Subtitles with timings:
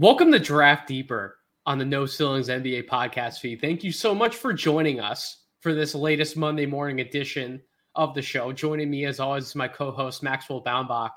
[0.00, 1.36] Welcome to Draft Deeper
[1.66, 3.60] on the No Ceilings NBA podcast feed.
[3.60, 7.60] Thank you so much for joining us for this latest Monday morning edition
[7.96, 8.50] of the show.
[8.50, 11.10] Joining me, as always, is my co host, Maxwell Baumbach.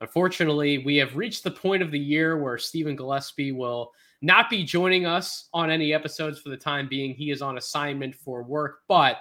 [0.00, 4.64] Unfortunately, we have reached the point of the year where Stephen Gillespie will not be
[4.64, 7.12] joining us on any episodes for the time being.
[7.12, 9.18] He is on assignment for work, but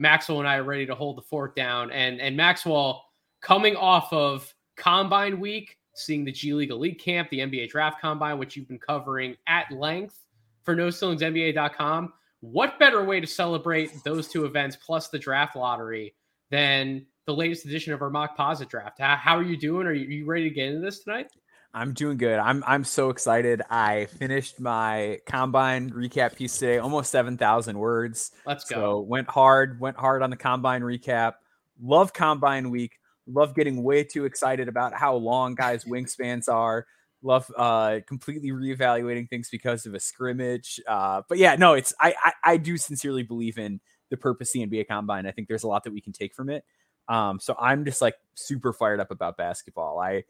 [0.00, 1.92] Maxwell and I are ready to hold the fort down.
[1.92, 3.04] And, and Maxwell,
[3.40, 8.38] coming off of Combine Week, seeing the G League Elite Camp, the NBA Draft Combine,
[8.38, 10.18] which you've been covering at length
[10.64, 12.12] for NoCeilingsNBA.com.
[12.40, 16.14] What better way to celebrate those two events plus the draft lottery
[16.50, 19.00] than the latest edition of our Mockposite draft?
[19.00, 19.86] How are you doing?
[19.86, 21.28] Are you, are you ready to get into this tonight?
[21.74, 22.38] I'm doing good.
[22.38, 23.60] I'm I'm so excited.
[23.68, 28.30] I finished my combine recap piece today, almost 7,000 words.
[28.46, 28.76] Let's go.
[28.76, 31.34] So went hard, went hard on the combine recap.
[31.78, 36.86] Love combine week love getting way too excited about how long guys' wingspans are.
[37.22, 40.80] Love uh, completely reevaluating things because of a scrimmage.
[40.86, 44.66] Uh, but yeah, no, it's I, I, I do sincerely believe in the purpose the
[44.66, 45.26] NBA Combine.
[45.26, 46.64] I think there's a lot that we can take from it.
[47.08, 49.98] Um, so I'm just like super fired up about basketball.
[49.98, 50.24] I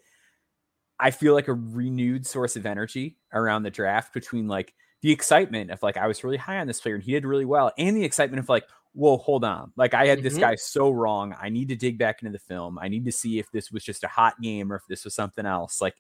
[0.99, 5.71] I feel like a renewed source of energy around the draft between like the excitement
[5.71, 7.97] of like I was really high on this player and he did really well, and
[7.97, 8.65] the excitement of like
[8.97, 9.73] whoa, hold on.
[9.77, 10.25] Like I had mm-hmm.
[10.25, 11.37] this guy so wrong.
[11.41, 12.79] I need to dig back into the film.
[12.79, 15.15] I need to see if this was just a hot game or if this was
[15.15, 15.81] something else.
[15.81, 15.95] Like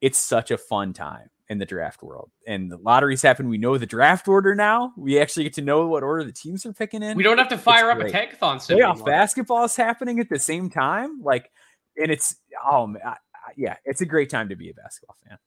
[0.00, 2.30] it's such a fun time in the draft world.
[2.46, 3.48] And the lotteries happen.
[3.48, 4.92] We know the draft order now.
[4.96, 7.16] We actually get to know what order the teams are picking in.
[7.16, 8.14] We don't have to fire it's up great.
[8.14, 8.56] a tankathon.
[8.56, 11.22] Playoff basketball is happening at the same time.
[11.22, 11.50] Like,
[11.96, 12.34] and it's
[12.66, 15.38] oh man, I, I, yeah, it's a great time to be a basketball fan.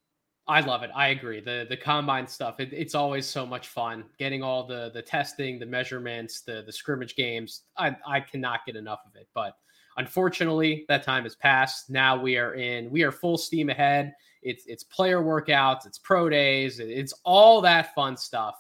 [0.47, 0.91] I love it.
[0.95, 1.39] I agree.
[1.39, 4.06] The the combine stuff, it, it's always so much fun.
[4.19, 7.63] Getting all the the testing, the measurements, the the scrimmage games.
[7.78, 9.28] I I cannot get enough of it.
[9.34, 9.57] But
[9.97, 11.89] unfortunately, that time has passed.
[11.89, 14.13] Now we are in we are full steam ahead.
[14.44, 18.55] It's it's player workouts, it's pro days, it's all that fun stuff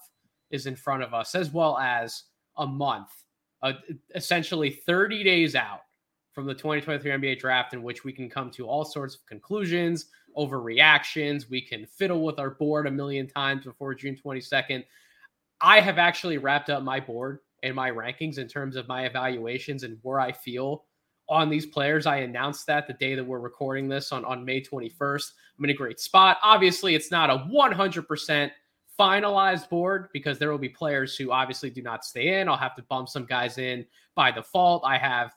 [0.49, 2.23] is in front of us, as well as
[2.57, 3.09] a month,
[3.61, 3.73] uh,
[4.15, 5.81] essentially 30 days out
[6.35, 10.07] from the 2023 NBA draft, in which we can come to all sorts of conclusions
[10.37, 11.49] overreactions.
[11.49, 14.83] We can fiddle with our board a million times before June 22nd.
[15.61, 19.83] I have actually wrapped up my board and my rankings in terms of my evaluations
[19.83, 20.85] and where I feel
[21.29, 22.05] on these players.
[22.05, 25.31] I announced that the day that we're recording this on, on May 21st.
[25.57, 26.37] I'm in a great spot.
[26.43, 28.51] Obviously, it's not a 100%
[28.99, 32.47] finalized board because there will be players who obviously do not stay in.
[32.47, 33.85] I'll have to bump some guys in
[34.15, 34.83] by default.
[34.85, 35.33] I have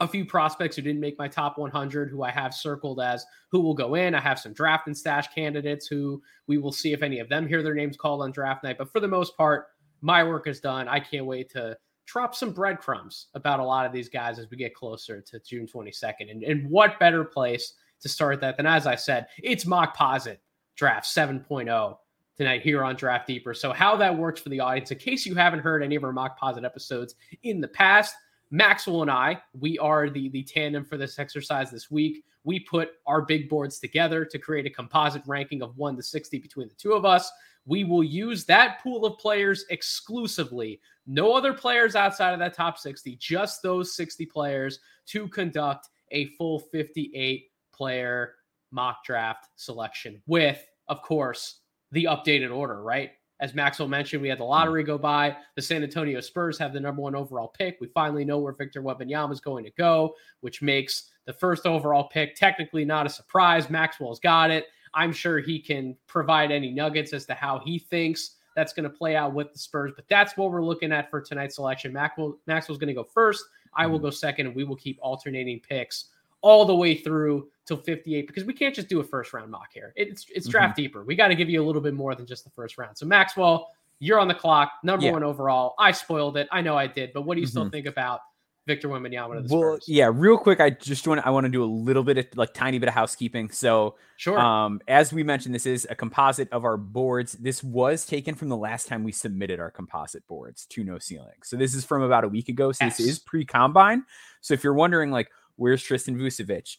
[0.00, 3.60] a few prospects who didn't make my top 100 who I have circled as who
[3.60, 4.14] will go in.
[4.14, 7.48] I have some draft and stash candidates who we will see if any of them
[7.48, 8.78] hear their names called on draft night.
[8.78, 9.68] But for the most part,
[10.02, 10.86] my work is done.
[10.88, 14.56] I can't wait to drop some breadcrumbs about a lot of these guys as we
[14.56, 16.30] get closer to June 22nd.
[16.30, 20.38] And, and what better place to start that than, as I said, it's Mockposite
[20.76, 21.96] draft 7.0
[22.36, 23.54] tonight here on Draft Deeper.
[23.54, 26.12] So, how that works for the audience, in case you haven't heard any of our
[26.12, 28.14] Mockposite episodes in the past,
[28.50, 32.24] Maxwell and I, we are the the tandem for this exercise this week.
[32.44, 36.38] We put our big boards together to create a composite ranking of 1 to 60
[36.38, 37.30] between the two of us.
[37.64, 40.80] We will use that pool of players exclusively.
[41.08, 46.26] No other players outside of that top 60, just those 60 players to conduct a
[46.36, 48.34] full 58 player
[48.70, 51.60] mock draft selection with, of course,
[51.90, 53.10] the updated order, right?
[53.40, 54.50] As Maxwell mentioned, we had the hmm.
[54.50, 55.36] lottery go by.
[55.54, 57.78] The San Antonio Spurs have the number one overall pick.
[57.80, 62.08] We finally know where Victor Wembanyama is going to go, which makes the first overall
[62.08, 63.68] pick technically not a surprise.
[63.68, 64.66] Maxwell's got it.
[64.94, 68.96] I'm sure he can provide any nuggets as to how he thinks that's going to
[68.96, 69.92] play out with the Spurs.
[69.94, 71.92] But that's what we're looking at for tonight's selection.
[71.92, 73.44] Maxwell, Maxwell's going to go first.
[73.74, 74.04] I will hmm.
[74.04, 76.06] go second, and we will keep alternating picks
[76.40, 79.72] all the way through till 58 because we can't just do a first round mock
[79.72, 79.92] here.
[79.96, 80.82] It's it's draft mm-hmm.
[80.82, 81.04] deeper.
[81.04, 82.96] We got to give you a little bit more than just the first round.
[82.96, 83.68] So Maxwell,
[83.98, 85.12] you're on the clock, number yeah.
[85.12, 85.74] one overall.
[85.78, 86.48] I spoiled it.
[86.52, 87.50] I know I did, but what do you mm-hmm.
[87.50, 88.20] still think about
[88.66, 89.84] Victor Wembanyama the well, Spurs.
[89.86, 92.52] yeah, real quick, I just want I want to do a little bit of like
[92.52, 93.50] tiny bit of housekeeping.
[93.50, 94.38] So, sure.
[94.38, 97.34] Um, as we mentioned, this is a composite of our boards.
[97.34, 101.42] This was taken from the last time we submitted our composite boards to No Ceiling.
[101.44, 102.72] So this is from about a week ago.
[102.72, 102.96] So yes.
[102.96, 104.04] this is pre-combine.
[104.40, 106.76] So if you're wondering, like, where's Tristan Vukcevic?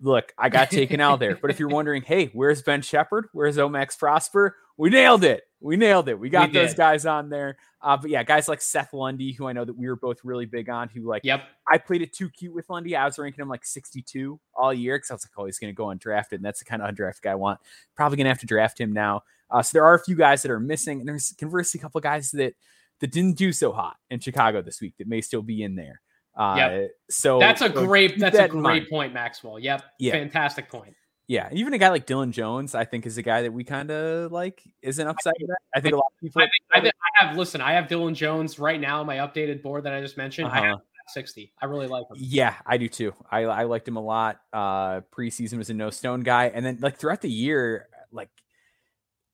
[0.00, 1.36] Look, I got taken out there.
[1.36, 3.26] But if you're wondering, hey, where's Ben Sheppard?
[3.32, 4.56] Where's Omax Prosper?
[4.76, 5.44] We nailed it.
[5.60, 6.18] We nailed it.
[6.18, 7.56] We got we those guys on there.
[7.80, 10.46] Uh, but yeah, guys like Seth Lundy, who I know that we were both really
[10.46, 12.96] big on, who like, yep, I played it too cute with Lundy.
[12.96, 15.72] I was ranking him like 62 all year because I was like, oh, he's going
[15.72, 16.32] to go undrafted.
[16.32, 17.60] And that's the kind of undrafted guy I want.
[17.94, 19.22] Probably going to have to draft him now.
[19.50, 22.00] Uh, so there are a few guys that are missing, and there's conversely a couple
[22.00, 22.54] guys that
[23.00, 26.00] that didn't do so hot in Chicago this week that may still be in there.
[26.36, 26.90] Uh, yep.
[27.10, 29.58] So that's a great that's that a great point, Maxwell.
[29.58, 29.82] Yep.
[29.98, 30.12] Yeah.
[30.12, 30.94] Fantastic point.
[31.26, 33.90] Yeah, even a guy like Dylan Jones, I think, is a guy that we kind
[33.90, 35.32] of like is an upside.
[35.74, 36.42] I think a lot of people.
[36.42, 37.62] I, think, I, think I, have listen.
[37.62, 40.48] I have Dylan Jones right now on my updated board that I just mentioned.
[40.48, 40.60] Uh-huh.
[40.60, 41.54] I have sixty.
[41.62, 42.18] I really like him.
[42.18, 43.14] Yeah, I do too.
[43.30, 44.38] I I liked him a lot.
[44.52, 48.28] Uh, preseason was a no stone guy, and then like throughout the year, like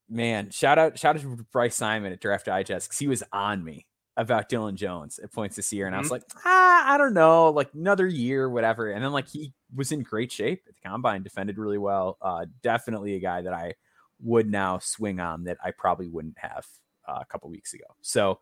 [0.08, 3.64] man, shout out shout out to Bryce Simon at Draft Digest because he was on
[3.64, 3.86] me
[4.16, 5.98] about Dylan Jones at points this year, and mm-hmm.
[5.98, 6.38] I was mm-hmm.
[6.38, 8.90] like, ah, I don't know, like another year, whatever.
[8.90, 12.18] And then like he was in great shape at the combine, defended really well.
[12.20, 13.74] Uh, definitely a guy that I
[14.22, 16.66] would now swing on that I probably wouldn't have
[17.08, 17.84] uh, a couple weeks ago.
[18.02, 18.40] So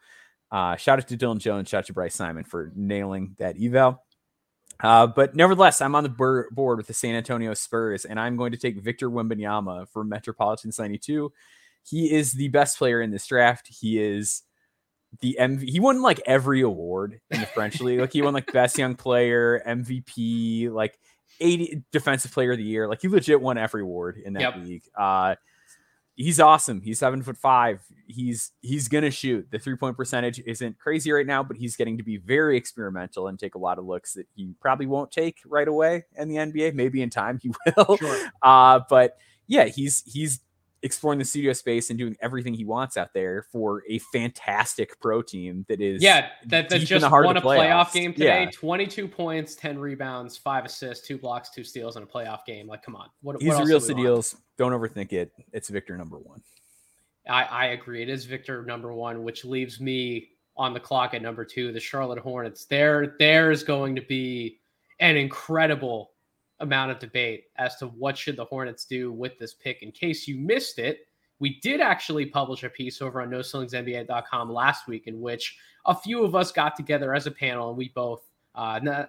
[0.50, 4.03] uh, shout out to Dylan Jones, shout out to Bryce Simon for nailing that eval.
[4.81, 8.53] Uh, but nevertheless, I'm on the board with the San Antonio Spurs, and I'm going
[8.53, 11.32] to take Victor Wembanyama for Metropolitan 92.
[11.82, 13.67] He is the best player in this draft.
[13.69, 14.43] He is
[15.20, 15.69] the MV.
[15.69, 18.00] He won like every award in the French league.
[18.00, 20.99] Like he won like best young player, MVP, like
[21.40, 22.88] 80 defensive player of the year.
[22.88, 24.56] Like he legit won every award in that yep.
[24.56, 24.82] league.
[24.96, 25.37] Uh,
[26.19, 26.82] he's awesome.
[26.82, 27.81] He's seven foot five.
[28.06, 29.49] He's he's gonna shoot.
[29.50, 33.28] The three point percentage isn't crazy right now, but he's getting to be very experimental
[33.28, 36.37] and take a lot of looks that he probably won't take right away in the
[36.37, 36.75] NBA.
[36.75, 37.96] Maybe in time he will.
[37.96, 38.31] Sure.
[38.43, 39.16] Uh, but
[39.46, 40.40] yeah, he's he's
[40.82, 45.20] exploring the studio space and doing everything he wants out there for a fantastic pro
[45.20, 48.44] team that is yeah that, that just won a playoff game today.
[48.44, 48.50] Yeah.
[48.50, 52.69] 22 points 10 rebounds 5 assists 2 blocks 2 steals in a playoff game.
[52.69, 53.08] Like come on.
[53.22, 55.32] What, he's what real deals don't overthink it.
[55.52, 56.42] It's victor number one.
[57.28, 58.02] I, I agree.
[58.02, 61.80] It is victor number one which leaves me on the clock at number two the
[61.80, 62.66] charlotte hornets.
[62.66, 64.60] There there's going to be
[65.00, 66.12] an incredible
[66.60, 69.82] amount of debate as to what should the Hornets do with this pick.
[69.82, 71.06] In case you missed it,
[71.38, 75.56] we did actually publish a piece over on NoCeilingsNBA.com last week in which
[75.87, 78.22] a few of us got together as a panel and we both,
[78.55, 79.08] uh, not,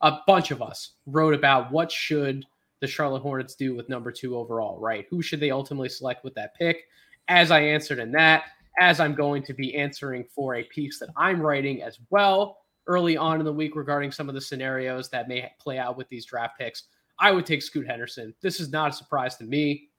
[0.00, 2.46] a bunch of us wrote about what should
[2.80, 5.06] the Charlotte Hornets do with number two overall, right?
[5.10, 6.84] Who should they ultimately select with that pick?
[7.28, 8.44] As I answered in that,
[8.80, 12.58] as I'm going to be answering for a piece that I'm writing as well
[12.90, 16.08] early on in the week regarding some of the scenarios that may play out with
[16.08, 16.82] these draft picks,
[17.20, 18.34] I would take Scoot Henderson.
[18.40, 19.90] This is not a surprise to me.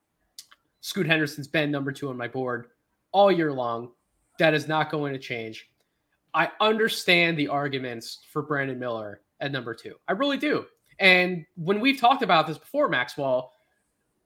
[0.82, 2.66] Scoot Henderson's been number two on my board
[3.10, 3.92] all year long.
[4.38, 5.70] That is not going to change.
[6.34, 9.94] I understand the arguments for Brandon Miller at number two.
[10.06, 10.66] I really do.
[10.98, 13.52] And when we've talked about this before, Maxwell,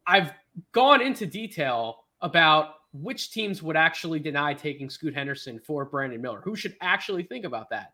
[0.08, 0.32] I've
[0.72, 6.40] gone into detail about which teams would actually deny taking Scoot Henderson for Brandon Miller.
[6.42, 7.92] Who should actually think about that?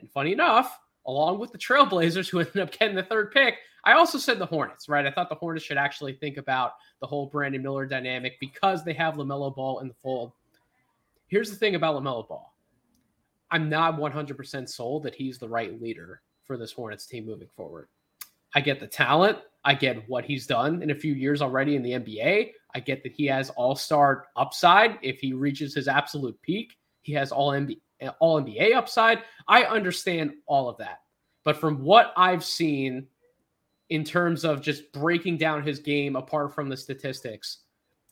[0.00, 3.92] And funny enough, along with the Trailblazers, who ended up getting the third pick, I
[3.92, 5.06] also said the Hornets, right?
[5.06, 8.92] I thought the Hornets should actually think about the whole Brandon Miller dynamic because they
[8.94, 10.32] have LaMelo Ball in the fold.
[11.28, 12.52] Here's the thing about LaMelo Ball
[13.50, 17.88] I'm not 100% sold that he's the right leader for this Hornets team moving forward.
[18.54, 19.38] I get the talent.
[19.64, 22.52] I get what he's done in a few years already in the NBA.
[22.74, 26.76] I get that he has all star upside if he reaches his absolute peak.
[27.02, 27.78] He has all NBA,
[28.20, 29.22] all NBA upside.
[29.46, 31.00] I understand all of that.
[31.44, 33.06] But from what I've seen
[33.90, 37.58] in terms of just breaking down his game apart from the statistics,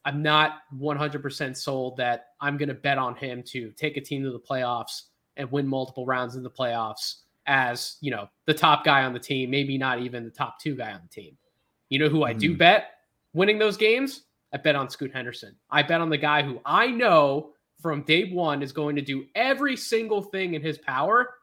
[0.04, 4.22] I'm not 100% sold that I'm going to bet on him to take a team
[4.22, 5.02] to the playoffs
[5.36, 7.16] and win multiple rounds in the playoffs
[7.46, 10.74] as, you know, the top guy on the team, maybe not even the top two
[10.74, 11.36] guy on the team.
[11.88, 12.58] You know who I do hmm.
[12.58, 12.92] bet
[13.34, 14.22] winning those games?
[14.52, 15.54] I bet on Scoot Henderson.
[15.70, 19.26] I bet on the guy who I know from day one is going to do
[19.34, 21.34] every single thing in his power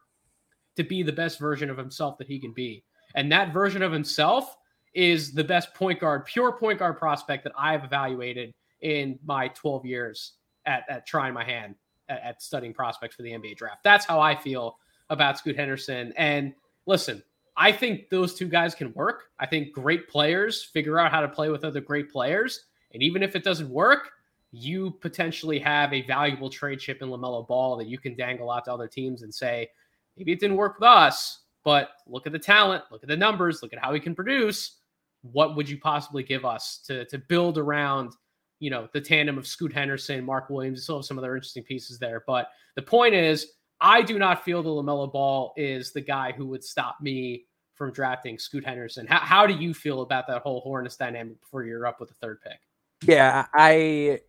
[0.76, 2.84] to be the best version of himself that he can be.
[3.14, 4.56] And that version of himself
[4.92, 9.86] is the best point guard, pure point guard prospect that I've evaluated in my 12
[9.86, 10.32] years
[10.66, 11.74] at, at trying my hand
[12.08, 13.82] at, at studying prospects for the NBA draft.
[13.84, 14.78] That's how I feel
[15.10, 16.12] about Scoot Henderson.
[16.16, 16.54] And
[16.86, 17.22] listen,
[17.56, 19.24] I think those two guys can work.
[19.38, 22.64] I think great players figure out how to play with other great players.
[22.92, 24.10] And even if it doesn't work,
[24.54, 28.64] you potentially have a valuable trade chip in LaMelo Ball that you can dangle out
[28.66, 29.68] to other teams and say,
[30.16, 33.62] maybe it didn't work with us, but look at the talent, look at the numbers,
[33.62, 34.78] look at how he can produce.
[35.22, 38.12] What would you possibly give us to to build around,
[38.60, 40.84] you know, the tandem of Scoot Henderson, Mark Williams?
[40.84, 42.22] still have some other interesting pieces there.
[42.26, 46.46] But the point is, I do not feel the LaMelo Ball is the guy who
[46.46, 49.06] would stop me from drafting Scoot Henderson.
[49.06, 52.14] How, how do you feel about that whole Hornets dynamic before you're up with the
[52.14, 52.60] third pick?
[53.02, 54.20] Yeah, I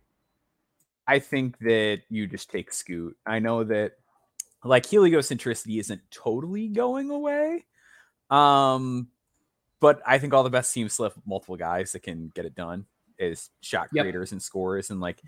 [1.06, 3.16] I think that you just take Scoot.
[3.26, 3.92] I know that
[4.64, 7.64] like heliocentricity isn't totally going away.
[8.30, 9.08] Um,
[9.80, 12.54] but I think all the best teams still have multiple guys that can get it
[12.54, 12.86] done
[13.20, 14.32] as shot creators yep.
[14.32, 14.90] and scorers.
[14.90, 15.22] And like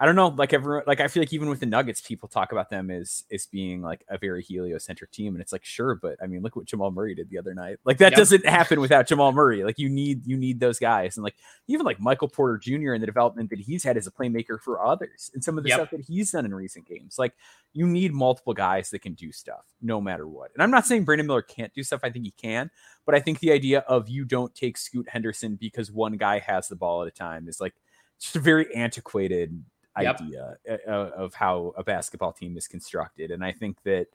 [0.00, 2.52] I don't know, like everyone, like I feel like even with the Nuggets, people talk
[2.52, 6.16] about them as as being like a very heliocentric team, and it's like sure, but
[6.22, 7.78] I mean, look what Jamal Murray did the other night.
[7.84, 8.18] Like that yep.
[8.18, 9.64] doesn't happen without Jamal Murray.
[9.64, 11.34] Like you need you need those guys, and like
[11.66, 12.92] even like Michael Porter Jr.
[12.92, 15.70] and the development that he's had as a playmaker for others, and some of the
[15.70, 15.78] yep.
[15.78, 17.18] stuff that he's done in recent games.
[17.18, 17.34] Like
[17.72, 20.52] you need multiple guys that can do stuff no matter what.
[20.54, 22.00] And I'm not saying Brandon Miller can't do stuff.
[22.04, 22.70] I think he can,
[23.04, 26.68] but I think the idea of you don't take Scoot Henderson because one guy has
[26.68, 27.74] the ball at a time is like
[28.20, 29.64] just a very antiquated
[30.02, 30.20] yep.
[30.20, 33.30] idea uh, uh, of how a basketball team is constructed.
[33.30, 34.06] And I think that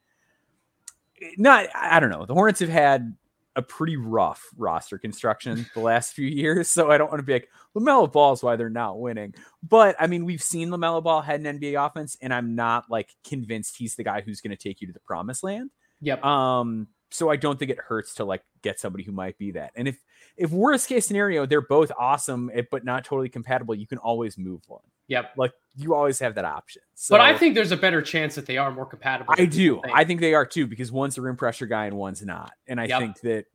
[1.22, 3.16] eh, not, I don't know, the Hornets have had
[3.56, 6.70] a pretty rough roster construction the last few years.
[6.70, 9.34] So I don't want to be like LaMelo Ball is why they're not winning.
[9.62, 13.16] But I mean, we've seen LaMelo Ball head an NBA offense, and I'm not like
[13.24, 15.70] convinced he's the guy who's going to take you to the promised land.
[16.02, 16.24] Yep.
[16.26, 19.72] Um, so I don't think it hurts to like get somebody who might be that.
[19.76, 20.00] And if
[20.36, 24.38] if worst case scenario, they're both awesome, eh, but not totally compatible, you can always
[24.38, 24.82] move one.
[25.08, 25.34] Yep.
[25.38, 26.82] Like you always have that option.
[26.96, 29.34] So, but I think there's a better chance that they are more compatible.
[29.38, 29.82] I do.
[29.94, 32.54] I think they are too because one's a rim pressure guy and one's not.
[32.68, 33.00] And I yep.
[33.00, 33.46] think that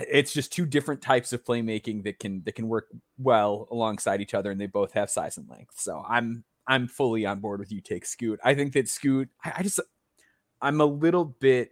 [0.00, 4.34] it's just two different types of playmaking that can that can work well alongside each
[4.34, 5.80] other and they both have size and length.
[5.80, 8.40] So I'm I'm fully on board with you take Scoot.
[8.44, 9.80] I think that Scoot I, I just
[10.60, 11.70] I'm a little bit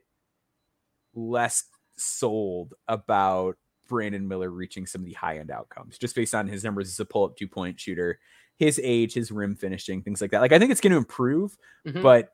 [1.14, 1.64] less
[1.96, 3.56] sold about
[3.88, 7.00] Brandon Miller reaching some of the high end outcomes just based on his numbers as
[7.00, 8.18] a pull up two point shooter
[8.62, 10.40] his age, his rim finishing, things like that.
[10.40, 12.00] Like I think it's going to improve, mm-hmm.
[12.00, 12.32] but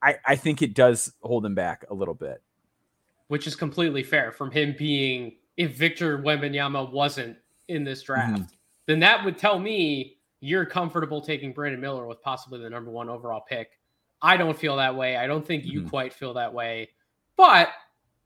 [0.00, 2.40] I I think it does hold him back a little bit.
[3.28, 8.54] Which is completely fair from him being if Victor Wembanyama wasn't in this draft, mm-hmm.
[8.86, 13.08] then that would tell me you're comfortable taking Brandon Miller with possibly the number one
[13.08, 13.70] overall pick.
[14.22, 15.16] I don't feel that way.
[15.16, 15.88] I don't think you mm-hmm.
[15.88, 16.90] quite feel that way.
[17.36, 17.70] But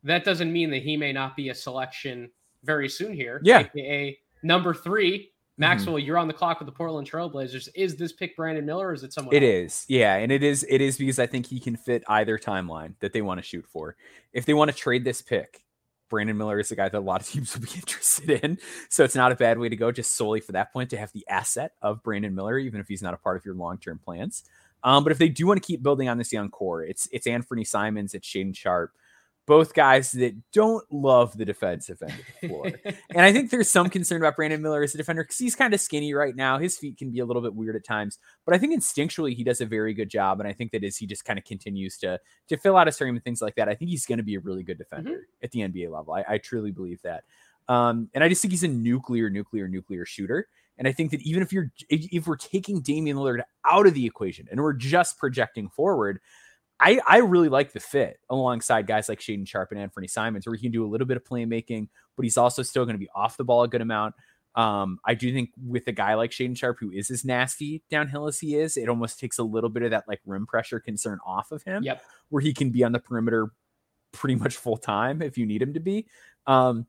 [0.04, 2.30] that doesn't mean that he may not be a selection
[2.64, 3.40] very soon here.
[3.42, 3.60] Yeah.
[3.60, 5.30] AKA number three.
[5.60, 6.06] Maxwell, mm-hmm.
[6.06, 7.68] you're on the clock with the Portland Trailblazers.
[7.74, 9.34] Is this pick Brandon Miller or is it someone?
[9.34, 9.82] It else?
[9.82, 10.64] is, yeah, and it is.
[10.70, 13.66] It is because I think he can fit either timeline that they want to shoot
[13.68, 13.94] for.
[14.32, 15.62] If they want to trade this pick,
[16.08, 18.58] Brandon Miller is the guy that a lot of teams will be interested in.
[18.88, 21.12] So it's not a bad way to go, just solely for that point to have
[21.12, 24.00] the asset of Brandon Miller, even if he's not a part of your long term
[24.02, 24.44] plans.
[24.82, 27.26] Um, but if they do want to keep building on this young core, it's it's
[27.26, 28.92] Anthony Simons, it's Shaedon Sharpe,
[29.50, 32.72] both guys that don't love the defensive end of the floor.
[33.10, 35.74] and I think there's some concern about Brandon Miller as a defender because he's kind
[35.74, 36.60] of skinny right now.
[36.60, 39.42] His feet can be a little bit weird at times, but I think instinctually he
[39.42, 40.38] does a very good job.
[40.38, 42.92] And I think that as he just kind of continues to to fill out a
[42.92, 45.10] stream and things like that, I think he's going to be a really good defender
[45.10, 45.42] mm-hmm.
[45.42, 46.14] at the NBA level.
[46.14, 47.24] I, I truly believe that.
[47.68, 50.46] Um, and I just think he's a nuclear, nuclear, nuclear shooter.
[50.78, 54.06] And I think that even if you're if we're taking Damian Lillard out of the
[54.06, 56.20] equation and we're just projecting forward,
[56.80, 60.56] I, I really like the fit alongside guys like Shaedon Sharpe and Anthony Simons, where
[60.56, 63.10] he can do a little bit of playmaking, but he's also still going to be
[63.14, 64.14] off the ball a good amount.
[64.54, 68.26] Um, I do think with a guy like Shaedon Sharpe, who is as nasty downhill
[68.26, 71.18] as he is, it almost takes a little bit of that like rim pressure concern
[71.24, 71.82] off of him.
[71.82, 72.02] Yep.
[72.30, 73.52] Where he can be on the perimeter
[74.12, 76.06] pretty much full time if you need him to be.
[76.46, 76.86] Um,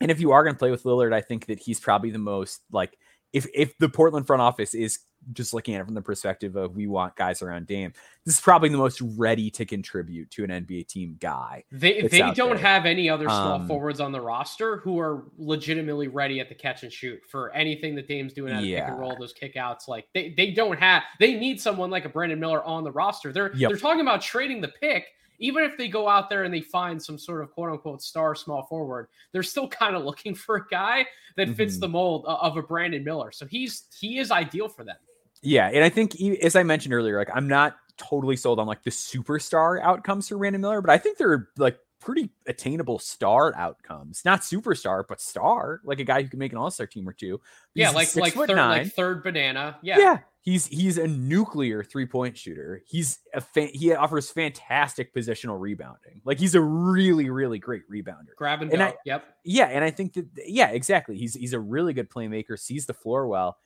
[0.00, 2.18] and if you are going to play with Lillard, I think that he's probably the
[2.18, 2.96] most like
[3.32, 5.00] if if the Portland front office is
[5.32, 7.92] just looking at it from the perspective of we want guys around Dame,
[8.24, 11.64] this is probably the most ready to contribute to an NBA team guy.
[11.70, 12.58] They they don't there.
[12.58, 16.54] have any other small um, forwards on the roster who are legitimately ready at the
[16.54, 18.84] catch and shoot for anything that Dame's doing at yeah.
[18.84, 19.88] pick and roll, those kickouts.
[19.88, 23.32] Like they they don't have they need someone like a Brandon Miller on the roster.
[23.32, 23.70] They're yep.
[23.70, 25.06] they're talking about trading the pick
[25.40, 28.34] even if they go out there and they find some sort of quote unquote star
[28.34, 31.04] small forward, they're still kind of looking for a guy
[31.36, 31.80] that fits mm-hmm.
[31.80, 33.32] the mold of a Brandon Miller.
[33.32, 34.96] So he's he is ideal for them.
[35.42, 38.82] Yeah, and I think as I mentioned earlier, like I'm not totally sold on like
[38.82, 44.22] the superstar outcomes for Brandon Miller, but I think they're like pretty attainable star outcomes.
[44.24, 47.40] Not superstar, but star, like a guy who can make an all-star team or two.
[47.74, 48.84] He's yeah, like like third, nine.
[48.84, 49.78] like third banana.
[49.82, 49.98] Yeah.
[49.98, 50.18] Yeah.
[50.42, 52.82] He's he's a nuclear three-point shooter.
[52.86, 56.22] He's a fa- he offers fantastic positional rebounding.
[56.24, 58.34] Like he's a really, really great rebounder.
[58.36, 58.86] Grab and, and go.
[58.86, 59.24] I, yep.
[59.44, 61.18] Yeah, and I think that yeah, exactly.
[61.18, 63.58] He's he's a really good playmaker, sees the floor well.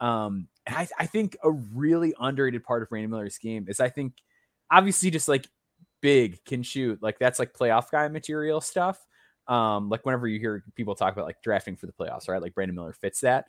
[0.00, 3.88] Um, and I, I think a really underrated part of Brandon Miller's game is I
[3.88, 4.14] think
[4.70, 5.46] obviously just like
[6.00, 7.02] big, can shoot.
[7.02, 9.04] Like that's like playoff guy material stuff.
[9.48, 12.40] Um, like whenever you hear people talk about like drafting for the playoffs, right?
[12.40, 13.46] Like Brandon Miller fits that.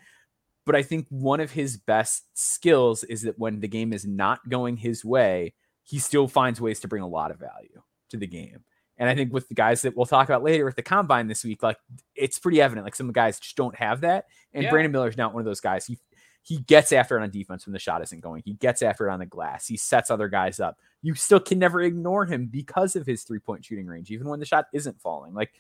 [0.65, 4.48] But I think one of his best skills is that when the game is not
[4.48, 5.53] going his way,
[5.84, 8.63] he still finds ways to bring a lot of value to the game.
[8.98, 11.43] And I think with the guys that we'll talk about later with the combine this
[11.43, 11.77] week, like
[12.15, 12.86] it's pretty evident.
[12.86, 14.25] Like some guys just don't have that.
[14.53, 14.70] And yeah.
[14.70, 15.86] Brandon Miller's not one of those guys.
[15.86, 15.98] He
[16.43, 18.43] he gets after it on defense when the shot isn't going.
[18.45, 19.65] He gets after it on the glass.
[19.65, 20.77] He sets other guys up.
[21.01, 24.39] You still can never ignore him because of his three point shooting range, even when
[24.39, 25.33] the shot isn't falling.
[25.33, 25.53] Like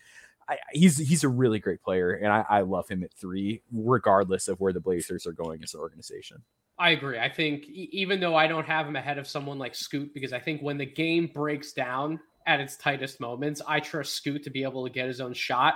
[0.47, 4.47] I, he's he's a really great player, and I, I love him at three, regardless
[4.47, 6.43] of where the Blazers are going as an organization.
[6.77, 7.19] I agree.
[7.19, 10.39] I think even though I don't have him ahead of someone like Scoot, because I
[10.39, 14.63] think when the game breaks down at its tightest moments, I trust Scoot to be
[14.63, 15.75] able to get his own shot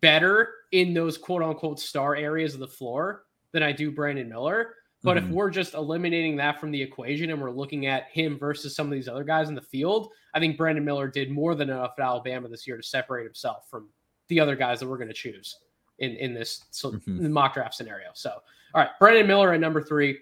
[0.00, 4.74] better in those quote unquote star areas of the floor than I do Brandon Miller.
[5.02, 5.28] But mm-hmm.
[5.28, 8.86] if we're just eliminating that from the equation and we're looking at him versus some
[8.86, 11.94] of these other guys in the field, I think Brandon Miller did more than enough
[11.98, 13.88] at Alabama this year to separate himself from
[14.28, 15.58] the other guys that we're going to choose
[15.98, 17.32] in in this so, mm-hmm.
[17.32, 18.08] mock draft scenario.
[18.12, 18.30] So,
[18.74, 20.18] all right, Brandon Miller at number three.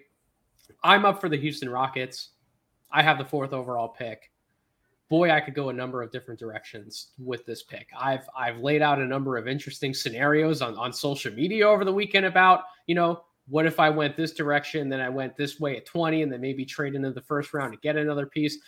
[0.83, 2.29] I'm up for the Houston Rockets.
[2.91, 4.31] I have the fourth overall pick.
[5.09, 7.87] Boy, I could go a number of different directions with this pick.
[7.99, 11.93] I've I've laid out a number of interesting scenarios on, on social media over the
[11.93, 15.77] weekend about, you know, what if I went this direction, then I went this way
[15.77, 18.59] at 20, and then maybe trade into the first round to get another piece.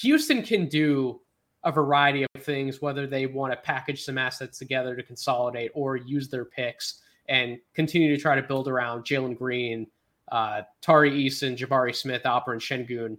[0.00, 1.20] Houston can do
[1.64, 5.96] a variety of things, whether they want to package some assets together to consolidate or
[5.96, 9.86] use their picks and continue to try to build around Jalen Green,
[10.32, 13.18] uh, Tari Eason, Jabari Smith, Alperen Sengun.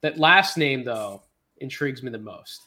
[0.00, 1.22] That last name, though,
[1.62, 2.62] intrigues me the most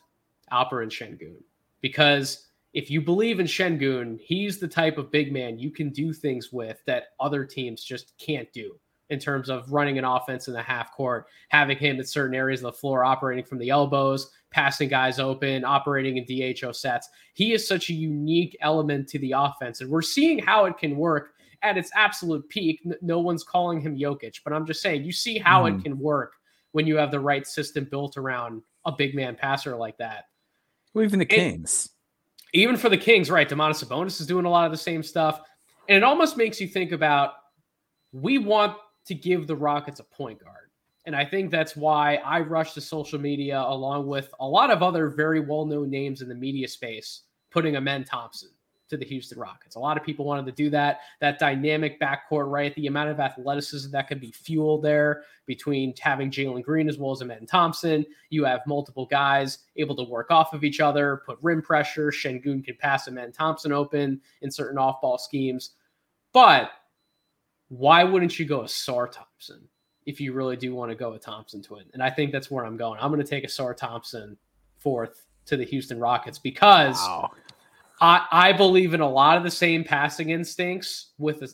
[0.52, 1.42] Alperen Sengun.
[1.82, 6.12] because if you believe in Sengun, he's the type of big man you can do
[6.12, 8.78] things with that other teams just can't do
[9.10, 12.62] in terms of running an offense in the half court, having him at certain areas
[12.62, 17.08] of the floor, operating from the elbows, passing guys open, operating in DHO sets.
[17.34, 20.98] He is such a unique element to the offense, and we're seeing how it can
[20.98, 22.82] work at its absolute peak.
[23.02, 25.78] No one's calling him Jokic, but I'm just saying you see how mm.
[25.78, 26.34] it can work
[26.72, 30.26] when you have the right system built around a big man passer like that.
[30.94, 31.90] Well, even the Kings
[32.56, 33.48] even for the Kings, right?
[33.48, 35.42] Domantas Sabonis is doing a lot of the same stuff.
[35.90, 37.34] And it almost makes you think about
[38.14, 40.70] we want to give the Rockets a point guard.
[41.06, 44.82] And I think that's why I rushed to social media along with a lot of
[44.82, 48.50] other very well known names in the media space, putting Amen Thompson
[48.90, 49.76] to the Houston Rockets.
[49.76, 51.00] A lot of people wanted to do that.
[51.20, 52.74] That dynamic backcourt, right?
[52.76, 57.12] The amount of athleticism that can be fueled there between having Jalen Green as well
[57.12, 58.06] as Amen Thompson.
[58.30, 62.12] You have multiple guys able to work off of each other, put rim pressure.
[62.12, 65.72] Sengun can pass Amen Thompson open in certain off ball schemes.
[66.32, 66.72] But
[67.70, 69.68] why wouldn't you go Ausar Thompson
[70.06, 71.86] if you really do want to go a Thompson twin?
[71.94, 73.00] And I think that's where I'm going.
[73.02, 74.38] I'm going to take Ausar Thompson
[74.78, 77.32] fourth to the Houston Rockets because wow.
[78.02, 81.50] I, I believe in a lot of the same passing instincts with a,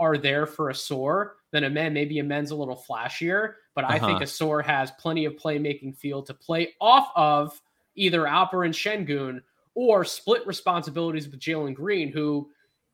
[0.00, 1.92] are there for Ausar than Amen.
[1.92, 4.06] Maybe Amen's a little flashier, but I uh-huh.
[4.06, 7.60] think Ausar has plenty of playmaking field to play off of
[7.94, 9.40] either Alperen Sengun
[9.74, 12.50] or split responsibilities with Jalen Green, who,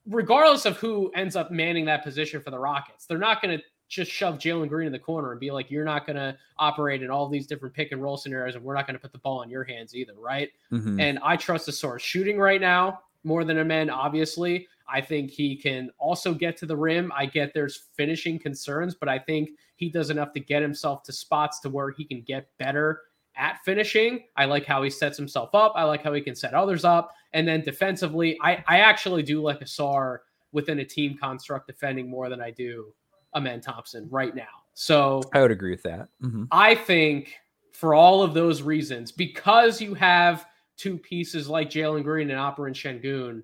[0.07, 3.65] regardless of who ends up manning that position for the Rockets, they're not going to
[3.95, 7.03] just shove Jalen Green in the corner and be like, you're not going to operate
[7.03, 9.19] in all these different pick and roll scenarios, and we're not going to put the
[9.19, 10.51] ball in your hands either, right?
[10.73, 11.01] Mm-hmm.
[11.01, 14.69] And I trust the source shooting right now more than Amen, obviously.
[14.89, 17.11] I think he can also get to the rim.
[17.17, 21.13] I get there's finishing concerns, but I think he does enough to get himself to
[21.13, 23.03] spots to where he can get better
[23.37, 24.25] at finishing.
[24.37, 25.73] I like how he sets himself up.
[25.75, 27.13] I like how he can set others up.
[27.33, 30.19] And then defensively, I, I actually do like Ausar
[30.53, 32.93] within a team construct defending more than I do
[33.35, 34.43] Amen Thompson right now.
[34.75, 36.09] So I would agree with that.
[36.23, 36.45] Mm-hmm.
[36.51, 37.35] I think
[37.73, 42.75] for all of those reasons, because you have two pieces like Jalen Green and Alperen
[42.75, 43.43] Sengun,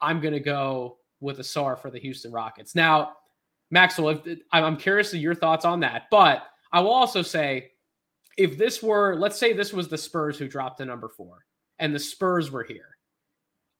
[0.00, 2.74] I'm going to go with Ausar for the Houston Rockets.
[2.74, 3.14] Now,
[3.70, 7.70] Maxwell, if, I'm curious of your thoughts on that, but I will also say
[8.36, 11.46] if this were, let's say this was the Spurs who dropped to number four
[11.78, 12.91] and the Spurs were here,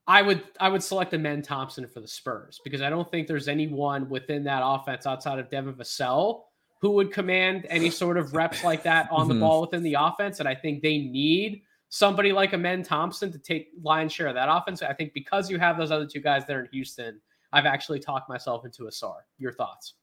[0.06, 3.28] I would I would select a Amen Thompson for the Spurs because I don't think
[3.28, 6.42] there's anyone within that offense outside of Devin Vassell
[6.80, 9.40] who would command any sort of reps like that on the mm-hmm.
[9.40, 10.40] ball within the offense.
[10.40, 14.34] And I think they need somebody like a Amen Thompson to take lion's share of
[14.34, 14.82] that offense.
[14.82, 17.20] I think because you have those other two guys there in Houston,
[17.52, 19.18] I've actually talked myself into Ausar.
[19.38, 19.94] Your thoughts?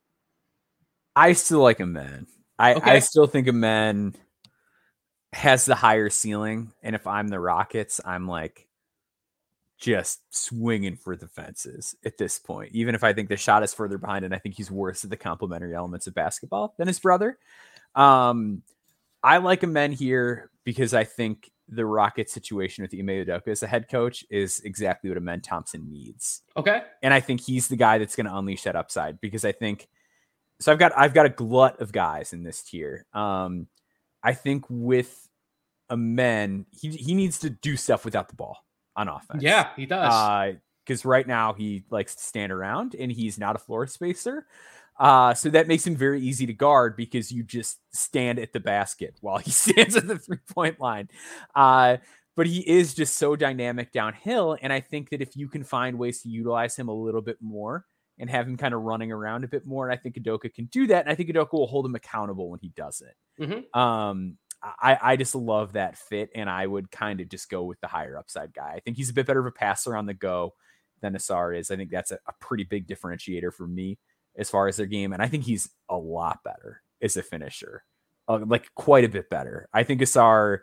[1.18, 2.28] I still like Amen.
[2.58, 2.92] I, okay.
[2.92, 4.16] I still think a Amen
[5.34, 6.72] has the higher ceiling.
[6.82, 8.69] And if I'm the Rockets, I'm like,
[9.80, 12.72] just swinging for the fences at this point.
[12.74, 15.10] Even if I think the shot is further behind, and I think he's worse at
[15.10, 17.38] the complementary elements of basketball than his brother.
[17.96, 18.62] Um,
[19.24, 23.64] I like a Amen here because I think the Rocket situation with Ime Udoka as
[23.64, 26.42] a head coach is exactly what a Amen Thompson needs.
[26.58, 26.82] Okay.
[27.02, 29.88] And I think he's the guy that's going to unleash that upside because I think
[30.60, 33.06] so I've got I've got a glut of guys in this tier.
[33.14, 33.68] Um
[34.24, 35.28] I think with
[35.90, 38.58] Amen, he he needs to do stuff without the ball
[39.00, 39.42] on offense.
[39.42, 40.14] Yeah, he does.
[40.14, 40.54] Uh
[40.90, 44.48] because right now he likes to stand around and he's not a floor spacer.
[45.00, 48.60] Uh, so that makes him very easy to guard because you just stand at the
[48.60, 51.08] basket while he stands at the three point line.
[51.54, 51.98] Uh,
[52.36, 54.58] but he is just so dynamic downhill.
[54.62, 57.38] And I think that if you can find ways to utilize him a little bit
[57.40, 57.86] more
[58.18, 60.66] and have him kind of running around a bit more, and I think Udoka can
[60.66, 61.06] do that.
[61.06, 63.44] And I think Udoka will hold him accountable when he does it.
[63.44, 63.80] Mm-hmm.
[63.80, 67.80] Um, I, I just love that fit, and I would kind of just go with
[67.80, 68.74] the higher upside guy.
[68.76, 70.54] I think he's a bit better of a passer on the go
[71.02, 71.72] than Ausar is.
[71.72, 73.98] I think that's a, a pretty big differentiator for me
[74.38, 77.84] as far as their game, and I think he's a lot better as a finisher,
[78.28, 79.70] uh, like quite a bit better.
[79.74, 80.60] I think Ausar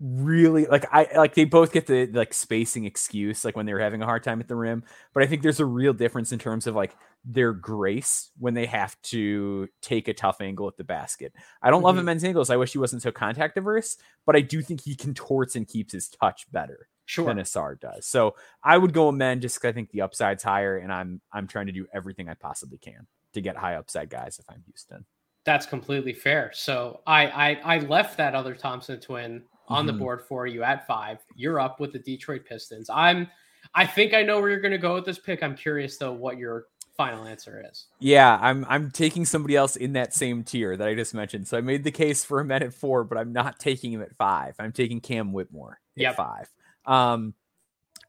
[0.00, 3.80] really like I like they both get the like spacing excuse like when they were
[3.80, 6.38] having a hard time at the rim, but I think there's a real difference in
[6.38, 10.84] terms of like their grace when they have to take a tough angle at the
[10.84, 11.32] basket.
[11.62, 11.86] I don't mm-hmm.
[11.86, 12.50] love Amen's angles.
[12.50, 15.92] I wish he wasn't so contact averse, but I do think he contorts and keeps
[15.92, 17.26] his touch better sure.
[17.26, 18.06] than Ausar does.
[18.06, 21.46] So I would go Amen just because I think the upside's higher, and I'm I'm
[21.46, 25.04] trying to do everything I possibly can to get high upside guys if I'm Houston.
[25.44, 26.50] That's completely fair.
[26.54, 29.86] So I I, I left that other Thompson twin on mm-hmm.
[29.86, 31.18] the board for you at five.
[31.34, 32.90] You're up with the Detroit Pistons.
[32.90, 33.28] I'm
[33.74, 35.42] I think I know where you're going to go with this pick.
[35.42, 37.86] I'm curious though what your final answer is.
[37.98, 41.48] Yeah, I'm I'm taking somebody else in that same tier that I just mentioned.
[41.48, 44.14] So I made the case for him at four, but I'm not taking him at
[44.16, 44.54] five.
[44.58, 46.16] I'm taking Cam Whitmore at yep.
[46.16, 46.50] five.
[46.86, 47.34] Um,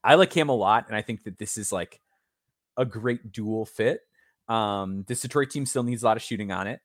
[0.03, 1.99] I like Cam a lot, and I think that this is like
[2.77, 4.01] a great dual fit.
[4.47, 6.81] Um, this Detroit team still needs a lot of shooting on it.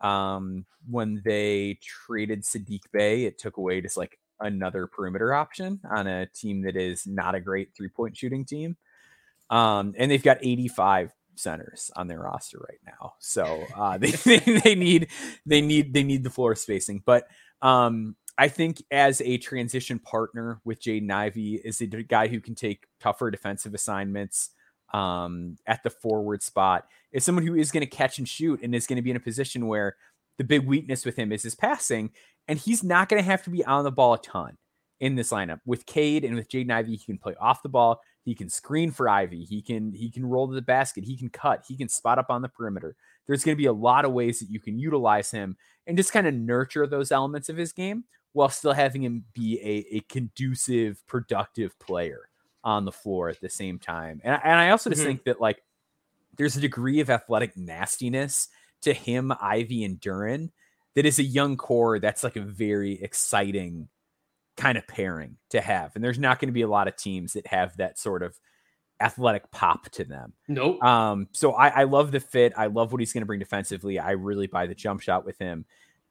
[0.00, 6.06] Um, when they traded Saddiq Bey, it took away just like another perimeter option on
[6.06, 8.76] a team that is not a great three point shooting team.
[9.50, 13.14] Um, and they've got 85 centers on their roster right now.
[13.18, 15.08] So uh, they, they need
[15.46, 17.02] they need they need the floor spacing.
[17.04, 17.28] But
[17.62, 22.54] um, I think as a transition partner with Jaden Ivey is a guy who can
[22.54, 24.50] take tougher defensive assignments
[24.94, 26.86] um, at the forward spot.
[27.12, 29.16] Is someone who is going to catch and shoot and is going to be in
[29.16, 29.96] a position where
[30.38, 32.10] the big weakness with him is his passing,
[32.48, 34.56] and he's not going to have to be on the ball a ton
[35.00, 35.60] in this lineup.
[35.66, 36.92] With Cade and with Jaden Ivey.
[36.92, 38.00] he can play off the ball.
[38.24, 39.44] He can screen for Ivey.
[39.44, 41.04] He can he can roll to the basket.
[41.04, 41.64] He can cut.
[41.66, 42.96] He can spot up on the perimeter.
[43.26, 46.12] There's going to be a lot of ways that you can utilize him and just
[46.12, 50.00] kind of nurture those elements of his game while still having him be a, a
[50.08, 52.28] conducive, productive player
[52.64, 54.20] on the floor at the same time.
[54.24, 55.08] And, and I also just mm-hmm.
[55.08, 55.62] think that like
[56.36, 58.48] there's a degree of athletic nastiness
[58.82, 60.50] to him, Ivey, and Duren
[60.94, 63.88] that is a young core that's like a very exciting
[64.56, 65.94] kind of pairing to have.
[65.94, 68.38] And there's not going to be a lot of teams that have that sort of
[69.00, 70.32] athletic pop to them.
[70.46, 70.82] Nope.
[70.82, 72.52] Um, so I, I love the fit.
[72.56, 73.98] I love what he's going to bring defensively.
[73.98, 75.64] I really buy the jump shot with him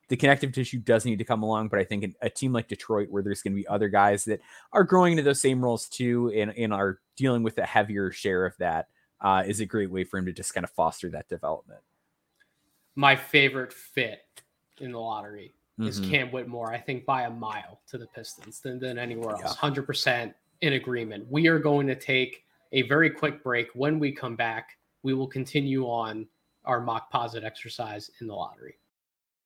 [0.10, 3.10] the connective tissue does need to come along, but I think a team like Detroit,
[3.10, 6.32] where there's going to be other guys that are growing into those same roles too,
[6.36, 8.90] and, and are dealing with a heavier share of that,
[9.22, 11.80] uh, is a great way for him to just kind of foster that development.
[12.96, 14.20] My favorite fit
[14.80, 15.88] in the lottery mm-hmm.
[15.88, 16.72] is Cam Whitmore.
[16.72, 19.56] I think by a mile to the Pistons than, than anywhere else.
[19.56, 21.26] Hundred percent in agreement.
[21.30, 23.70] We are going to take a very quick break.
[23.74, 26.28] When we come back, we will continue on
[26.66, 28.76] our Mockposite exercise in the lottery.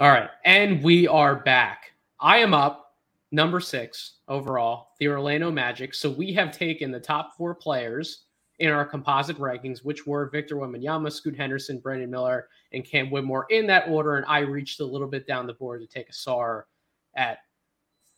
[0.00, 0.28] All right.
[0.44, 1.92] And we are back.
[2.18, 2.96] I am up
[3.30, 5.94] number six overall, the Orlando Magic.
[5.94, 8.24] So we have taken the top four players
[8.58, 13.46] in our composite rankings, which were Victor Wembanyama, Scoot Henderson, Brandon Miller, and Cam Whitmore
[13.50, 14.16] in that order.
[14.16, 16.62] And I reached a little bit down the board to take Ausar
[17.14, 17.38] at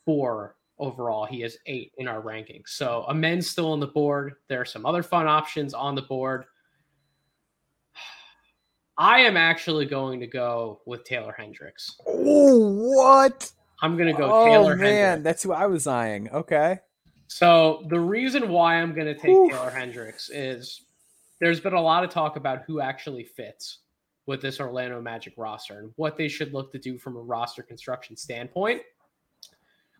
[0.06, 1.26] four overall.
[1.26, 2.68] He is eight in our rankings.
[2.68, 4.36] So a Amen's still on the board.
[4.48, 6.46] There are some other fun options on the board.
[8.98, 11.96] I am actually going to go with Taylor Hendricks.
[12.06, 13.50] Oh, what?
[13.82, 15.24] I'm going to go oh, Taylor man, Hendricks.
[15.24, 16.30] that's who I was eyeing.
[16.30, 16.78] Okay.
[17.28, 19.50] So the reason why I'm going to take Oof.
[19.50, 20.82] Taylor Hendricks is
[21.40, 23.80] there's been a lot of talk about who actually fits
[24.26, 27.62] with this Orlando Magic roster and what they should look to do from a roster
[27.62, 28.82] construction standpoint.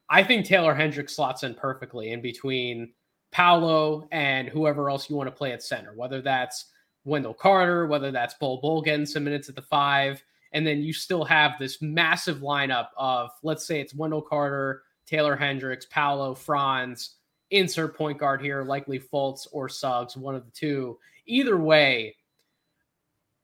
[0.09, 2.93] I think Taylor Hendricks slots in perfectly in between
[3.33, 6.67] Paolo and whoever else you want to play at center, whether that's
[7.07, 10.23] Wendell Carter, whether that's Bol Bol getting some minutes at the five.
[10.53, 15.37] And then you still have this massive lineup of, let's say it's Wendell Carter, Taylor
[15.37, 17.17] Hendricks, Paolo, Franz,
[17.51, 20.99] insert point guard here, likely Fultz or Suggs, one of the two.
[21.27, 22.17] Either way,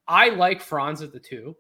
[0.09, 1.57] I like Franz at the two.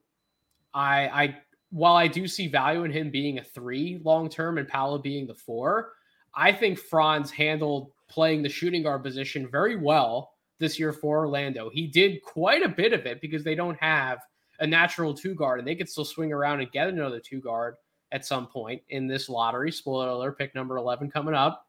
[0.74, 1.36] I, I
[1.70, 5.26] while I do see value in him being a three long term and Paolo being
[5.26, 5.92] the four,
[6.34, 10.31] I think Franz handled playing the shooting guard position very well
[10.62, 11.68] this year for Orlando.
[11.68, 14.20] He did quite a bit of it because they don't have
[14.60, 17.74] a natural two guard and they could still swing around and get another two guard
[18.12, 19.72] at some point in this lottery.
[19.72, 21.66] Spoiler pick number 11 coming up.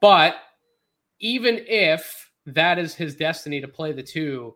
[0.00, 0.36] But
[1.20, 4.54] even if that is his destiny to play the two,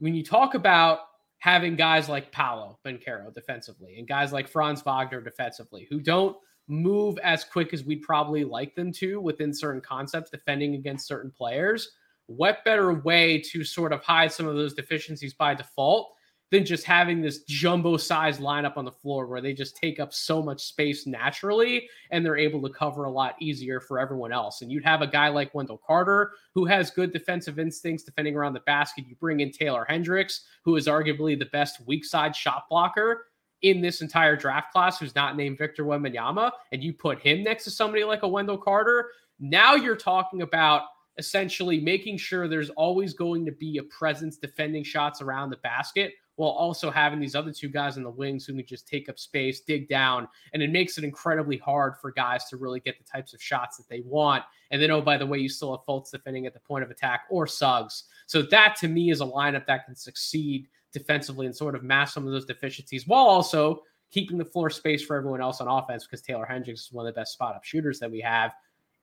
[0.00, 1.00] when you talk about
[1.38, 7.18] having guys like Paolo Banchero defensively and guys like Franz Wagner defensively who don't move
[7.22, 11.90] as quick as we'd probably like them to within certain concepts defending against certain players,
[12.26, 16.14] what better way to sort of hide some of those deficiencies by default
[16.52, 20.12] than just having this jumbo sized lineup on the floor where they just take up
[20.12, 24.60] so much space naturally and they're able to cover a lot easier for everyone else.
[24.60, 28.52] And you'd have a guy like Wendell Carter who has good defensive instincts defending around
[28.52, 29.06] the basket.
[29.08, 33.28] You bring in Taylor Hendricks, who is arguably the best weak side shot blocker
[33.62, 37.64] in this entire draft class, who's not named Victor Wembanyama, and you put him next
[37.64, 39.08] to somebody like a Wendell Carter.
[39.40, 40.82] Now you're talking about
[41.18, 46.14] essentially making sure there's always going to be a presence defending shots around the basket
[46.36, 49.18] while also having these other two guys in the wings who can just take up
[49.18, 53.04] space, dig down, and it makes it incredibly hard for guys to really get the
[53.04, 54.42] types of shots that they want.
[54.70, 56.90] And then, oh, by the way, you still have Fultz defending at the point of
[56.90, 58.04] attack or Suggs.
[58.26, 62.14] So that to me is a lineup that can succeed defensively and sort of mask
[62.14, 66.04] some of those deficiencies while also keeping the floor space for everyone else on offense
[66.04, 68.52] because Taylor Hendricks is one of the best spot up shooters that we have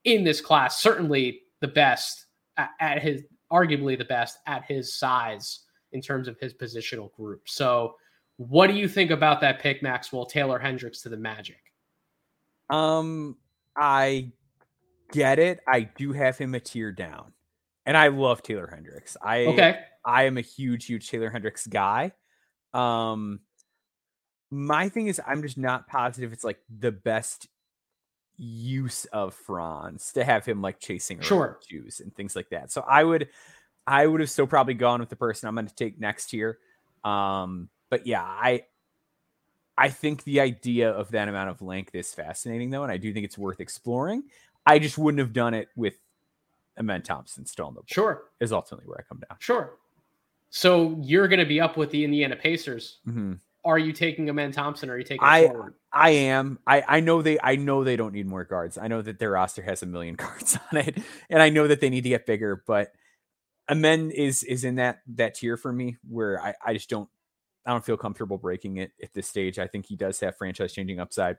[0.04, 0.80] in this class.
[0.80, 5.60] Certainly the best at, at his, arguably the best at his size
[5.92, 7.42] in terms of his positional group.
[7.46, 7.94] So,
[8.36, 11.60] what do you think about that pick, Maxwell Taylor Hendricks to the Magic?
[12.70, 13.36] Um,
[13.76, 14.32] I
[15.12, 15.60] get it.
[15.68, 17.32] I do have him a tier down,
[17.84, 19.16] and I love Taylor Hendricks.
[19.22, 19.80] I okay.
[20.04, 22.12] I am a huge, huge Taylor Hendricks guy.
[22.72, 23.40] Um,
[24.50, 27.46] my thing is, I'm just not positive it's like the best
[28.40, 32.72] use of Franz to have him like chasing sure shoes and things like that.
[32.72, 33.28] So I would
[33.86, 36.58] I would have still probably gone with the person I'm going to take next year.
[37.04, 38.64] Um, but yeah, I
[39.76, 43.12] I think the idea of that amount of length is fascinating though, and I do
[43.12, 44.24] think it's worth exploring.
[44.64, 45.94] I just wouldn't have done it with
[46.78, 47.90] Amen Thompson still on the board.
[47.90, 49.36] Sure, is ultimately where I come down.
[49.38, 49.74] Sure.
[50.48, 52.98] So you're going to be up with the Indiana Pacers.
[53.06, 53.34] Mm-hmm.
[53.64, 54.88] Are you taking Amen Thompson?
[54.88, 55.22] Or are you taking?
[55.22, 55.74] I forward?
[55.92, 56.58] I am.
[56.66, 58.78] I I know they I know they don't need more guards.
[58.78, 61.80] I know that their roster has a million guards on it, and I know that
[61.80, 62.62] they need to get bigger.
[62.66, 62.92] But
[63.70, 67.08] Amen is is in that that tier for me where I, I just don't
[67.66, 69.58] I don't feel comfortable breaking it at this stage.
[69.58, 71.36] I think he does have franchise changing upside.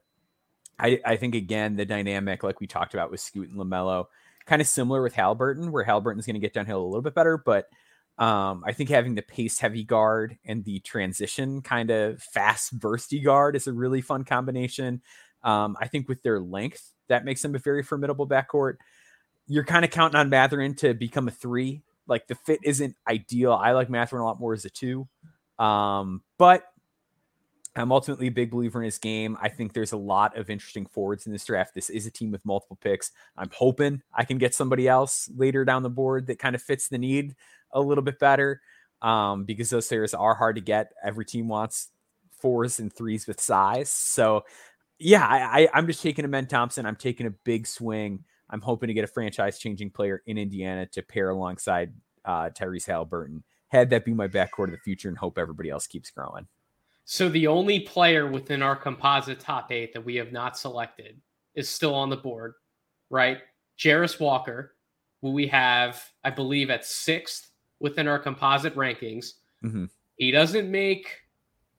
[0.79, 4.05] I, I think again the dynamic like we talked about with Scoot and Lamelo,
[4.45, 7.37] kind of similar with Haliburton, where Haliburton's going to get downhill a little bit better,
[7.37, 7.67] but
[8.21, 13.23] um, I think having the pace heavy guard and the transition kind of fast bursty
[13.23, 15.01] guard is a really fun combination.
[15.43, 18.75] Um, I think with their length, that makes them a very formidable backcourt.
[19.47, 23.53] You're kind of counting on Mathurin to become a three like the fit isn't ideal.
[23.53, 25.07] I like Mathurin a lot more as a two.
[25.57, 26.65] Um, but
[27.75, 29.35] I'm ultimately a big believer in his game.
[29.41, 31.73] I think there's a lot of interesting forwards in this draft.
[31.73, 33.11] This is a team with multiple picks.
[33.37, 36.89] I'm hoping I can get somebody else later down the board that kind of fits
[36.89, 37.35] the need
[37.73, 38.61] a little bit better
[39.01, 40.91] um, because those players are hard to get.
[41.03, 41.89] Every team wants
[42.41, 43.91] fours and threes with size.
[43.91, 44.45] So,
[44.99, 46.85] yeah, I, I, am just taking Amen Thompson.
[46.85, 50.85] I'm taking a big swing I'm hoping to get a franchise changing player in Indiana
[50.87, 51.93] to pair alongside
[52.25, 53.41] uh, Tyrese Haliburton.
[53.69, 56.45] Had that be my backcourt of the future and hope everybody else keeps growing.
[57.05, 61.19] So the only player within our composite top eight that we have not selected
[61.55, 62.53] is still on the board,
[63.09, 63.39] right?
[63.79, 64.75] Jarace Walker,
[65.21, 67.50] who we have, I believe, at sixth
[67.81, 69.33] within our composite rankings.
[69.63, 69.85] Mm-hmm.
[70.15, 71.07] He doesn't make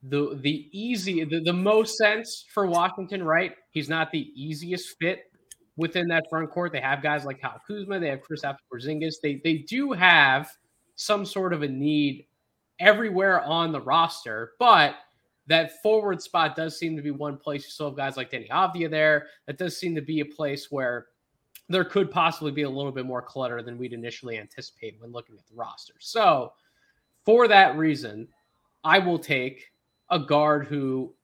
[0.02, 3.54] the the easy the, the most sense for Washington, right?
[3.70, 5.30] He's not the easiest fit
[5.76, 6.72] within that front court.
[6.72, 9.14] They have guys like Kyle Kuzma, they have Kristaps Porzingis.
[9.22, 10.50] They they do have
[10.96, 12.26] some sort of a need
[12.80, 14.96] everywhere on the roster, but
[15.46, 17.64] that forward spot does seem to be one place.
[17.64, 19.26] You still have guys like Danny Avdija there.
[19.46, 21.06] That does seem to be a place where
[21.68, 25.36] there could possibly be a little bit more clutter than we'd initially anticipate when looking
[25.36, 25.94] at the roster.
[25.98, 26.52] So,
[27.24, 28.28] for that reason,
[28.84, 29.70] I will take
[30.10, 31.14] a guard who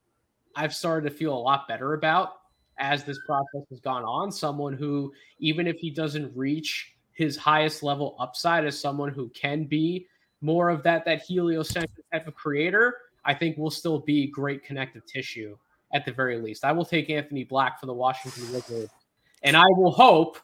[0.55, 2.35] I've started to feel a lot better about
[2.79, 4.31] as this process has gone on.
[4.31, 9.65] Someone who, even if he doesn't reach his highest level upside as someone who can
[9.65, 10.07] be
[10.41, 15.05] more of that that heliocentric type of creator, I think will still be great connective
[15.05, 15.57] tissue
[15.93, 16.65] at the very least.
[16.65, 18.93] I will take Anthony Black for the Washington Wizards,
[19.43, 20.39] and I will hope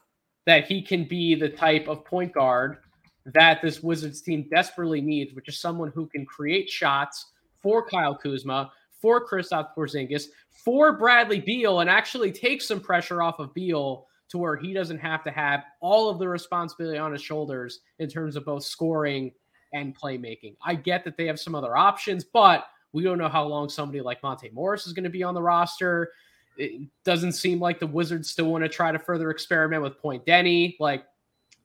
[0.45, 2.77] that he can be the type of point guard
[3.25, 7.31] that this Wizards team desperately needs, which is someone who can create shots
[7.61, 10.25] for Kyle Kuzma, for Kristaps Porzingis,
[10.63, 14.99] for Bradley Beal, and actually take some pressure off of Beal to where he doesn't
[14.99, 19.31] have to have all of the responsibility on his shoulders in terms of both scoring
[19.73, 20.55] and playmaking.
[20.63, 24.01] I get that they have some other options, but we don't know how long somebody
[24.01, 26.11] like Monte Morris is going to be on the roster.
[26.57, 30.25] It doesn't seem like the Wizards still want to try to further experiment with Point
[30.25, 30.75] Deni.
[30.79, 31.05] Like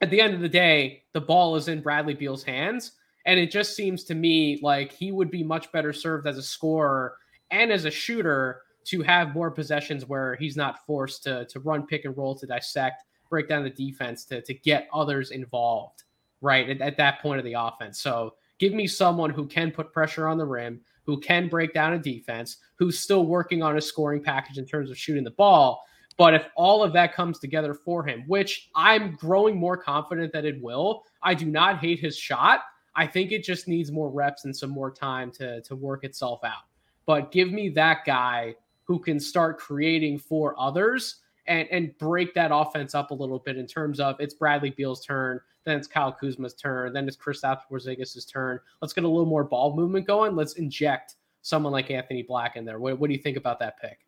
[0.01, 2.93] at the end of the day, the ball is in Bradley Beal's hands.
[3.27, 6.43] And it just seems to me like he would be much better served as a
[6.43, 7.17] scorer
[7.51, 11.87] and as a shooter to have more possessions where he's not forced to, to run
[11.87, 16.05] pick and roll to dissect, break down the defense, to, to get others involved,
[16.41, 16.69] right?
[16.71, 18.01] At, at that point of the offense.
[18.01, 21.93] So give me someone who can put pressure on the rim, who can break down
[21.93, 25.83] a defense, who's still working on a scoring package in terms of shooting the ball.
[26.17, 30.45] But if all of that comes together for him, which I'm growing more confident that
[30.45, 32.61] it will, I do not hate his shot.
[32.95, 36.45] I think it just needs more reps and some more time to, to work itself
[36.45, 36.63] out.
[37.07, 42.51] But give me that guy who can start creating for others and, and break that
[42.53, 46.13] offense up a little bit in terms of it's Bradley Beal's turn, then it's Kyle
[46.13, 48.59] Kuzma's turn, then it's Kristaps Porzingis' turn.
[48.81, 50.37] Let's get a little more ball movement going.
[50.37, 52.79] Let's inject someone like Anthony Black in there.
[52.79, 54.01] What, what do you think about that pick?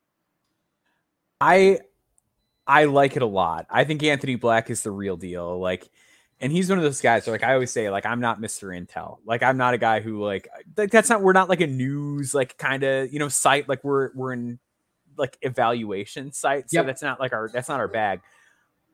[1.41, 1.81] I
[2.67, 3.67] I like it a lot.
[3.69, 5.59] I think Anthony Black is the real deal.
[5.59, 5.91] Like,
[6.41, 7.27] and he's one of those guys.
[7.27, 8.69] like I always say, like I'm not Mr.
[8.77, 9.19] Intel.
[9.25, 11.23] Like I'm not a guy who like like that's not.
[11.23, 13.69] We're not like a news like kind of you know site.
[13.69, 14.59] Like we're we're in
[15.23, 16.69] like evaluation site.
[16.69, 16.87] So yep.
[16.87, 18.21] that's not like our that's not our bag.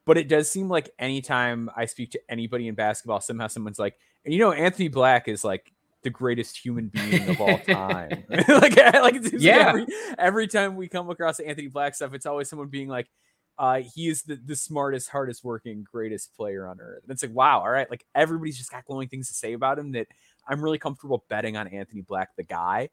[0.05, 3.97] But it does seem like anytime I speak to anybody in basketball, somehow someone's like,
[4.25, 8.25] and you know, Anthony Black is like the greatest human being of all time.
[8.29, 9.69] like, like yeah.
[9.71, 9.87] Every,
[10.19, 13.09] every time we come across Anthony Black stuff, it's always someone being like,
[13.59, 17.03] uh, he is the, the smartest, hardest working, greatest player on earth.
[17.05, 17.91] And it's like, wow, all right.
[17.91, 20.07] Like everybody's just got glowing things to say about him that
[20.47, 22.91] I'm really comfortable betting on Anthony Black, the guy.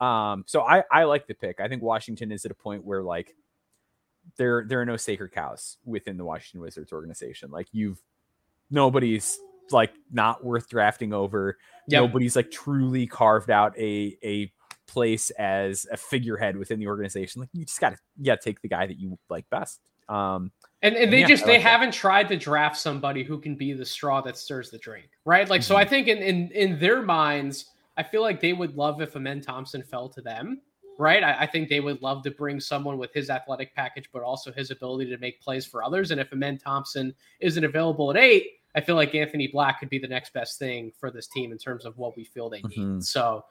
[0.00, 1.60] Um, so I, I like the pick.
[1.60, 3.34] I think Washington is at a point where like
[4.36, 7.50] there there are no sacred cows within the Washington Wizards organization.
[7.50, 8.02] Like you've
[8.70, 9.38] nobody's
[9.70, 11.58] like not worth drafting over.
[11.88, 12.02] Yep.
[12.02, 14.52] Nobody's like truly carved out a a
[14.86, 17.40] place as a figurehead within the organization.
[17.40, 19.80] Like you just gotta yeah take the guy that you like best.
[20.08, 21.68] Um and, and they yeah, just like they that.
[21.68, 25.48] haven't tried to draft somebody who can be the straw that stirs the drink, right?
[25.48, 25.68] Like mm-hmm.
[25.68, 29.16] so I think in in in their minds, I feel like they would love if
[29.16, 30.60] Amen Thompson fell to them
[30.98, 31.22] right?
[31.22, 34.52] I, I, think they would love to bring someone with his athletic package, but also
[34.52, 36.10] his ability to make plays for others.
[36.10, 39.98] And if Amen Thompson isn't available at eight, I feel like Anthony Black could be
[39.98, 42.78] the next best thing for this team in terms of what we feel they need.
[42.78, 43.00] Mm-hmm.
[43.00, 43.44] So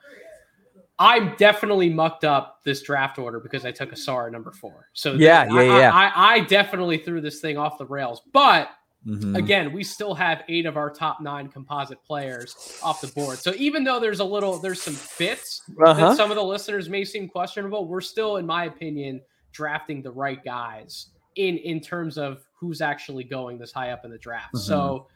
[0.99, 4.89] I'm definitely mucked up this draft order because I took Ausar number four.
[4.93, 5.91] So yeah, yeah, I, yeah.
[5.93, 8.69] I, I definitely threw this thing off the rails, but
[9.05, 9.35] Mm-hmm.
[9.35, 13.37] Again, we still have eight of our top nine composite players off the board.
[13.37, 15.93] So even though there's a little, there's some fits uh-huh.
[15.93, 20.11] that some of the listeners may seem questionable, we're still, in my opinion, drafting the
[20.11, 24.55] right guys in in terms of who's actually going this high up in the draft.
[24.55, 24.65] Mm-hmm.
[24.65, 25.07] So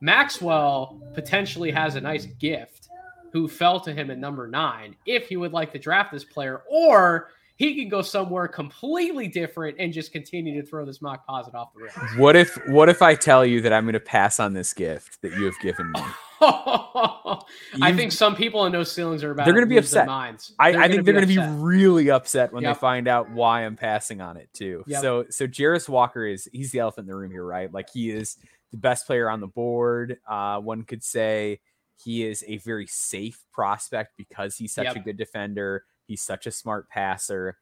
[0.00, 2.88] Maxwell potentially has a nice gift
[3.32, 6.62] who fell to him at number nine if he would like to draft this player,
[6.68, 11.74] or he can go somewhere completely different and just continue to throw this Mockposite off
[11.74, 12.16] the rails.
[12.16, 15.20] What if what if I tell you that I'm going to pass on this gift
[15.22, 16.00] that you have given me?
[16.40, 19.44] I think some people in those ceilings are about.
[19.44, 20.06] They're going to be upset.
[20.06, 20.54] Minds.
[20.60, 22.76] I, I think they're going to be really upset when yep.
[22.76, 24.84] they find out why I'm passing on it too.
[24.86, 25.02] Yep.
[25.02, 27.72] So so Jarace Walker is he's the elephant in the room here, right?
[27.74, 28.36] Like he is
[28.70, 30.18] the best player on the board.
[30.28, 31.58] Uh, one could say
[31.96, 34.94] he is a very safe prospect because he's such yep.
[34.94, 35.82] a good defender.
[36.08, 37.58] He's such a smart passer.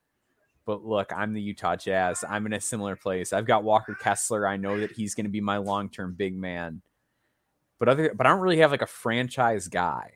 [0.65, 2.25] But look, I'm the Utah Jazz.
[2.27, 3.33] I'm in a similar place.
[3.33, 4.47] I've got Walker Kessler.
[4.47, 6.81] I know that he's going to be my long term big man.
[7.79, 10.13] But other, but I don't really have like a franchise guy.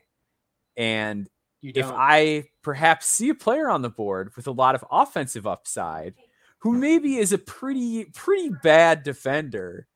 [0.75, 1.29] And
[1.61, 6.15] if I perhaps see a player on the board with a lot of offensive upside,
[6.59, 9.87] who maybe is a pretty pretty bad defender,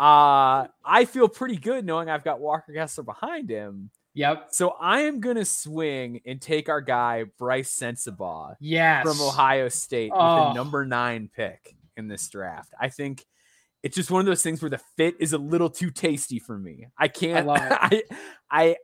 [0.00, 3.90] uh, I feel pretty good knowing I've got Walker Kessler behind him.
[4.18, 4.48] Yep.
[4.50, 10.10] So I am gonna swing and take our guy Bryce Sensabaugh, yes, from Ohio State
[10.12, 10.18] oh.
[10.18, 12.74] with the number nine pick in this draft.
[12.80, 13.24] I think
[13.84, 16.58] it's just one of those things where the fit is a little too tasty for
[16.58, 16.88] me.
[16.98, 17.48] I can't.
[17.48, 18.02] I I,
[18.50, 18.76] I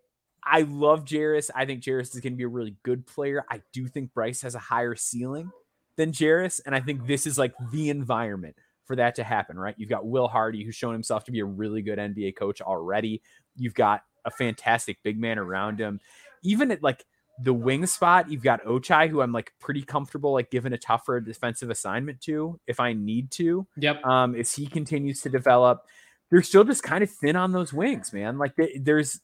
[0.45, 1.51] I love Jarace.
[1.53, 3.45] I think Jarace is going to be a really good player.
[3.51, 5.51] I do think Bryce has a higher ceiling
[5.97, 8.55] than Jarace, and I think this is like the environment
[8.85, 9.59] for that to happen.
[9.59, 9.74] Right?
[9.78, 13.20] You've got Will Hardy, who's shown himself to be a really good NBA coach already.
[13.57, 16.01] You've got a fantastic big man around him.
[16.43, 17.05] Even at like
[17.43, 21.20] the wing spot, you've got Ochai, who I'm like pretty comfortable like giving a tougher
[21.20, 23.66] defensive assignment to if I need to.
[23.77, 24.05] Yep.
[24.05, 25.83] Um, as he continues to develop,
[26.31, 28.39] they're still just kind of thin on those wings, man.
[28.39, 29.20] Like they, there's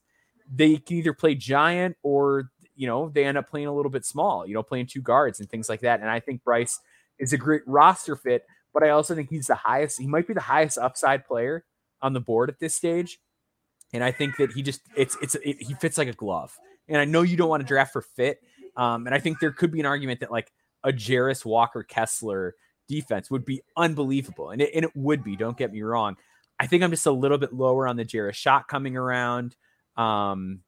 [0.53, 4.05] they can either play giant or you know they end up playing a little bit
[4.05, 6.01] small, you know, playing two guards and things like that.
[6.01, 6.81] And I think Bryce
[7.19, 8.45] is a great roster fit,
[8.75, 10.01] but I also think he's the highest.
[10.01, 11.65] He might be the highest upside player
[12.03, 13.21] on the board at this stage.
[13.93, 16.57] And I think that he just it's it's it, he fits like a glove.
[16.89, 18.41] And I know you don't want to draft for fit.
[18.77, 20.53] Um, and I think there could be an argument that like
[20.85, 22.55] a Jarace Walker Kessler
[22.89, 24.51] defense would be unbelievable.
[24.51, 26.17] And it, and it would be, don't get me wrong.
[26.59, 29.57] I think I'm just a little bit lower on the Jarace shot coming around.
[29.97, 30.61] Um,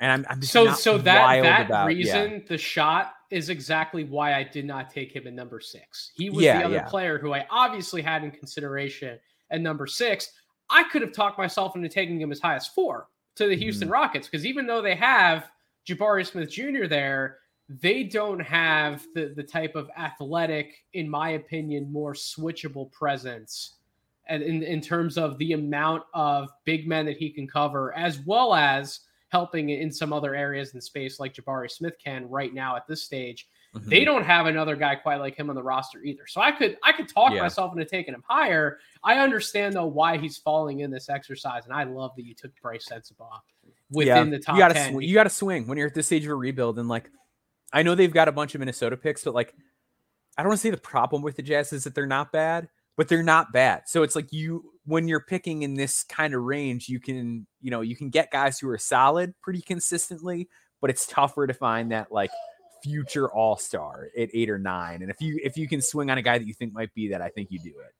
[0.00, 2.38] and I'm, I'm just so so that that about, reason yeah.
[2.48, 6.12] the shot is exactly why I did not take him at number six.
[6.14, 6.88] He was Yeah, the other yeah.
[6.88, 9.18] player who I obviously had in consideration
[9.50, 10.30] at number six.
[10.70, 13.62] I could have talked myself into taking him as high as four to the Mm-hmm.
[13.62, 15.50] Houston Rockets because even though they have
[15.86, 16.86] Jabari Smith Jr.
[16.86, 17.38] there,
[17.68, 23.76] they don't have the the type of athletic, in my opinion, more switchable presence.
[24.26, 28.18] And in, in terms of the amount of big men that he can cover, as
[28.20, 29.00] well as
[29.30, 33.02] helping in some other areas in space like Jabari Smith can right now at this
[33.02, 33.48] stage.
[33.74, 33.90] Mm-hmm.
[33.90, 36.26] They don't have another guy quite like him on the roster either.
[36.26, 37.42] So I could I could talk Yeah.
[37.42, 38.78] myself into taking him higher.
[39.04, 42.50] I understand though why he's falling in this exercise, and I love that you took
[42.62, 43.40] Bryce Sensabaugh
[43.90, 44.94] within the top you gotta ten.
[44.94, 47.10] sw- you gotta swing when you're at this stage of a rebuild and like
[47.72, 49.54] i know they've got a bunch of minnesota picks but like
[50.36, 52.68] i don't want to say the problem with the jazz is that they're not bad
[52.98, 56.42] but they're not bad so it's like you when you're picking in this kind of
[56.42, 60.48] range you can you know you can get guys who are solid pretty consistently
[60.82, 62.30] but it's tougher to find that like
[62.82, 66.22] future all-star at eight or nine and if you if you can swing on a
[66.22, 67.94] guy that you think might be that i think you do it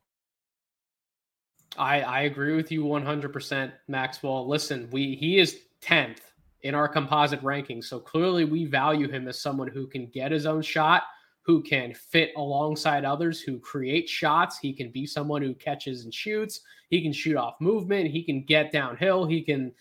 [1.76, 4.48] I, I agree with you 100%, Maxwell.
[4.48, 6.18] Listen, we he is 10th
[6.62, 7.84] in our composite rankings.
[7.84, 11.04] So clearly we value him as someone who can get his own shot,
[11.42, 14.58] who can fit alongside others, who create shots.
[14.58, 16.60] He can be someone who catches and shoots.
[16.90, 18.10] He can shoot off movement.
[18.10, 19.24] He can get downhill.
[19.24, 19.72] He can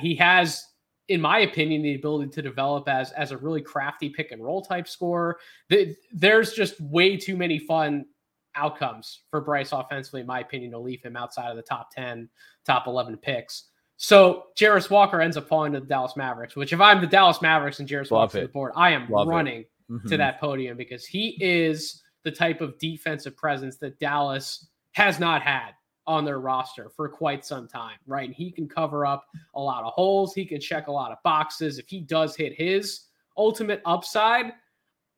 [0.00, 0.66] he has
[1.08, 4.62] in my opinion the ability to develop as as a really crafty pick and roll
[4.62, 5.38] type scorer.
[5.68, 8.06] The- There's just way too many fun
[8.56, 12.28] outcomes for Bryce offensively, in my opinion, to leave him outside of the top 10,
[12.64, 13.70] top 11 picks.
[13.96, 17.42] So Jarace Walker ends up falling to the Dallas Mavericks, which if I'm the Dallas
[17.42, 20.16] Mavericks and Jarace Love Walker's on the board, I am Love running to Mhm.
[20.18, 25.72] that podium because he is the type of defensive presence that Dallas has not had
[26.06, 28.26] on their roster for quite some time, right?
[28.26, 30.34] And he can cover up a lot of holes.
[30.34, 31.78] He can check a lot of boxes.
[31.78, 34.52] If he does hit his ultimate upside,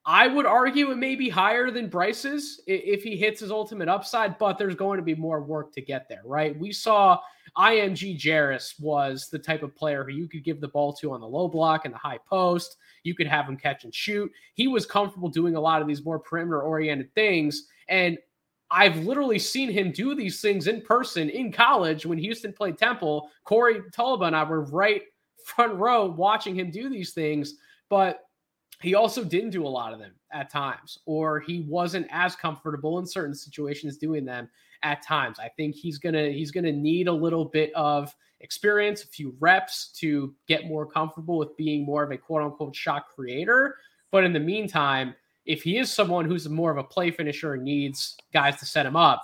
[0.09, 4.39] I would argue it may be higher than Bryce's if he hits his ultimate upside,
[4.39, 6.57] but there's going to be more work to get there, right?
[6.57, 7.18] We saw
[7.59, 11.20] IMG Jarace was the type of player who you could give the ball to on
[11.20, 12.76] the low block and the high post.
[13.03, 14.30] You could have him catch and shoot.
[14.55, 17.66] He was comfortable doing a lot of these more perimeter oriented things.
[17.89, 18.16] And
[18.76, 23.30] I've literally seen him do these things in person in college when Houston played Temple.
[23.44, 25.00] Corey Tulaba and I were right
[25.42, 27.54] front row watching him do these things.
[27.88, 28.24] But
[28.82, 32.98] he also didn't do a lot of them at times, or he wasn't as comfortable
[32.98, 34.46] in certain situations doing them
[34.82, 35.38] at times.
[35.38, 39.90] I think he's gonna he's gonna need a little bit of experience, a few reps
[40.00, 43.76] to get more comfortable with being more of a quote unquote shot creator.
[44.10, 45.14] But in the meantime,
[45.47, 48.84] if he is someone who's more of a play finisher and needs guys to set
[48.86, 49.22] him up,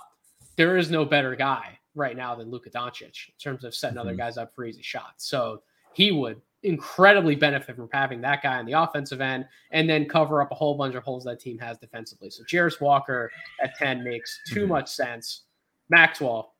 [0.55, 4.13] there is no better guy right now than Luka Doncic in terms of setting other
[4.13, 4.17] Mhm.
[4.17, 5.25] guys up for easy shots.
[5.27, 5.61] So
[5.93, 10.41] he would incredibly benefit from having that guy on the offensive end and then cover
[10.41, 12.29] up a whole bunch of holes that team has defensively.
[12.29, 13.29] So Jarace Walker
[13.61, 14.69] at 10 makes too Mhm.
[14.69, 15.43] much sense.
[15.89, 16.55] Maxwell,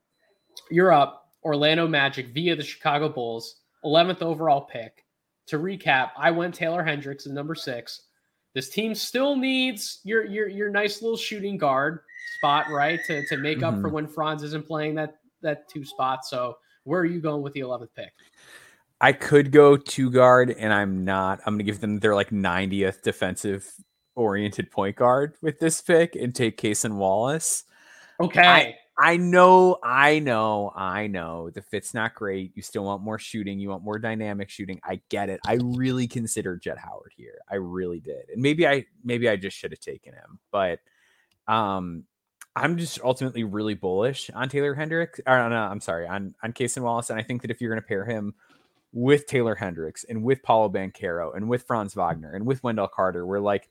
[0.69, 1.31] you're up.
[1.43, 5.05] Orlando Magic via the Chicago Bulls, 11th overall pick.
[5.47, 8.07] To recap, I went Taylor Hendricks at number six.
[8.53, 11.99] This team still needs your your your nice little shooting guard
[12.37, 12.99] spot, right?
[13.07, 13.91] To to make up for mm-hmm.
[13.91, 16.25] when Franz isn't playing that that two spot.
[16.25, 18.11] So where are you going with the 11th pick?
[19.01, 21.41] I could go two guard, and I'm not.
[21.45, 23.69] I'm gonna give them their like 90th defensive
[24.15, 27.63] oriented point guard with this pick and take Cason Wallace.
[28.19, 28.41] Okay.
[28.41, 28.75] I
[29.17, 31.49] know, I know, I know.
[31.49, 32.51] The fit's not great.
[32.55, 33.59] You still want more shooting.
[33.59, 34.79] You want more dynamic shooting.
[34.83, 35.39] I get it.
[35.45, 37.39] I really considered Jett Howard here.
[37.49, 38.29] I really did.
[38.31, 40.39] And maybe I maybe I just should have taken him.
[40.51, 40.79] But
[41.47, 42.03] um
[42.55, 45.19] I'm just ultimately really bullish on Taylor Hendricks.
[45.25, 47.81] Or no, I'm sorry, on on Cason Wallace, and I think that if you're going
[47.81, 48.35] to pair him
[48.91, 53.25] with Taylor Hendricks and with Paolo Banchero and with Franz Wagner and with Wendell Carter,
[53.25, 53.69] we're like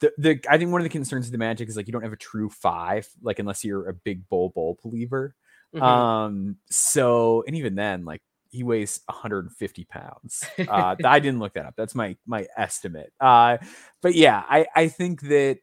[0.00, 2.02] the, the I think one of the concerns of the Magic is like you don't
[2.02, 5.34] have a true five, like unless you're a big Bol Bol believer.
[5.74, 5.82] Mm-hmm.
[5.82, 10.44] Um, so and even then, like he weighs 150 pounds.
[10.68, 11.74] Uh, I didn't look that up.
[11.76, 13.12] That's my my estimate.
[13.20, 13.58] Uh,
[14.00, 15.58] but yeah, I I think that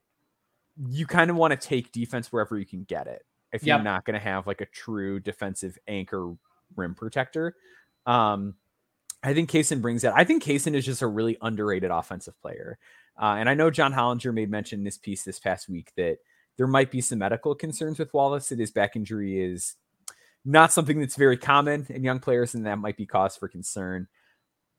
[0.89, 3.23] you kind of want to take defense wherever you can get it.
[3.51, 3.77] If yep.
[3.77, 6.33] you're not going to have like a true defensive anchor
[6.75, 7.55] rim protector,
[8.05, 8.55] um,
[9.23, 10.13] I think Cason brings that.
[10.15, 12.77] I think Cason is just a really underrated offensive player.
[13.19, 16.17] Uh, and I know John Hollinger made mention in this piece this past week that
[16.57, 18.49] there might be some medical concerns with Wallace.
[18.49, 19.75] That his back injury is
[20.45, 24.07] not something that's very common in young players, and that might be cause for concern.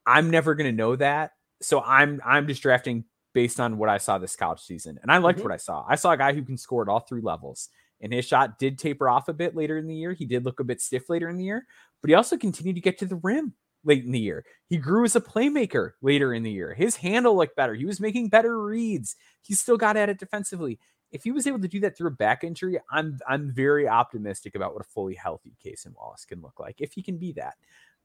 [0.07, 3.05] I'm never going to know that, so I'm I'm just drafting
[3.35, 5.49] based on what I saw this college season, and I liked mm-hmm.
[5.49, 5.85] what I saw.
[5.89, 7.69] I saw a guy who can score at all three levels,
[8.01, 10.13] and his shot did taper off a bit later in the year.
[10.13, 11.67] He did look a bit stiff later in the year,
[12.01, 13.55] but he also continued to get to the rim
[13.85, 14.45] late in the year.
[14.67, 16.75] He grew as a playmaker later in the year.
[16.75, 17.75] His handle looked better.
[17.75, 19.17] He was making better reads.
[19.43, 20.79] He still got at it defensively.
[21.11, 24.55] If he was able to do that through a back injury, I'm I'm very optimistic
[24.55, 27.55] about what a fully healthy Cason Wallace can look like if he can be that.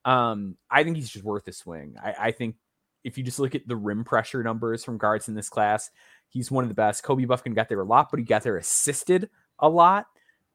[0.03, 1.95] Um, I think he's just worth a swing.
[2.01, 2.55] I, I think
[3.03, 5.89] if you just look at the rim pressure numbers from guards in this class,
[6.27, 7.03] he's one of the best.
[7.03, 10.07] Kobe Bufkin got there a lot, but he got there assisted a lot.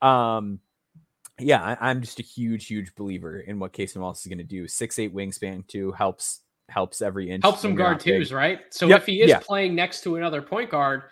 [0.03, 0.61] Um,
[1.45, 4.45] yeah, I, am just a huge, huge believer in what Cason Wallace is going to
[4.45, 4.69] do.
[4.69, 7.43] Six eight wingspan too helps helps every inch.
[7.43, 8.61] Helps some guard twos, right?
[8.71, 9.41] So yep, if he is yeah.
[9.41, 11.03] playing next to another point guard,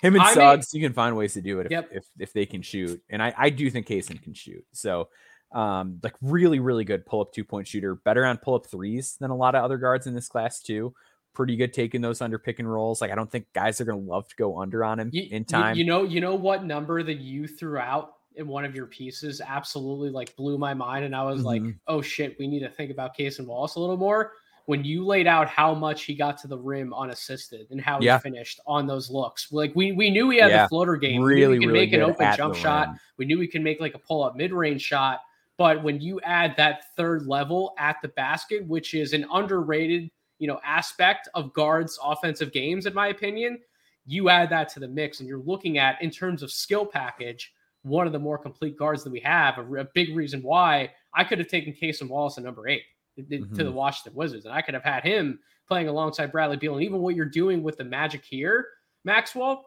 [0.00, 1.88] him and I Suggs, mean, you can find ways to do it if, yep.
[1.92, 3.02] if, if they can shoot.
[3.10, 4.64] And I, I do think Cason can shoot.
[4.72, 5.08] So
[5.52, 9.16] um, like really, really good pull up two point shooter, better on pull up threes
[9.20, 10.94] than a lot of other guards in this class too.
[11.34, 13.00] Pretty good taking those under pick and rolls.
[13.00, 15.28] Like I don't think guys are going to love to go under on him you,
[15.30, 15.76] in time.
[15.76, 18.86] You, you know, you know what number that you threw out in one of your
[18.86, 21.66] pieces absolutely like blew my mind, and I was mm-hmm.
[21.66, 24.32] like, oh shit, we need to think about Cason Wallace a little more.
[24.66, 28.18] When you laid out how much he got to the rim unassisted and how yeah.
[28.18, 30.62] he finished on those looks, like we we knew he had yeah.
[30.62, 31.22] the floater game.
[31.22, 32.88] Really, we could really make an open jump shot.
[32.88, 32.98] Rim.
[33.18, 35.20] We knew we could make like a pull up mid range shot
[35.60, 40.48] but when you add that third level at the basket, which is an underrated, you
[40.48, 43.58] know, aspect of guards' offensive games, in my opinion,
[44.06, 47.52] you add that to the mix, and you're looking at in terms of skill package,
[47.82, 49.58] one of the more complete guards that we have.
[49.58, 52.82] A, a big reason why I could have taken Cason Wallace at number 8
[53.18, 53.54] mm-hmm.
[53.56, 56.74] to the Washington Wizards, and I could have had him playing alongside Bradley Beal.
[56.74, 58.66] And even what you're doing with the Magic here,
[59.04, 59.66] Maxwell,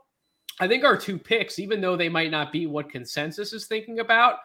[0.60, 4.00] I think our two picks, even though they might not be what consensus is thinking
[4.00, 4.36] about,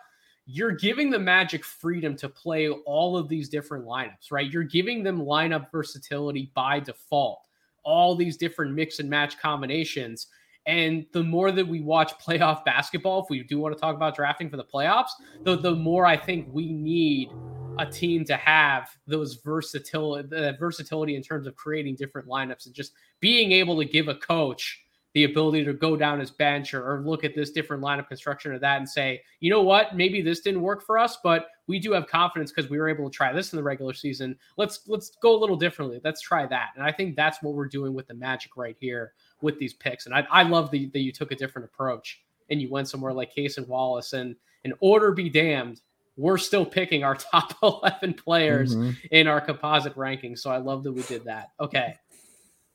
[0.47, 4.51] you're giving the Magic freedom to play all of these different lineups, right?
[4.51, 7.41] You're giving them lineup versatility by default,
[7.83, 10.29] all these different mix and match combinations.
[10.69, 14.14] And the more that we watch playoff basketball, if we do want to talk about
[14.14, 15.09] drafting for the playoffs,
[15.43, 17.31] the, the more I think we need
[17.79, 22.75] a team to have those versatility, the versatility in terms of creating different lineups and
[22.75, 24.83] just being able to give a coach
[25.14, 28.07] the ability to go down his bench or, or, look at this different line of
[28.07, 31.49] construction or that and say, you know what, maybe this didn't work for us, but
[31.69, 34.37] we do have confidence because we were able to try this in the regular season.
[34.57, 36.01] Let's let's go a little differently.
[36.03, 36.71] Let's try that.
[36.75, 39.12] And I think that's what we're doing with the Magic right here
[39.43, 40.07] with these picks.
[40.07, 43.12] And I, I love the, that you took a different approach and you went somewhere
[43.12, 44.14] like Cason Wallace.
[44.14, 45.83] And in order be damned,
[46.16, 48.91] we're still picking our top 11 players mm-hmm.
[49.11, 50.35] in our composite ranking.
[50.37, 51.51] So I love that we did that.
[51.61, 51.95] Okay.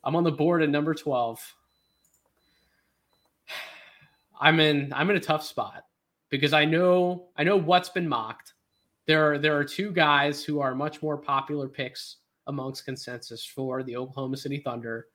[0.04, 1.54] I'm on the board at number 12.
[4.40, 5.84] I'm in I'm in a tough spot
[6.30, 8.53] because I know I know what's been mocked.
[9.06, 13.82] There are there are two guys who are much more popular picks amongst consensus for
[13.82, 15.08] the Oklahoma City Thunder.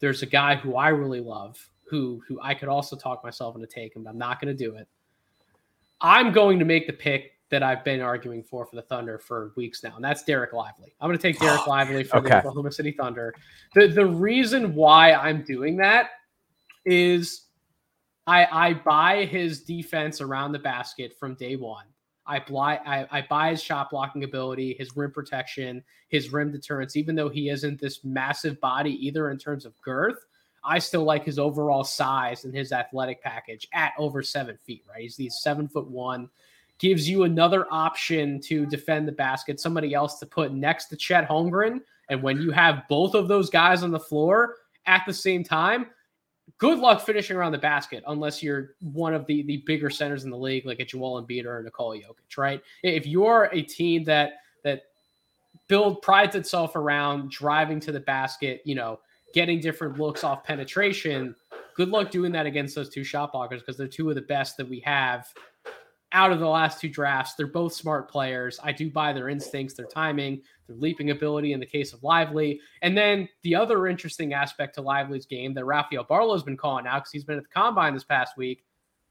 [0.00, 1.58] There's a guy who I really love
[1.92, 4.76] who who I could also talk myself into taking, but I'm not going to do
[4.76, 4.88] it.
[6.00, 9.52] I'm going to make the pick that I've been arguing for for the Thunder for
[9.56, 10.94] weeks now, and that's Derek Lively.
[11.00, 12.30] I'm going to take Derek Lively for okay.
[12.30, 13.34] the Oklahoma City Thunder.
[13.74, 16.10] The the reason why I'm doing that
[16.86, 17.42] is
[18.26, 21.84] I I buy his defense around the basket from day one.
[22.26, 26.96] I buy I, I buy his shot blocking ability, his rim protection, his rim deterrence.
[26.96, 30.26] Even though he isn't this massive body either in terms of girth,
[30.64, 34.84] I still like his overall size and his athletic package at over seven feet.
[34.88, 36.28] Right, he's these seven foot one,
[36.78, 41.28] gives you another option to defend the basket, somebody else to put next to Chet
[41.28, 41.80] Holmgren.
[42.08, 44.56] And when you have both of those guys on the floor
[44.86, 45.86] at the same time,
[46.58, 50.30] good luck finishing around the basket unless you're one of the the bigger centers in
[50.30, 52.62] the league, like a Joel Embiid or a Nikola Jokic, right?
[52.82, 54.34] If you're a team that
[54.64, 54.84] that
[55.68, 59.00] build prides itself around driving to the basket, you know,
[59.34, 61.34] getting different looks off penetration,
[61.74, 64.56] good luck doing that against those two shot blockers because they're two of the best
[64.56, 65.26] that we have
[66.12, 67.34] out of the last two drafts.
[67.34, 68.58] They're both smart players.
[68.62, 72.60] I do buy their instincts, their timing, their leaping ability in the case of Lively.
[72.82, 77.02] And then the other interesting aspect to Lively's game that Rafael Barlowe's been calling out
[77.02, 78.64] because he's been at the combine this past week.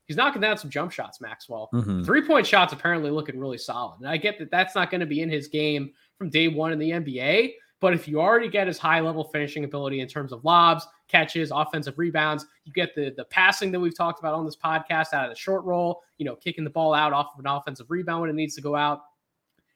[0.08, 1.70] He's knocking down some jump shots, Maxwell.
[1.74, 2.04] Mm-hmm.
[2.04, 4.00] Three point shots apparently looking really solid.
[4.00, 6.74] And I get that that's not going to be in his game from day one
[6.74, 7.54] in the NBA.
[7.82, 11.52] But if you already get his high level finishing ability in terms of lobs, catches,
[11.52, 15.26] offensive rebounds, you get the the passing that we've talked about on this podcast out
[15.26, 18.22] of the short roll, you know, kicking the ball out off of an offensive rebound
[18.22, 19.02] when it needs to go out.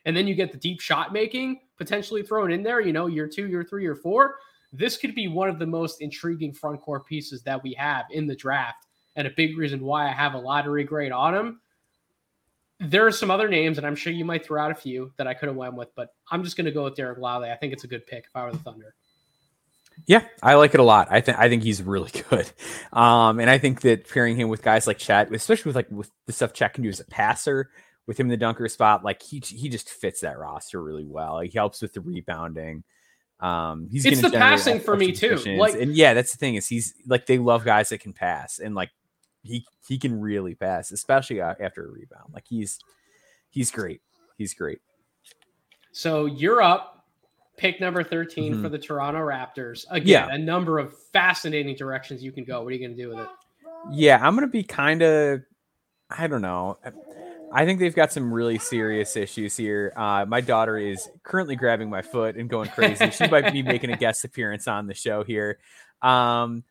[0.06, 3.28] And then you get the deep shot making potentially thrown in there, you know, year
[3.28, 4.36] two, year three, year four.
[4.72, 8.28] This could be one of the most intriguing front court pieces that we have in
[8.28, 8.86] the draft.
[9.16, 11.62] And a big reason why I have a lottery grade on him
[12.80, 15.28] there are some other names, and I'm sure you might throw out a few that
[15.28, 17.50] I could have went with, but I'm just going to go with Derek Lively.
[17.50, 18.96] I think it's a good pick if I were the Thunder.
[20.08, 21.08] Yeah, I like it a lot.
[21.10, 22.52] I think I think he's really good,
[22.92, 26.12] um, and I think that pairing him with guys like Chet, especially with like with
[26.26, 27.70] the stuff Chet can do as a passer,
[28.06, 31.40] with him in the dunker spot, like he he just fits that roster really well.
[31.40, 32.84] He helps with the rebounding.
[33.40, 35.38] Um, he's it's the passing for me too.
[35.58, 38.60] Like, and yeah, that's the thing is he's like they love guys that can pass,
[38.60, 38.92] and like
[39.46, 42.34] he he can really pass, especially after a rebound.
[42.34, 42.80] Like he's
[43.50, 44.02] he's great.
[44.38, 44.80] He's great.
[45.92, 47.06] So you're up,
[47.58, 48.62] pick number 13 mm-hmm.
[48.62, 49.86] for the Toronto Raptors.
[49.90, 50.36] Again, yeah.
[50.36, 52.62] a number of fascinating directions you can go.
[52.62, 53.30] What are you going to do with it?
[53.92, 55.42] Yeah, I'm going to be kind of
[56.10, 56.78] I don't know.
[57.52, 59.94] I think they've got some really serious issues here.
[59.96, 63.10] Uh, my daughter is currently grabbing my foot and going crazy.
[63.12, 65.60] she might be making a guest appearance on the show here.
[66.02, 66.64] Um,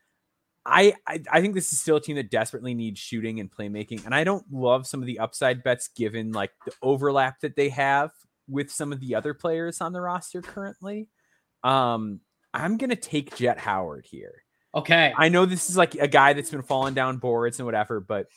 [0.65, 4.05] I, I, I think this is still a team that desperately needs shooting and playmaking,
[4.05, 7.69] and I don't love some of the upside bets given like the overlap that they
[7.69, 8.11] have
[8.47, 11.07] with some of the other players on the roster currently.
[11.63, 12.21] Um,
[12.53, 14.43] I'm gonna take Jett Howard here.
[14.73, 17.99] Okay, I know this is like a guy that's been falling down boards and whatever,
[17.99, 18.27] but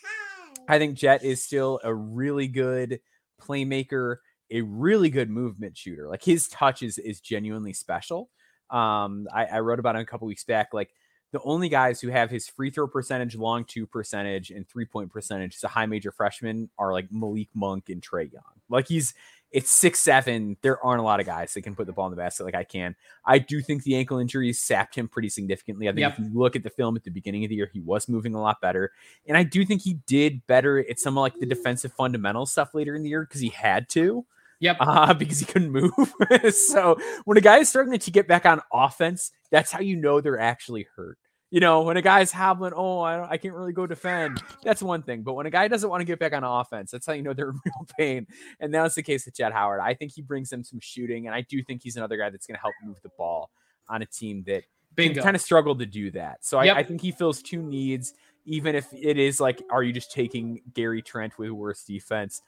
[0.69, 3.01] I think Jett is still a really good
[3.41, 4.17] playmaker,
[4.51, 6.09] a really good movement shooter.
[6.09, 8.29] Like his touch is is genuinely special.
[8.71, 10.91] Um, I, I wrote about it a couple weeks back, like
[11.33, 15.13] the only guys who have his free throw percentage, long two percentage, and three point
[15.13, 18.43] percentage as a high major freshman are like Malik Monk and Trae Young.
[18.69, 19.15] Like he's
[19.51, 20.57] it's six seven.
[20.63, 22.55] There aren't a lot of guys that can put the ball in the basket like
[22.55, 22.95] I can.
[23.25, 25.89] I do think the ankle injuries sapped him pretty significantly.
[25.89, 26.13] I think yep.
[26.13, 28.35] if you look at the film at the beginning of the year, he was moving
[28.35, 28.93] a lot better,
[29.27, 32.75] and I do think he did better at some of like the defensive fundamental stuff
[32.75, 34.25] later in the year because he had to.
[34.61, 34.77] Yep.
[34.81, 35.93] Uh, because he couldn't move.
[36.55, 40.21] so when a guy is struggling to get back on offense, that's how you know
[40.21, 41.19] they're actually hurt.
[41.51, 44.43] You know, when a guy's hobbling, oh, I, I can't really go defend.
[44.63, 45.23] That's one thing.
[45.23, 47.33] But when a guy doesn't want to get back on offense, that's how you know
[47.33, 48.27] they're in real pain.
[48.61, 49.81] And that's the case with Jett Howard.
[49.81, 52.47] I think he brings them some shooting, and I do think he's another guy that's
[52.47, 53.51] going to help move the ball
[53.89, 54.65] on a team that
[54.97, 56.45] kind of struggled to do that.
[56.45, 56.77] So yep.
[56.77, 58.13] I, I think he fills two needs
[58.49, 62.41] even if it is like, are you just taking Gary Trent with worse defense?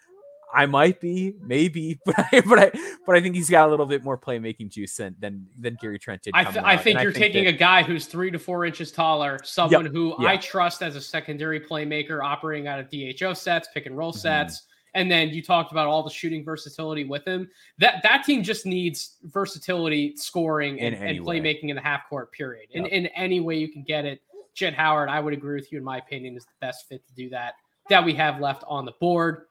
[0.55, 2.71] I might be, maybe, but I, but I,
[3.07, 5.99] but I think he's got a little bit more playmaking juice than than, than Gary
[5.99, 6.35] Trent did.
[6.35, 8.65] I, th- I think you're I think taking that, a guy who's three to four
[8.65, 13.35] inches taller, someone yep, who I trust as a secondary playmaker, operating out of DHO
[13.35, 14.21] sets, pick and roll mm-hmm.
[14.21, 14.63] sets.
[14.95, 17.49] And then you talked about all the shooting versatility with him.
[17.79, 22.33] That that team just needs versatility, scoring, and, and playmaking in the half court.
[22.33, 22.67] Period.
[22.71, 22.87] Yep.
[22.87, 24.21] In in any way you can get it.
[24.53, 25.79] Jett Howard, I would agree with you.
[25.79, 27.55] In my opinion, is the best fit to do that
[27.91, 29.43] that we have left on the board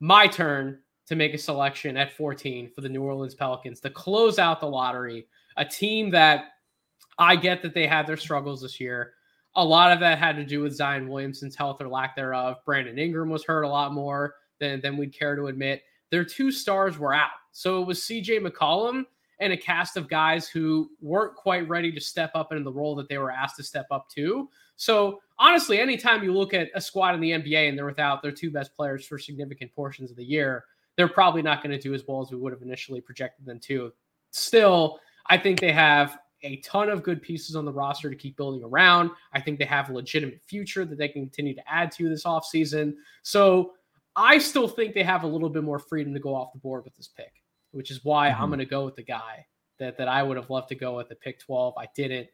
[0.00, 4.38] my turn to make a selection at 14 for the New Orleans Pelicans to close
[4.38, 5.26] out the lottery.
[5.56, 6.44] A team that
[7.18, 9.12] I get that they had their struggles this year.
[9.56, 12.56] A lot of that had to do with Zion Williamson's health or lack thereof.
[12.64, 15.82] Brandon Ingram was hurt a lot more than, than we'd care to admit.
[16.10, 17.30] Their two stars were out.
[17.52, 19.04] So it was CJ McCollum
[19.40, 22.94] and a cast of guys who weren't quite ready to step up into the role
[22.94, 24.48] that they were asked to step up to.
[24.80, 28.32] So honestly, anytime you look at a squad in the NBA and they're without their
[28.32, 30.64] two best players for significant portions of the year,
[30.96, 33.58] they're probably not going to do as well as we would have initially projected them
[33.60, 33.92] to.
[34.30, 38.38] Still, I think they have a ton of good pieces on the roster to keep
[38.38, 39.10] building around.
[39.34, 42.24] I think they have a legitimate future that they can continue to add to this
[42.24, 42.94] offseason.
[43.22, 43.74] So
[44.16, 46.84] I still think they have a little bit more freedom to go off the board
[46.84, 47.34] with this pick,
[47.72, 48.42] which is why mm-hmm.
[48.42, 49.44] I'm going to go with the guy
[49.78, 51.74] that, that I would have loved to go with at pick 12.
[51.76, 52.28] I didn't.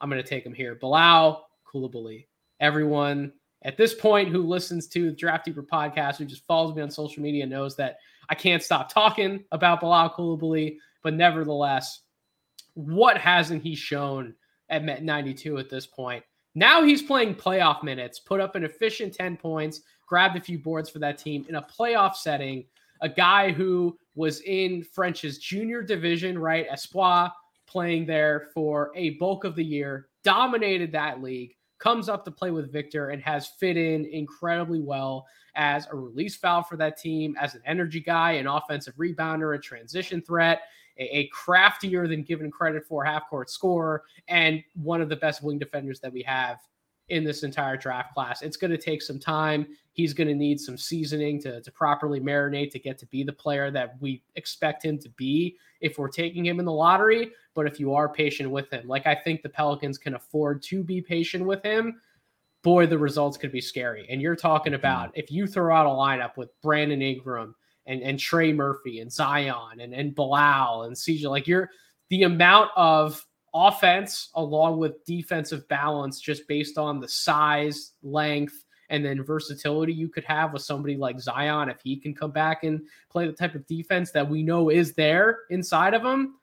[0.00, 0.76] I'm going to take him here.
[0.76, 2.26] Bilal, Coulibaly.
[2.60, 6.82] Everyone at this point who listens to the Draft Deeper podcast, who just follows me
[6.82, 7.98] on social media, knows that
[8.28, 10.76] I can't stop talking about Bilal Coulibaly.
[11.02, 12.00] But nevertheless,
[12.74, 14.34] what hasn't he shown
[14.68, 16.24] at Met 92 at this point?
[16.54, 20.90] Now he's playing playoff minutes, put up an efficient 10 points, grabbed a few boards
[20.90, 22.64] for that team in a playoff setting.
[23.02, 26.66] A guy who was in French's junior division, right?
[26.70, 27.32] Espoir,
[27.66, 32.50] playing there for a bulk of the year, dominated that league, comes up to play
[32.50, 35.26] with Victor and has fit in incredibly well
[35.56, 39.58] as a release valve for that team, as an energy guy, an offensive rebounder, a
[39.58, 40.60] transition threat,
[40.98, 45.42] a, a craftier than given credit for half court scorer, and one of the best
[45.42, 46.58] wing defenders that we have
[47.08, 48.42] in this entire draft class.
[48.42, 49.66] It's going to take some time.
[49.92, 53.32] He's going to need some seasoning to, to properly marinate to get to be the
[53.32, 57.32] player that we expect him to be if we're taking him in the lottery.
[57.54, 60.82] But if you are patient with him, like I think the Pelicans can afford to
[60.82, 62.00] be patient with him,
[62.62, 64.06] boy, the results could be scary.
[64.08, 64.80] And you're talking mm-hmm.
[64.80, 67.54] about if you throw out a lineup with Brandon Ingram
[67.86, 71.70] and, and Trey Murphy and Zion and, and Bilal and CJ, like you're
[72.08, 73.24] the amount of
[73.54, 80.08] offense along with defensive balance just based on the size, length, and then versatility you
[80.08, 83.54] could have with somebody like Zion if he can come back and play the type
[83.54, 86.34] of defense that we know is there inside of him,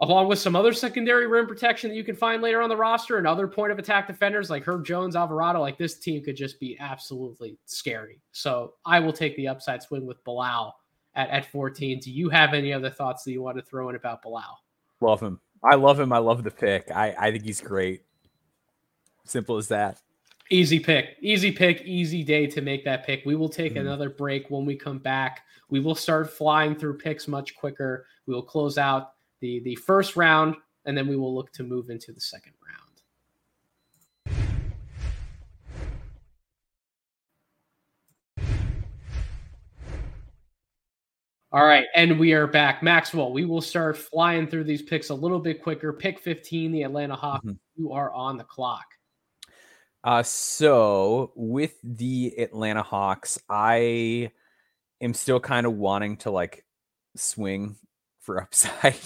[0.00, 3.18] along with some other secondary rim protection that you can find later on the roster
[3.18, 5.60] and other point of attack defenders like Herb Jones, Alvarado.
[5.60, 8.20] Like this team could just be absolutely scary.
[8.32, 10.74] So I will take the upside swing with Bilal
[11.14, 12.00] at, at 14.
[12.00, 14.58] Do you have any other thoughts that you want to throw in about Bilal?
[15.00, 15.40] Love him.
[15.62, 16.12] I love him.
[16.12, 16.90] I love the pick.
[16.90, 18.02] I, I think he's great.
[19.24, 20.00] Simple as that.
[20.50, 21.16] Easy pick.
[21.20, 21.82] Easy pick.
[21.82, 23.24] Easy day to make that pick.
[23.24, 23.86] We will take mm-hmm.
[23.86, 25.42] another break when we come back.
[25.70, 28.06] We will start flying through picks much quicker.
[28.26, 31.90] We will close out the the first round and then we will look to move
[31.90, 32.84] into the second round.
[41.52, 42.82] All right, and we are back.
[42.82, 45.92] Maxwell, we will start flying through these picks a little bit quicker.
[45.92, 47.46] Pick 15, the Atlanta Hawks.
[47.46, 47.52] Mm-hmm.
[47.76, 48.84] You are on the clock.
[50.02, 54.32] Uh, so with the Atlanta Hawks, I
[55.00, 56.64] am still kind of wanting to like
[57.14, 57.76] swing
[58.24, 58.98] for upside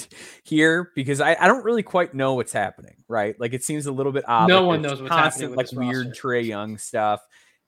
[0.44, 3.38] here because I, I don't really quite know what's happening, right?
[3.38, 4.48] Like it seems a little bit odd.
[4.48, 5.56] No one knows what's constant, happening.
[5.56, 7.20] like weird Trae Young stuff.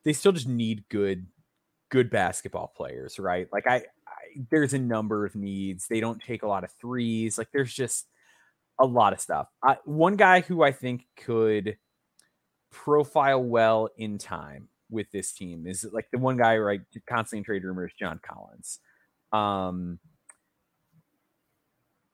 [0.04, 1.26] They still just need good,
[1.90, 3.48] good basketball players, right?
[3.52, 3.82] Like I,
[4.50, 5.86] there's a number of needs.
[5.88, 7.36] They don't take a lot of threes.
[7.36, 8.06] Like there's just
[8.78, 9.48] a lot of stuff.
[9.62, 11.76] I, one guy who I think could
[12.70, 17.64] profile well in time with this team is like the one guy right constantly trade
[17.64, 18.78] rumors, John Collins.
[19.32, 19.98] Um,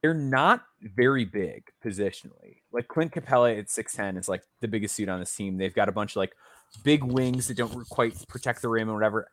[0.07, 2.59] they're not very big positionally.
[2.71, 5.57] Like Clint Capela at 6'10 is like the biggest suit on this team.
[5.57, 6.37] They've got a bunch of like
[6.85, 9.29] big wings that don't quite protect the rim or whatever.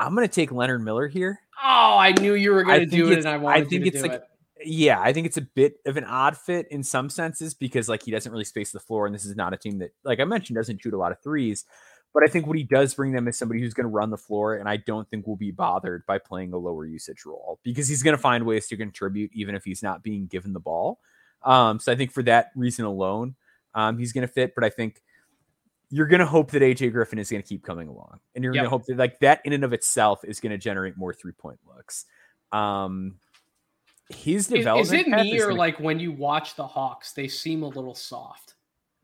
[0.00, 1.38] I'm going to take Leonard Miller here.
[1.62, 4.02] Oh, I knew you were going to do it, and I wanted I think it's
[4.02, 4.24] like, it.
[4.64, 8.02] Yeah, I think it's a bit of an odd fit in some senses because like
[8.02, 10.24] he doesn't really space the floor, and this is not a team that, like I
[10.24, 11.64] mentioned, doesn't shoot a lot of threes.
[12.16, 14.16] But I think what he does bring them is somebody who's going to run the
[14.16, 17.88] floor, and I don't think will be bothered by playing a lower usage role because
[17.88, 20.98] he's going to find ways to contribute even if he's not being given the ball.
[21.42, 23.34] Um, so I think for that reason alone,
[23.74, 24.54] um, he's going to fit.
[24.54, 25.02] But I think
[25.90, 28.54] you're going to hope that AJ Griffin is going to keep coming along, and you're
[28.54, 28.62] yep.
[28.62, 31.12] going to hope that like that in and of itself is going to generate more
[31.12, 32.06] three point looks.
[32.50, 33.16] Um,
[34.08, 35.56] his development is, is it me or gonna...
[35.56, 38.54] like when you watch the Hawks, they seem a little soft,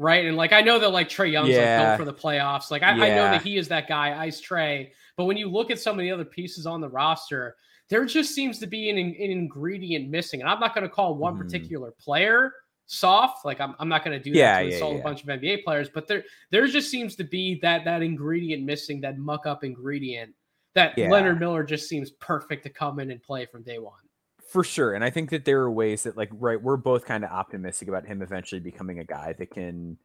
[0.03, 0.27] right?
[0.27, 1.79] And like I know that like Trae Young's yeah.
[1.79, 2.71] like built for the playoffs.
[2.71, 3.05] Like I, yeah.
[3.05, 4.91] I know that he is that guy, Ice Trae.
[5.17, 7.57] But when you look at some of the other pieces on the roster,
[7.89, 10.41] there just seems to be an, an ingredient missing.
[10.41, 11.39] And I'm not going to call one mm.
[11.39, 12.53] particular player
[12.87, 13.45] soft.
[13.45, 14.85] Like I'm, I'm not going to do yeah, that to yeah.
[14.87, 18.65] a bunch of NBA players, but there there just seems to be that that ingredient
[18.65, 20.35] missing, that muck up ingredient
[20.75, 20.97] that.
[20.99, 23.95] Leonard Miller just seems perfect to come in and play from day one.
[24.53, 24.93] For sure.
[24.93, 27.89] And I think that there are ways that like right, we're both kind of optimistic
[27.89, 29.97] about him eventually becoming a guy that can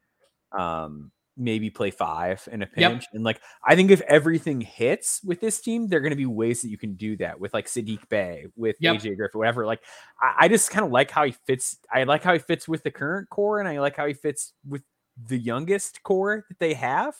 [0.58, 3.04] um maybe play five in a pinch.
[3.04, 3.14] Yep.
[3.14, 6.26] And like, I think if everything hits with this team, there are going to be
[6.26, 8.96] ways that you can do that with like Saddiq Bey, with yep.
[8.96, 9.66] AJ Griffin, whatever.
[9.66, 9.82] Like,
[10.20, 11.78] I, I just kind of like how he fits.
[11.94, 14.54] I like how he fits with the current core, and I like how he fits
[14.68, 14.82] with
[15.24, 17.14] the youngest core that they have.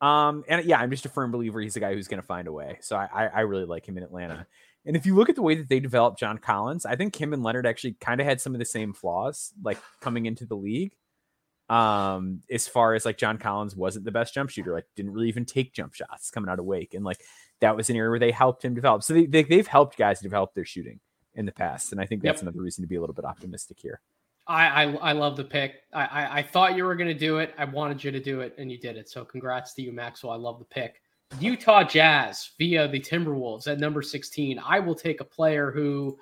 [0.00, 2.48] Um, and yeah, I'm just a firm believer he's a guy who's going to find
[2.48, 2.78] a way.
[2.80, 4.46] So I, I really like him in Atlanta.
[4.84, 7.32] And if you look at the way that they developed John Collins, I think Kim
[7.32, 10.56] and Leonard actually kind of had some of the same flaws, like coming into the
[10.56, 10.94] league.
[11.68, 15.28] Um, as far as like John Collins wasn't the best jump shooter, like didn't really
[15.28, 17.20] even take jump shots coming out of Wake, and like
[17.60, 19.02] that was an area where they helped him develop.
[19.02, 21.00] So they, they have helped guys develop their shooting
[21.34, 22.42] in the past, and I think that's yep.
[22.42, 24.00] another reason to be a little bit optimistic here.
[24.46, 25.76] I, I, I love the pick.
[25.92, 27.54] I, I, I thought you were going to do it.
[27.56, 29.08] I wanted you to do it, and you did it.
[29.08, 30.32] So congrats to you, Maxwell.
[30.32, 31.01] I love the pick.
[31.40, 34.60] Utah Jazz via the Timberwolves at number 16.
[34.64, 36.18] I will take a player who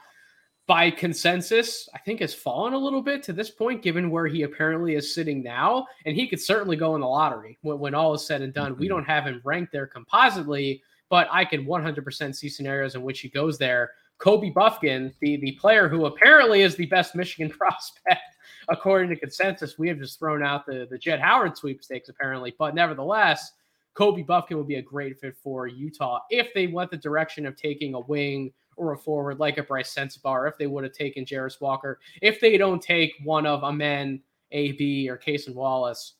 [0.66, 4.42] by consensus, I think has fallen a little bit to this point, given where he
[4.42, 5.86] apparently is sitting now.
[6.06, 8.72] And he could certainly go in the lottery when, when all is said and done.
[8.72, 8.80] Mm-hmm.
[8.80, 13.18] We don't have him ranked there compositely, but I can 100% see scenarios in which
[13.18, 13.90] he goes there.
[14.18, 18.36] Kobe Bufkin, the, the player who apparently is the best Michigan prospect
[18.68, 22.54] according to consensus, we have just thrown out the, the Jett Howard sweepstakes, apparently.
[22.58, 23.52] But nevertheless,
[23.94, 27.56] Kobe Bufkin would be a great fit for Utah if they went the direction of
[27.56, 31.24] taking a wing or a forward like a Bryce Sensabaugh, if they would have taken
[31.24, 34.22] Jarace Walker, if they don't take one of Amen,
[34.52, 36.14] AB, or Cason Wallace,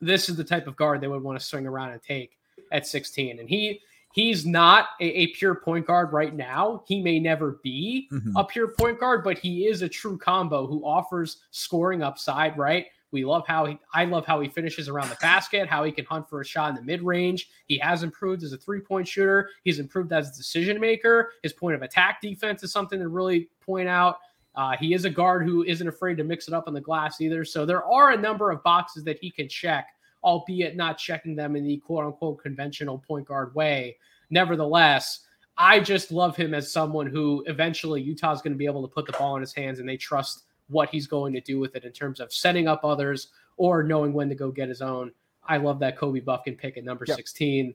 [0.00, 2.38] this is the type of guard they would want to swing around and take
[2.70, 3.40] at 16.
[3.40, 3.80] And he
[4.12, 6.82] he's not a, a pure point guard right now.
[6.86, 8.36] He may never be mm-hmm.
[8.36, 12.86] a pure point guard, but he is a true combo who offers scoring upside, right?
[13.16, 16.04] We love how he, I love how he finishes around the basket, how he can
[16.04, 17.48] hunt for a shot in the mid range.
[17.66, 19.48] He has improved as a three point shooter.
[19.64, 21.32] He's improved as a decision maker.
[21.42, 24.18] His point of attack defense is something to really point out.
[24.54, 27.22] Uh, he is a guard who isn't afraid to mix it up on the glass
[27.22, 27.42] either.
[27.42, 29.88] So there are a number of boxes that he can check,
[30.22, 33.96] albeit not checking them in the quote unquote conventional point guard way.
[34.28, 35.20] Nevertheless,
[35.56, 39.06] I just love him as someone who eventually Utah's going to be able to put
[39.06, 41.84] the ball in his hands and they trust what he's going to do with it
[41.84, 45.12] in terms of setting up others or knowing when to go get his own.
[45.44, 47.16] I love that Kobe Bufkin pick at number yep.
[47.16, 47.74] 16.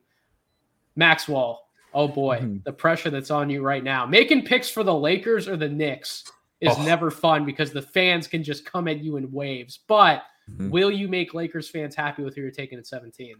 [0.95, 2.57] Maxwell, oh boy, mm-hmm.
[2.63, 4.05] the pressure that's on you right now.
[4.05, 6.25] Making picks for the Lakers or the Knicks
[6.59, 6.83] is oh.
[6.83, 9.79] never fun because the fans can just come at you in waves.
[9.87, 10.69] But mm-hmm.
[10.69, 13.35] will you make Lakers fans happy with who you're taking at 17?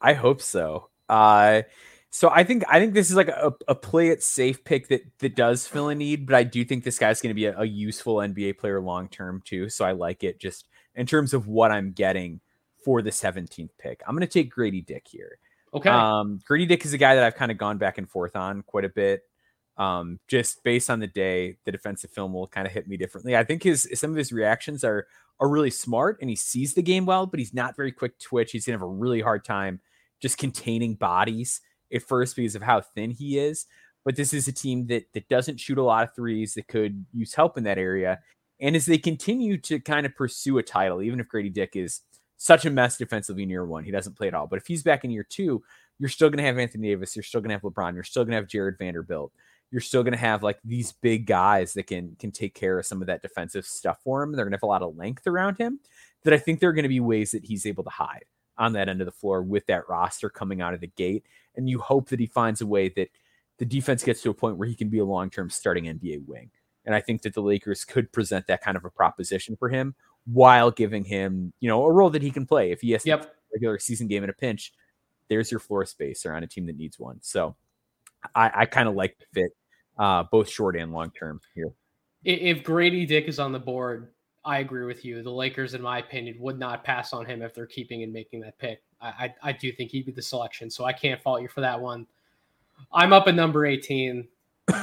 [0.00, 0.88] I hope so.
[1.08, 1.62] Uh,
[2.14, 5.02] so I think I think this is like a, a play it safe pick that
[5.18, 7.58] that does fill a need, but I do think this guy's going to be a,
[7.58, 9.68] a, useful NBA player long term too.
[9.68, 12.40] So I like it just in terms of what I'm getting
[12.84, 14.00] for the 17th pick.
[14.06, 15.40] I'm going to take Grady Dick here.
[15.74, 15.90] Okay.
[15.90, 18.62] Um, Grady Dick is a guy that I've kind of gone back and forth on
[18.62, 19.22] quite a bit.
[19.76, 23.36] Um, just based on the day, the defensive film will kind of hit me differently.
[23.36, 25.08] I think his some of his reactions are
[25.40, 28.52] are really smart, and he sees the game well, but he's not very quick twitch.
[28.52, 29.80] He's gonna have a really hard time
[30.20, 31.60] just containing bodies
[31.94, 33.66] at first because of how thin he is.
[34.04, 37.06] But this is a team that that doesn't shoot a lot of threes that could
[37.12, 38.20] use help in that area.
[38.60, 42.02] And as they continue to kind of pursue a title, even if Grady Dick is
[42.36, 44.46] such a mess defensively in year one, he doesn't play at all.
[44.46, 45.62] But if he's back in year two,
[45.98, 47.16] you're still going to have Anthony Davis.
[47.16, 47.94] You're still going to have LeBron.
[47.94, 49.32] You're still going to have Jarred Vanderbilt.
[49.70, 52.86] You're still going to have like these big guys that can can take care of
[52.86, 54.32] some of that defensive stuff for him.
[54.32, 55.80] They're going to have a lot of length around him.
[56.22, 58.24] That I think there are going to be ways that he's able to hide
[58.56, 61.24] on that end of the floor with that roster coming out of the gate.
[61.56, 63.10] And you hope that he finds a way that
[63.58, 66.26] the defense gets to a point where he can be a long term starting NBA
[66.26, 66.50] wing.
[66.84, 69.94] And I think that the Lakers could present that kind of a proposition for him
[70.26, 72.70] while giving him, you know, a role that he can play.
[72.70, 73.24] If he has yep.
[73.24, 74.72] a regular season game in a pinch,
[75.28, 77.18] there's your floor spacer on a team that needs one.
[77.22, 77.56] So
[78.34, 79.52] I, I kind of like the fit,
[79.98, 81.72] uh, both short and long term here.
[82.24, 84.12] If Grady Dick is on the board,
[84.44, 85.22] I agree with you.
[85.22, 88.40] The Lakers, in my opinion, would not pass on him if they're keeping and making
[88.40, 88.82] that pick.
[89.04, 91.60] I, I, I do think he'd be the selection, so I can't fault you for
[91.60, 92.06] that one.
[92.92, 94.26] I'm up at number 18.
[94.72, 94.78] All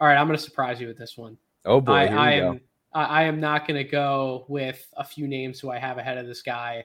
[0.00, 1.36] right, I'm going to surprise you with this one.
[1.64, 2.60] Oh boy, I, I am.
[2.94, 6.26] I am not going to go with a few names who I have ahead of
[6.26, 6.84] this guy,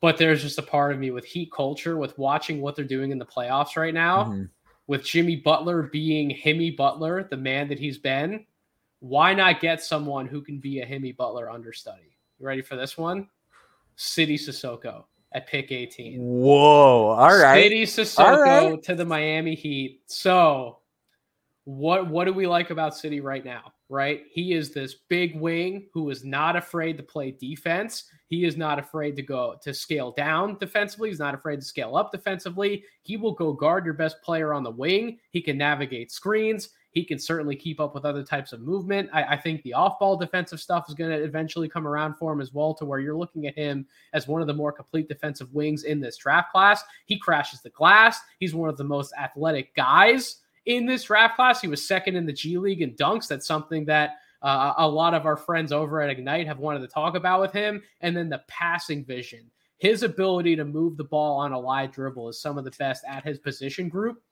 [0.00, 3.10] but there's just a part of me with Heat culture, with watching what they're doing
[3.10, 4.44] in the playoffs right now, mm-hmm.
[4.86, 8.44] with Jimmy Butler being Himmy Butler, the man that he's been
[9.02, 12.16] why not get someone who can be a Himmy Butler understudy?
[12.38, 13.28] You ready for this one?
[13.96, 15.04] Sidy Cissoko
[15.34, 16.20] at pick 18.
[16.20, 17.08] Whoa.
[17.08, 17.62] All right.
[17.62, 18.82] Sidy Cissoko right.
[18.82, 20.02] to the Miami Heat.
[20.06, 20.78] So
[21.64, 23.72] what what do we like about Sidy right now?
[23.88, 24.22] Right?
[24.30, 28.04] He is this big wing who is not afraid to play defense.
[28.26, 31.10] He is not afraid to go to scale down defensively.
[31.10, 32.84] He's not afraid to scale up defensively.
[33.02, 35.18] He will go guard your best player on the wing.
[35.30, 36.70] He can navigate screens.
[36.92, 39.08] He can certainly keep up with other types of movement.
[39.12, 42.32] I, I think the off ball defensive stuff is going to eventually come around for
[42.32, 45.08] him as well, to where you're looking at him as one of the more complete
[45.08, 46.84] defensive wings in this draft class.
[47.06, 48.20] He crashes the glass.
[48.38, 50.36] He's one of the most athletic guys
[50.66, 51.60] in this draft class.
[51.60, 53.26] He was second in the G League in dunks.
[53.26, 56.88] That's something that uh, a lot of our friends over at Ignite have wanted to
[56.88, 57.82] talk about with him.
[58.02, 59.50] And then the passing vision.
[59.78, 63.02] His ability to move the ball on a live dribble is some of the best
[63.08, 64.22] at his position group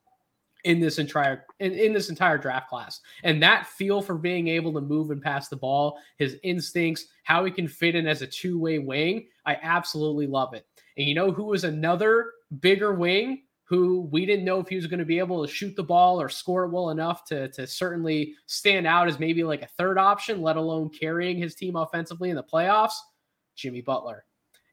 [0.64, 3.00] in this entire in, in this entire draft class.
[3.22, 7.44] And that feel for being able to move and pass the ball, his instincts, how
[7.44, 10.66] he can fit in as a two-way wing, I absolutely love it.
[10.96, 14.88] And you know who was another bigger wing who we didn't know if he was
[14.88, 18.34] going to be able to shoot the ball or score well enough to, to certainly
[18.46, 22.36] stand out as maybe like a third option, let alone carrying his team offensively in
[22.36, 22.94] the playoffs?
[23.54, 24.24] Jimmy Butler.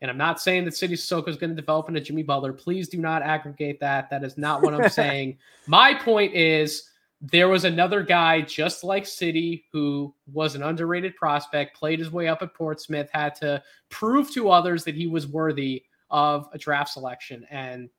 [0.01, 2.53] And I'm not saying that Sidy Cissoko is going to develop into Jimmy Butler.
[2.53, 4.09] Please do not aggregate that.
[4.09, 5.37] That is not what I'm saying.
[5.65, 6.89] My point is
[7.19, 12.27] there was another guy just like Sidy who was an underrated prospect, played his way
[12.27, 16.91] up at Portsmouth, had to prove to others that he was worthy of a draft
[16.91, 17.45] selection.
[17.49, 17.89] And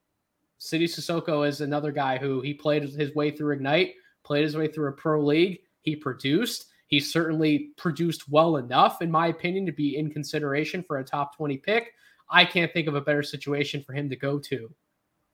[0.58, 4.68] Sidy Cissoko is another guy who he played his way through Ignite, played his way
[4.68, 5.60] through a pro league.
[5.80, 10.98] He produced He's certainly produced well enough, in my opinion, to be in consideration for
[10.98, 11.92] a top 20 pick.
[12.30, 14.74] I can't think of a better situation for him to go to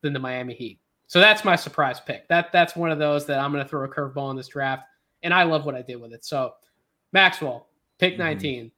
[0.02, 0.80] than the Miami Heat.
[1.06, 2.26] So that's my surprise pick.
[2.28, 4.84] That that's one of those that I'm going to throw a curveball in this draft,
[5.22, 6.24] and I love what I did with it.
[6.24, 6.54] So
[7.12, 8.22] Maxwell, pick mm-hmm.
[8.22, 8.68] 19, mm-hmm.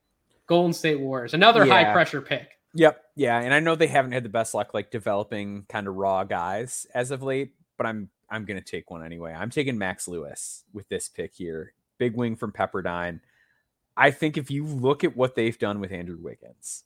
[0.46, 1.72] Golden State Warriors, another yeah.
[1.72, 2.58] high pressure pick.
[2.74, 5.94] Yep, yeah, and I know they haven't had the best luck like developing kind of
[5.94, 9.32] raw guys as of late, but I'm I'm going to take one anyway.
[9.32, 11.72] I'm taking Max Lewis with this pick here.
[11.98, 13.20] Big wing from Pepperdine.
[13.96, 16.84] I think if you look at what they've done with Andrew Wiggins,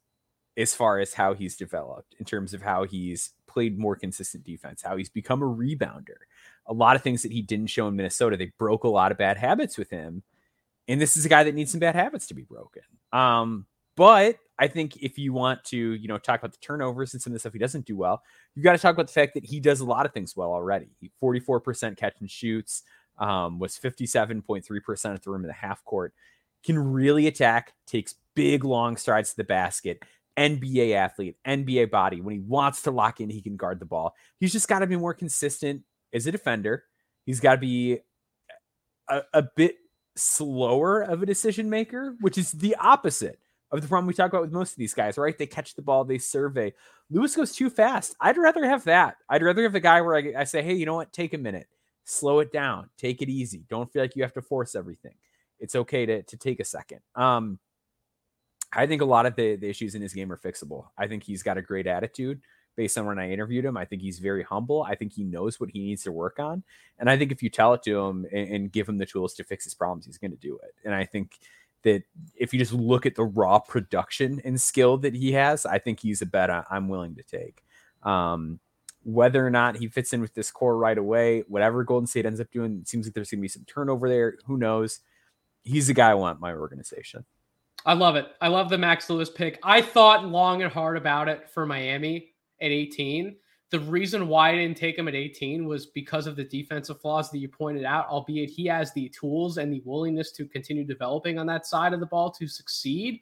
[0.56, 4.82] as far as how he's developed in terms of how he's played more consistent defense,
[4.82, 6.18] how he's become a rebounder.
[6.66, 8.36] A lot of things that he didn't show in Minnesota.
[8.36, 10.22] They broke a lot of bad habits with him.
[10.86, 12.82] And this is a guy that needs some bad habits to be broken.
[13.12, 17.22] Um, but I think if you want to, you know, talk about the turnovers and
[17.22, 18.22] some of the stuff he doesn't do well,
[18.54, 20.52] you got to talk about the fact that he does a lot of things well
[20.52, 20.88] already.
[21.22, 22.82] 44% catch and shoots,
[23.20, 26.14] um, was 57.3% at the rim in the half court,
[26.64, 30.02] can really attack, takes big long strides to the basket,
[30.36, 32.20] NBA athlete, NBA body.
[32.20, 34.14] When he wants to lock in, he can guard the ball.
[34.40, 36.84] He's just got to be more consistent as a defender.
[37.26, 37.98] He's got to be
[39.08, 39.76] a, a, bit
[40.16, 43.38] slower of a decision maker, which is the opposite
[43.70, 45.36] of the problem we talk about with most of these guys, right?
[45.36, 46.72] They catch the ball, they survey.
[47.10, 48.16] Lewis goes too fast.
[48.20, 49.16] I'd rather have that.
[49.28, 51.12] I'd rather have a guy where I, I say, hey, you know what?
[51.12, 51.68] Take a minute,
[52.04, 53.64] slow it down, take it easy.
[53.68, 55.14] Don't feel like you have to force everything.
[55.58, 57.00] It's okay to, to take a second.
[57.14, 57.58] Um,
[58.72, 60.86] I think a lot of the, the issues in his game are fixable.
[60.96, 62.40] I think he's got a great attitude
[62.76, 63.76] based on when I interviewed him.
[63.76, 64.82] I think he's very humble.
[64.82, 66.62] I think he knows what he needs to work on.
[66.98, 69.34] And I think if you tell it to him and, and give him the tools
[69.34, 70.74] to fix his problems, he's going to do it.
[70.84, 71.38] And I think
[71.82, 72.04] that
[72.36, 76.00] if you just look at the raw production and skill that he has, I think
[76.00, 77.64] he's a bet I'm willing to take.
[78.02, 78.60] Um,
[79.02, 82.40] whether or not he fits in with this core right away, whatever Golden State ends
[82.40, 84.36] up doing, it seems like there's going to be some turnover there.
[84.46, 85.00] Who knows?
[85.62, 87.24] He's the guy I want my organization.
[87.86, 88.26] I love it.
[88.40, 89.58] I love the Max Lewis pick.
[89.62, 93.36] I thought long and hard about it for Miami at 18.
[93.70, 97.30] The reason why I didn't take him at 18 was because of the defensive flaws
[97.30, 101.38] that you pointed out, albeit he has the tools and the willingness to continue developing
[101.38, 103.20] on that side of the ball to succeed.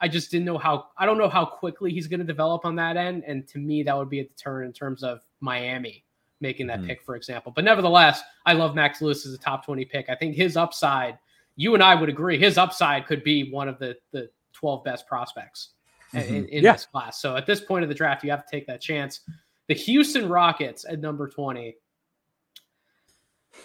[0.00, 2.74] I just didn't know how, I don't know how quickly he's going to develop on
[2.76, 3.24] that end.
[3.26, 6.04] And to me, that would be a deterrent in terms of Miami
[6.40, 6.88] making that mm-hmm.
[6.88, 7.52] pick, for example.
[7.54, 10.08] But nevertheless, I love Max Lewis as a top 20 pick.
[10.08, 11.18] I think his upside–
[11.60, 15.06] you and I would agree his upside could be one of the the 12 best
[15.06, 15.70] prospects
[16.12, 16.34] mm-hmm.
[16.34, 16.72] in, in yeah.
[16.72, 17.20] this class.
[17.20, 19.20] So at this point of the draft, you have to take that chance.
[19.68, 21.76] The Houston Rockets at number 20.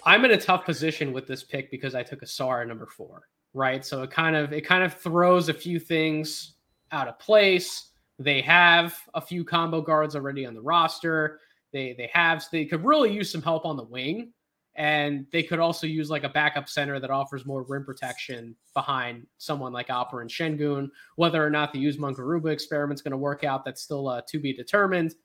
[0.05, 3.29] I'm in a tough position with this pick because I took Ausar at number four,
[3.55, 3.83] right?
[3.83, 6.53] So it kind of it kind of throws a few things
[6.91, 7.89] out of place.
[8.19, 11.39] They have a few combo guards already on the roster.
[11.73, 14.33] They they have so they could really use some help on the wing
[14.75, 19.25] and they could also use like a backup center that offers more rim protection behind
[19.37, 20.89] someone like Alperen Sengun.
[21.15, 22.13] Whether or not the Usman
[22.47, 25.15] experiment is going to work out, that's still uh, to be determined.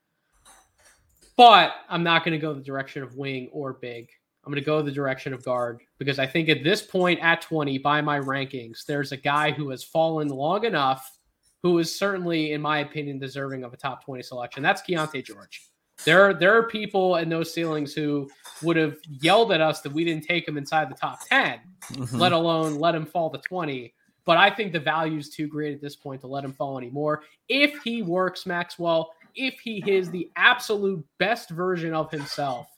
[1.36, 4.08] But I'm not going to go the direction of wing or big.
[4.44, 7.42] I'm going to go the direction of guard because I think at this point at
[7.42, 11.18] 20, by my rankings, there's a guy who has fallen long enough,
[11.62, 14.62] who is certainly, in my opinion, deserving of a top 20 selection.
[14.62, 15.62] That's Keyonte George.
[16.06, 18.30] There, there are people in those ceilings who
[18.62, 21.60] would have yelled at us that we didn't take him inside the top 10,
[21.92, 22.16] mm-hmm.
[22.16, 23.92] let alone let him fall to 20.
[24.24, 26.78] But I think the value is too great at this point to let him fall
[26.78, 27.22] anymore.
[27.48, 32.68] If he works, Maxwell, if he is the absolute best version of himself,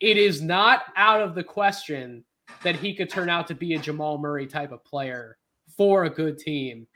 [0.00, 2.24] it is not out of the question
[2.62, 5.38] that he could turn out to be a Jamal Murray type of player
[5.76, 6.86] for a good team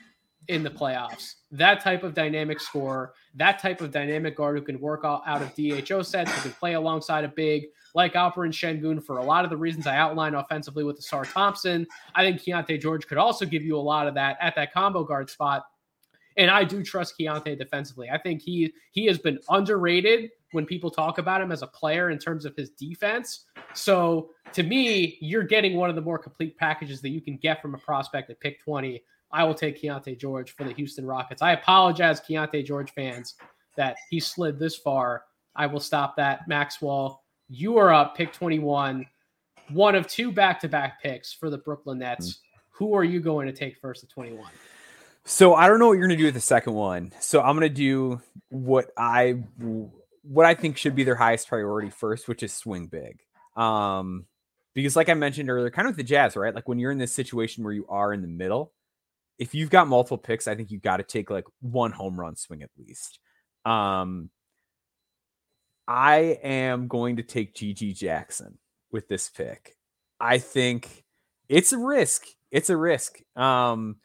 [0.49, 1.35] in the playoffs.
[1.51, 5.55] That type of dynamic scorer, that type of dynamic guard who can work out of
[5.55, 9.51] DHO sets, who can play alongside a big like Alperen Sengun for a lot of
[9.51, 11.87] the reasons I outlined offensively with Ausar Thompson.
[12.15, 15.05] I think Keyonte George could also give you a lot of that at that combo
[15.05, 15.65] guard spot.
[16.39, 18.09] And I do trust Keyonte defensively.
[18.11, 22.11] I think he he has been underrated when people talk about him as a player
[22.11, 23.47] in terms of his defense.
[23.75, 27.61] So to me, you're getting one of the more complete packages that you can get
[27.61, 31.41] from a prospect at pick 20 I will take Keyonte George for the Houston Rockets.
[31.41, 33.35] I apologize, Keyonte George fans,
[33.77, 35.25] that he slid this far.
[35.57, 36.47] I will stop that.
[36.47, 39.07] Maxwell, you are up, pick 21,
[39.71, 42.29] one of two back to back picks for the Brooklyn Nets.
[42.29, 42.85] Mm-hmm.
[42.85, 44.45] Who are you going to take first at 21?
[45.25, 47.13] So I don't know what you're going to do with the second one.
[47.21, 49.43] So I'm going to do what I
[50.23, 53.21] what I think should be their highest priority first, which is swing big.
[53.57, 54.27] Um,
[54.75, 56.55] because like I mentioned earlier, kind of with the Jazz, right?
[56.55, 58.73] Like when you're in this situation where you are in the middle,
[59.39, 62.37] if you've got multiple picks, I think you've got to take like one home run
[62.37, 63.19] swing at least.
[63.65, 64.31] Um,
[65.87, 68.59] I am going to take GG Jackson
[68.91, 69.77] with this pick.
[70.21, 71.05] I think
[71.49, 72.27] it's a risk.
[72.51, 73.19] It's a risk.
[73.37, 73.97] Um,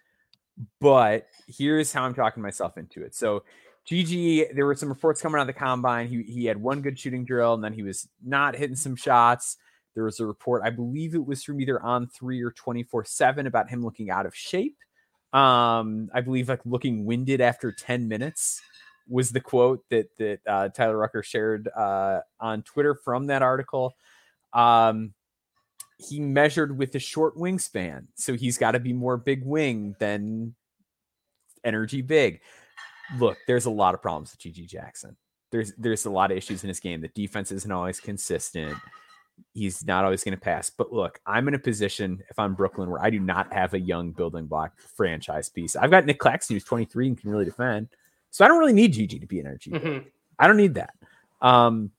[0.82, 3.13] but here's how I'm talking myself into it.
[3.13, 3.43] So
[3.90, 6.08] GG, there were some reports coming out of the combine.
[6.08, 9.58] He he had one good shooting drill, and then he was not hitting some shots.
[9.96, 13.48] There was a report, I believe it was from either on three or 24 7
[13.48, 14.78] about him looking out of shape.
[15.34, 18.62] Um, I believe like looking winded after 10 minutes
[19.10, 23.96] was the quote that that uh, Tyler Rucker shared uh, on Twitter from that article.
[24.54, 25.14] Um,
[25.98, 30.54] he measured with a short wingspan, so he's got to be more big wing than
[31.64, 32.42] energy big.
[33.18, 35.16] Look, there's a lot of problems with GG Jackson.
[35.51, 37.01] There's there's a lot of issues in his game.
[37.01, 38.78] The defense isn't always consistent.
[39.53, 40.70] He's not always going to pass.
[40.70, 43.80] But look, I'm in a position if I'm Brooklyn where I do not have a
[43.80, 45.76] young building block franchise piece.
[45.76, 47.89] I've got Nick Claxton who's 23 and can really defend.
[48.32, 49.72] So I don't really need GG to be an energy.
[49.72, 50.08] Mm-hmm.
[50.39, 50.93] I don't need that.
[51.41, 51.91] Um,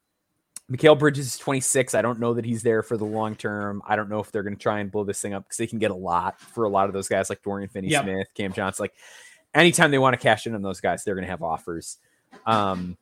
[0.70, 1.94] Mikal Bridges is 26.
[1.94, 3.82] I don't know that he's there for the long term.
[3.86, 5.66] I don't know if they're going to try and blow this thing up because they
[5.66, 8.04] can get a lot for a lot of those guys like Dorian Finney yep.
[8.04, 8.84] Smith, Cam Johnson.
[8.84, 8.94] Like
[9.58, 11.98] anytime they want to cash in on those guys, they're going to have offers.
[12.46, 12.96] Um,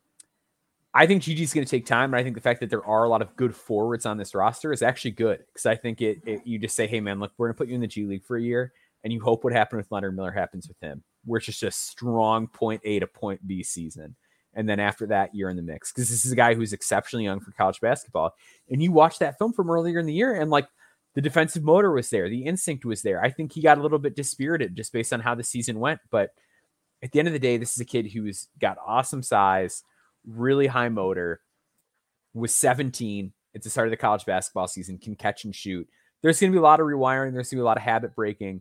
[0.95, 2.85] I think GG is going to take time, and I think the fact that there
[2.85, 6.01] are a lot of good forwards on this roster is actually good because I think
[6.01, 7.87] it, it, You just say, "Hey, man, look, we're going to put you in the
[7.87, 8.73] G League for a year,"
[9.05, 12.47] and you hope what happened with Leonard Miller happens with him, where it's just strong
[12.47, 14.17] point A to point B season.
[14.57, 17.25] And then after that you're in the mix because this is a guy who's exceptionally
[17.25, 18.35] young for college basketball.
[18.71, 20.67] And you watch that film from earlier in the year and like
[21.15, 23.23] the defensive motor was there the instinct was there.
[23.23, 26.01] I think he got a little bit dispirited just based on how the season went
[26.11, 26.31] but
[27.07, 29.83] at the end of the day this is a kid who's got awesome size
[30.27, 31.41] really high motor
[32.35, 35.89] was 17 at the start of the college basketball season can catch and shoot
[36.23, 37.83] there's going to be a lot of rewiring there's going to be a lot of
[37.83, 38.61] habit breaking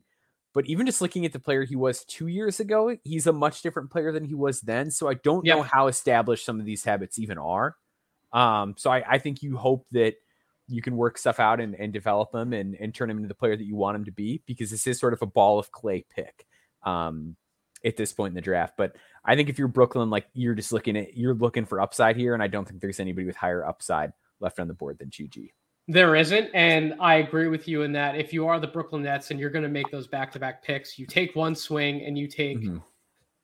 [0.55, 3.61] but even just looking at the player he was two years ago, he's a much
[3.61, 4.89] different player than he was then.
[4.89, 5.57] So I don't yep.
[5.57, 7.75] know how established some of these habits even are.
[8.31, 10.15] Um, so I, I, think you hope that
[10.67, 13.35] you can work stuff out and, and develop them and, and turn him into the
[13.35, 15.71] player that you want him to be because this is sort of a ball of
[15.71, 16.45] clay pick
[16.83, 17.35] um,
[17.85, 18.75] at this point in the draft.
[18.77, 22.15] But I think if you're Brooklyn, like you're just looking at you're looking for upside
[22.15, 25.09] here, and I don't think there's anybody with higher upside left on the board than
[25.09, 25.51] GG.
[25.87, 26.49] There isn't.
[26.53, 29.51] And I agree with you in that if you are the Brooklyn Nets and you're
[29.51, 32.59] going to make those back to back picks, you take one swing and you take
[32.59, 32.77] mm-hmm.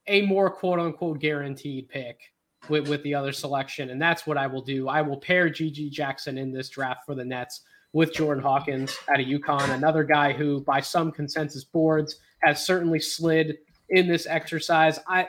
[0.07, 2.19] a more quote unquote guaranteed pick
[2.67, 3.91] with, with the other selection.
[3.91, 4.87] And that's what I will do.
[4.87, 7.61] I will pair GG Jackson in this draft for the Nets
[7.93, 12.99] with Jordan Hawkins out of UConn, another guy who, by some consensus boards, has certainly
[12.99, 13.57] slid
[13.91, 14.99] in this exercise.
[15.07, 15.27] I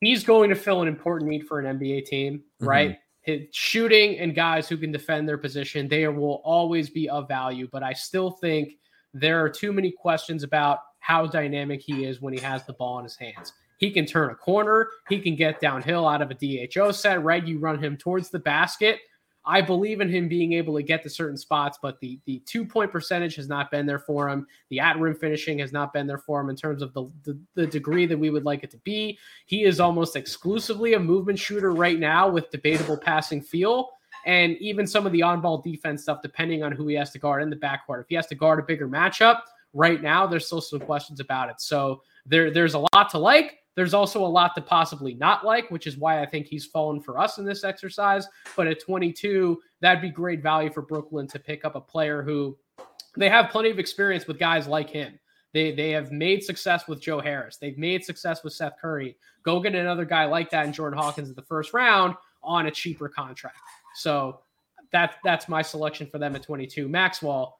[0.00, 2.90] he's going to fill an important need for an NBA team, right?
[2.90, 7.28] Mm-hmm his shooting and guys who can defend their position, they will always be of
[7.28, 7.68] value.
[7.70, 8.74] But I still think
[9.14, 12.98] there are too many questions about how dynamic he is when he has the ball
[12.98, 13.52] in his hands.
[13.78, 17.44] He can turn a corner, he can get downhill out of a DHO set, right?
[17.44, 18.98] You run him towards the basket.
[19.44, 22.64] I believe in him being able to get to certain spots, but the the two
[22.64, 24.46] point percentage has not been there for him.
[24.70, 27.38] The at rim finishing has not been there for him in terms of the, the,
[27.54, 29.18] the degree that we would like it to be.
[29.46, 33.90] He is almost exclusively a movement shooter right now with debatable passing feel.
[34.24, 37.18] And even some of the on ball defense stuff, depending on who he has to
[37.18, 38.02] guard in the backcourt.
[38.02, 39.40] If he has to guard a bigger matchup
[39.72, 41.60] right now, there's still some questions about it.
[41.60, 43.58] So there, there's a lot to like.
[43.74, 47.00] There's also a lot to possibly not like, which is why I think he's fallen
[47.00, 48.26] for us in this exercise.
[48.56, 52.56] But at 22, that'd be great value for Brooklyn to pick up a player who
[53.16, 55.18] they have plenty of experience with guys like him.
[55.54, 57.58] They they have made success with Joe Harris.
[57.58, 59.16] They've made success with Seth Curry.
[59.42, 62.70] Go get another guy like that in Jordan Hawkins in the first round on a
[62.70, 63.58] cheaper contract.
[63.96, 64.40] So
[64.92, 66.88] that's that's my selection for them at 22.
[66.88, 67.58] Maxwell,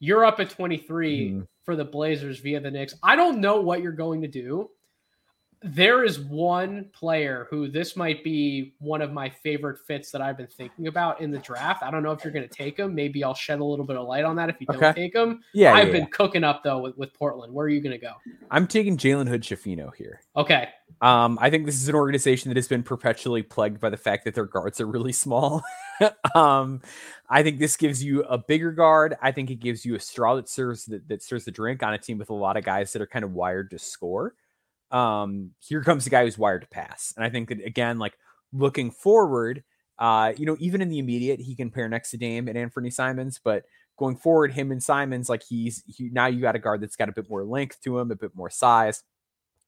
[0.00, 1.46] you're up at 23 mm.
[1.64, 2.94] for the Blazers via the Knicks.
[3.02, 4.68] I don't know what you're going to do
[5.62, 10.38] there is one player who this might be one of my favorite fits that I've
[10.38, 11.82] been thinking about in the draft.
[11.82, 12.94] I don't know if you're going to take him.
[12.94, 14.80] Maybe I'll shed a little bit of light on that if you okay.
[14.80, 15.42] don't take him.
[15.52, 16.08] Yeah, I've yeah, been yeah.
[16.12, 17.52] cooking up though with, with Portland.
[17.52, 18.14] Where are you going to go?
[18.50, 20.22] I'm taking Jalen Hood Schifino here.
[20.34, 20.70] Okay.
[21.02, 24.24] Um, I think this is an organization that has been perpetually plagued by the fact
[24.24, 25.62] that their guards are really small.
[26.34, 26.80] um,
[27.28, 29.14] I think this gives you a bigger guard.
[29.20, 31.92] I think it gives you a straw that serves that, that serves the drink on
[31.92, 34.34] a team with a lot of guys that are kind of wired to score
[34.90, 37.12] um, here comes the guy who's wired to pass.
[37.16, 38.14] And I think that again, like
[38.52, 39.62] looking forward,
[39.98, 42.90] uh, you know, even in the immediate, he can pair next to Dame and Anthony
[42.90, 43.64] Simons, but
[43.98, 47.08] going forward, him and Simons, like he's he, now you got a guard that's got
[47.10, 49.02] a bit more length to him, a bit more size,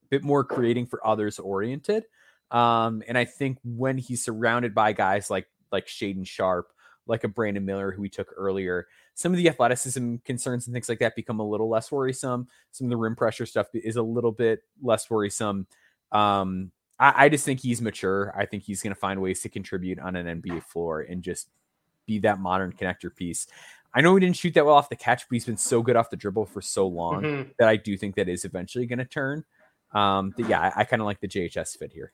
[0.05, 2.05] a bit more creating for others oriented.
[2.51, 6.73] Um, and I think when he's surrounded by guys like like Shaedon Sharpe,
[7.07, 10.89] like a Brandon Miller who we took earlier, some of the athleticism concerns and things
[10.89, 12.49] like that become a little less worrisome.
[12.71, 15.67] Some of the rim pressure stuff is a little bit less worrisome.
[16.13, 18.33] Um, I, I just think he's mature.
[18.37, 21.49] I think he's going to find ways to contribute on an NBA floor and just
[22.07, 23.47] be that modern connector piece.
[23.95, 25.97] I know he didn't shoot that well off the catch, but he's been so good
[25.97, 27.51] off the dribble for so long Mhm.
[27.59, 29.45] that I do think that is eventually going to turn.
[29.93, 32.11] Um, but yeah, I, I kind of like the JHS fit here.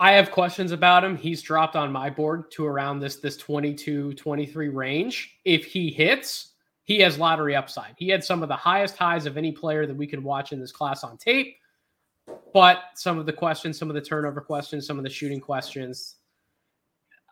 [0.00, 1.16] I have questions about him.
[1.16, 5.36] He's dropped on my board to around this this 22 23 range.
[5.44, 6.52] If he hits,
[6.84, 7.94] he has lottery upside.
[7.96, 10.60] He had some of the highest highs of any player that we could watch in
[10.60, 11.56] this class on tape.
[12.54, 16.16] But some of the questions, some of the turnover questions, some of the shooting questions,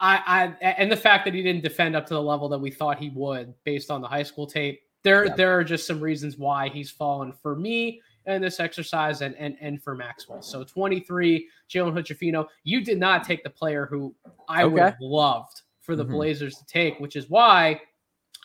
[0.00, 2.70] I, I and the fact that he didn't defend up to the level that we
[2.70, 5.34] thought he would based on the high school tape, there Yeah.
[5.34, 9.56] there are just some reasons why he's fallen for me in this exercise and and
[9.60, 10.42] and for Maxwell.
[10.42, 14.14] So 23, Jalen Hood you did not take the player who
[14.48, 16.10] I would have loved for the Mhm.
[16.10, 17.80] Blazers to take, which is why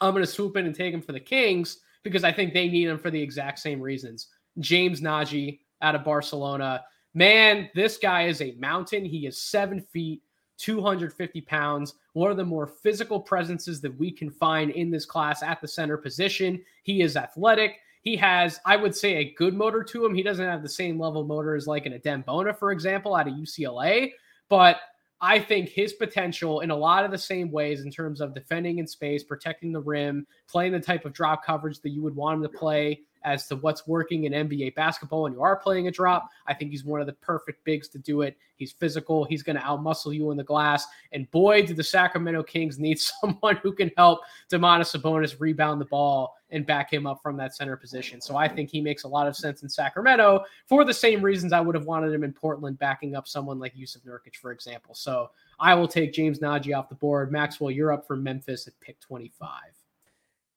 [0.02, 2.68] I'm going to swoop in and take him for the Kings because I think they
[2.68, 4.30] need him for the exact same reasons.
[4.60, 6.84] James Nnaji out of Barcelona.
[7.14, 9.06] Man, this guy is a mountain.
[9.06, 10.22] He is seven feet,
[10.57, 15.43] 250 pounds, one of the more physical presences that we can find in this class
[15.43, 16.64] at the center position.
[16.84, 17.80] He is athletic.
[18.06, 20.14] He has, I would say, a good motor to him.
[20.14, 23.27] He doesn't have the same level motor as like an Adem Bona, for example, out
[23.27, 24.11] of UCLA,
[24.48, 24.77] but
[25.22, 28.77] I think his potential in a lot of the same ways in terms of defending
[28.77, 32.38] in space, protecting the rim, playing the type of drop coverage that you would want
[32.38, 35.91] him to play as to what's working in NBA basketball when you are playing a
[35.91, 36.30] drop.
[36.45, 38.38] I think he's one of the perfect bigs to do it.
[38.55, 39.26] He's physical.
[39.26, 40.85] He's going to outmuscle you in the glass.
[41.11, 45.85] And boy, do the Sacramento Kings need someone who can help Domantas Sabonis rebound the
[45.85, 48.22] ball and back him up from that center position.
[48.22, 51.51] So I think he makes a lot of sense in Sacramento for the same reasons
[51.51, 54.93] I would have wanted him in Portland, backing up someone like Jusuf Nurkic, for example.
[54.93, 57.31] So I will take James Nnaji off the board.
[57.31, 59.49] Maxwell, you're up for Memphis at pick 25.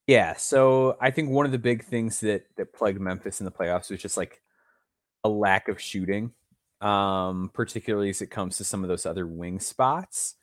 [0.09, 3.52] Yeah, so I think one of the big things that that plagued Memphis in the
[3.52, 4.40] playoffs was just like
[5.22, 6.32] a lack of shooting,
[6.80, 10.35] um, particularly as it comes to some of those other wing spots.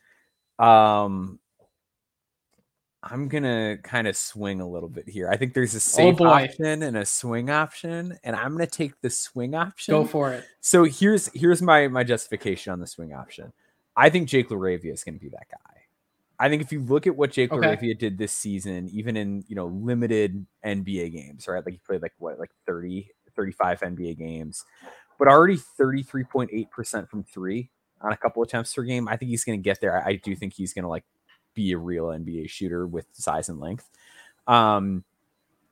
[0.60, 1.40] Um,
[3.02, 5.30] I'm gonna kind of swing a little bit here.
[5.30, 6.28] I think there's a safe boy.
[6.28, 9.94] option and a swing option, and I'm gonna take the swing option.
[9.94, 10.46] Go for it.
[10.62, 13.52] So here's here's my my justification on the swing option.
[13.96, 15.75] I think Jake LaRavia is going to be that guy.
[16.40, 17.78] I think if you look at what Jake Okay.
[17.78, 21.64] LaRavia did this season, even in you know limited NBA games, right?
[21.66, 24.64] Like he played like what like 30, 35 NBA games,
[25.18, 27.72] but already 33.8% from three
[28.02, 29.08] on a couple attempts per game.
[29.08, 29.98] I think he's going to get there.
[30.06, 31.06] I, I do think he's going to like
[31.54, 33.90] be a real NBA shooter with size and length.
[34.48, 35.04] Um,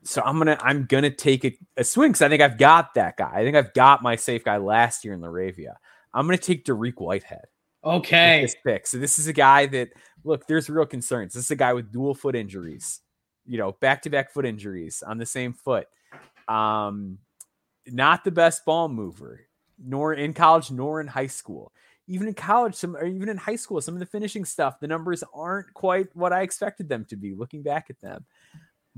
[0.04, 3.18] so I'm gonna I'm gonna take a, a swing because I think I've got that
[3.18, 3.32] guy.
[3.34, 5.76] I think I've got my safe guy last year in LaRavia.
[6.14, 7.46] I'm gonna take Dariq Whitehead
[7.84, 8.38] Okay.
[8.42, 8.88] this pick.
[8.88, 9.90] So this is a guy that
[10.24, 11.34] look, there's real concerns.
[11.34, 13.02] This is a guy with dual foot injuries,
[13.46, 15.88] you know, back to back foot injuries on the same foot.
[16.48, 17.20] Um,
[17.88, 19.42] not the best ball mover,
[19.84, 21.72] nor in college, nor in high school.
[22.08, 24.88] Even in college, some or even in high school, some of the finishing stuff, the
[24.88, 27.34] numbers aren't quite what I expected them to be.
[27.34, 28.26] Looking back at them,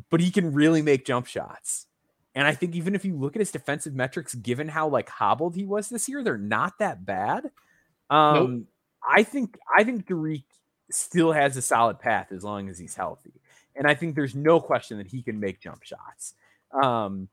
[0.10, 1.86] but he can really make jump shots.
[2.34, 5.56] And I think even if you look at his defensive metrics, given how like hobbled
[5.56, 7.52] he was this year, they're not that bad.
[8.10, 8.68] Um,
[9.08, 10.44] I think I think Dariq
[10.92, 13.34] still has a solid path as long as he's healthy,
[13.76, 16.34] and I think there's no question that he can make jump shots.
[16.72, 17.30] Um,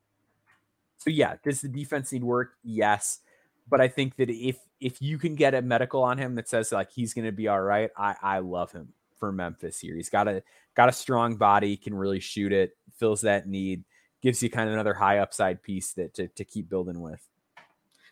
[0.98, 2.52] so yeah, does the defense need work?
[2.62, 3.20] Yes,
[3.68, 6.72] but I think that if if you can get a medical on him that says
[6.72, 9.94] like he's going to be all right, I I love him for Memphis here.
[9.94, 10.42] He's got a
[10.74, 13.84] got a strong body, can really shoot it, fills that need,
[14.20, 17.20] gives you kind of another high upside piece that to, to keep building with.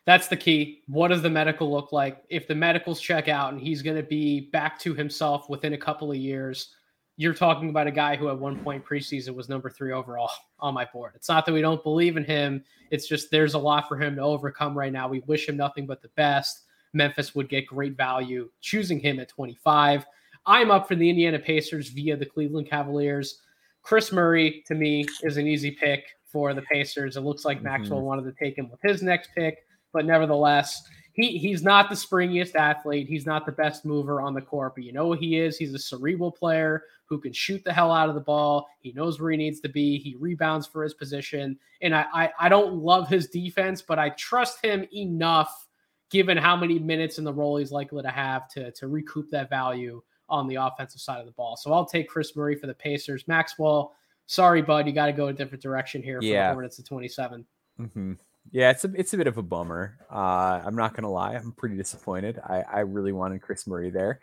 [0.07, 0.83] That's the key.
[0.87, 2.23] What does the medical look like?
[2.29, 5.79] If the medicals check out and he's going to be back to himself within a
[5.79, 6.75] couple of years,
[7.17, 10.73] you're talking about a guy who at one point preseason was number three overall on
[10.75, 11.13] my board.
[11.15, 12.65] It's not that we don't believe in him.
[12.91, 15.07] It's just there's a lot for him to overcome right now.
[15.07, 16.63] We wish him nothing but the best.
[16.93, 20.07] Memphis would get great value choosing him at 25.
[20.47, 23.43] I'm up for the Indiana Pacers via the Cleveland Cavaliers.
[23.83, 27.17] Kris Murray to me is an easy pick for the Pacers.
[27.17, 27.65] It looks like Mhm.
[27.65, 31.97] Maxwell wanted to take him with his next pick, but nevertheless, he he's not the
[31.97, 33.09] springiest athlete.
[33.09, 35.57] He's not the best mover on the court, but you know what he is?
[35.57, 38.69] He's a cerebral player who can shoot the hell out of the ball.
[38.79, 39.99] He knows where he needs to be.
[39.99, 41.59] He rebounds for his position.
[41.83, 45.67] And I I, I don't love his defense, but I trust him enough
[46.11, 49.49] given how many minutes in the role he's likely to have to, to recoup that
[49.49, 51.57] value on the offensive side of the ball.
[51.57, 53.27] So I'll take Kris Murray for the Pacers.
[53.29, 53.95] Maxwell,
[54.27, 56.49] sorry, bud, you got to go a different direction here for Yeah.
[56.49, 57.45] the Hornets at 27.
[57.77, 58.13] hmm
[58.53, 59.99] Yeah, it's a it's a bit of a bummer.
[60.13, 62.39] Uh, I'm not gonna lie, I'm pretty disappointed.
[62.45, 64.21] I, I really wanted Kris Murray there,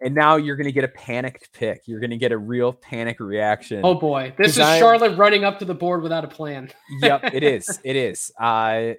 [0.00, 1.82] and now you're gonna get a panicked pick.
[1.86, 3.80] You're gonna get a real panic reaction.
[3.82, 6.70] Oh boy, this is I- Charlotte running up to the board without a plan.
[7.00, 7.78] yep, it is.
[7.84, 8.30] It is.
[8.38, 8.94] Uh,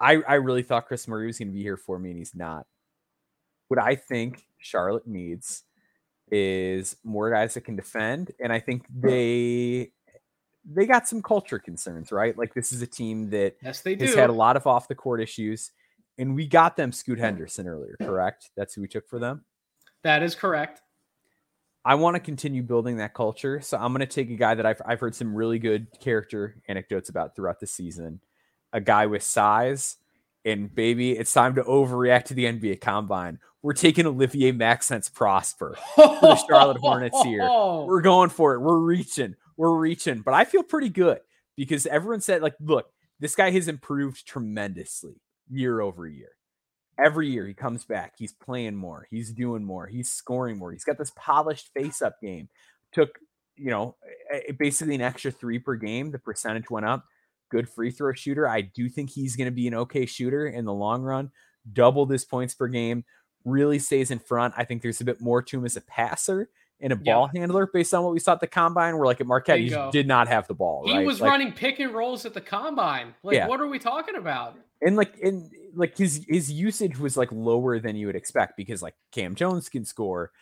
[0.00, 2.66] I I really thought Kris Murray was gonna be here for me, and he's not.
[3.68, 5.64] What I think Charlotte needs
[6.30, 9.90] is more guys that can defend, and I think they
[10.64, 12.36] they got some culture concerns, right?
[12.36, 14.06] Like this is a team that yes, they do.
[14.06, 15.72] has had a lot of off the court issues,
[16.18, 18.50] and we got them Scoot Henderson earlier, correct?
[18.56, 19.44] That's who we took for them.
[20.02, 20.82] That is correct.
[21.84, 24.64] I want to continue building that culture, so I'm going to take a guy that
[24.64, 28.20] I've I've heard some really good character anecdotes about throughout the season,
[28.72, 29.96] a guy with size,
[30.44, 33.38] and baby, it's time to overreact to the NBA Combine.
[33.62, 37.42] We're taking Olivier Maxence Prosper for the Charlotte Hornets here.
[37.48, 38.60] We're going for it.
[38.60, 41.20] We're reaching we're reaching, but I feel pretty good
[41.56, 42.86] because everyone said, like, look,
[43.20, 45.20] this guy has improved tremendously
[45.50, 46.30] year over year.
[46.98, 50.72] Every year he comes back, he's playing more, he's doing more, he's scoring more.
[50.72, 52.48] He's got this polished face up game.
[52.92, 53.18] Took,
[53.56, 53.96] you know,
[54.58, 56.10] basically an extra three per game.
[56.10, 57.04] The percentage went up.
[57.50, 58.48] Good free throw shooter.
[58.48, 61.30] I do think he's going to be an okay shooter in the long run.
[61.72, 63.04] Double his points per game.
[63.44, 64.54] Really stays in front.
[64.56, 66.50] I think there's a bit more to him as a passer
[66.82, 68.96] and a ball handler based on what we saw at the combine.
[68.96, 70.82] Where like at Marquette, he did not have the ball.
[70.84, 71.06] He right?
[71.06, 73.14] was like, running pick and rolls at the combine.
[73.22, 73.46] Like, yeah.
[73.46, 74.58] what are we talking about?
[74.82, 78.82] And like, and like his his usage was like lower than you would expect because
[78.82, 80.32] like Kam Jones can score,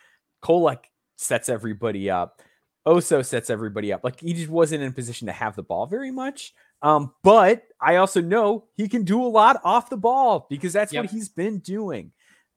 [0.43, 0.85] Kolek
[1.17, 2.41] sets everybody up,
[2.89, 4.03] Oso sets everybody up.
[4.03, 6.55] Like he just wasn't in a position to have the ball very much.
[6.83, 10.95] Um, but I also know he can do a lot off the ball because that's
[10.95, 11.05] yep.
[11.05, 12.13] what he's been doing.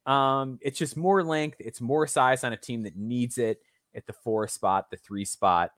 [0.06, 3.62] Um, it's just more length, it's more size on a team that needs it
[3.96, 5.72] at the four spot, the three spot.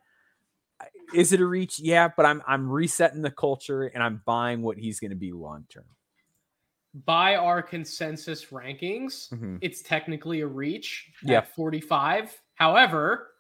[1.14, 1.80] Is it a reach?
[1.80, 5.32] Yeah, but I'm I'm resetting the culture and I'm buying what he's going to be
[5.32, 5.86] long term.
[7.06, 9.58] By our consensus rankings, mm-hmm.
[9.62, 11.40] it's technically a reach yeah.
[11.40, 12.42] at 45.
[12.56, 13.32] However,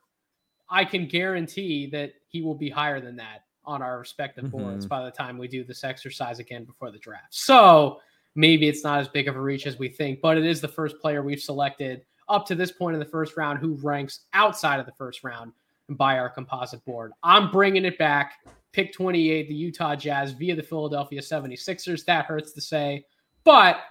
[0.69, 4.57] I can guarantee that he will be higher than that on our respective mm-hmm.
[4.57, 7.27] boards by the time we do this exercise again before the draft.
[7.29, 7.99] So
[8.35, 10.67] maybe it's not as big of a reach as we think, but it is the
[10.67, 14.79] first player we've selected up to this point in the first round who ranks outside
[14.79, 15.51] of the first round
[15.89, 17.11] by our composite board.
[17.23, 18.33] I'm bringing it back.
[18.71, 22.03] Pick 28, the Utah Jazz via the Philadelphia 76ers.
[22.05, 23.05] That hurts to say,
[23.43, 23.81] but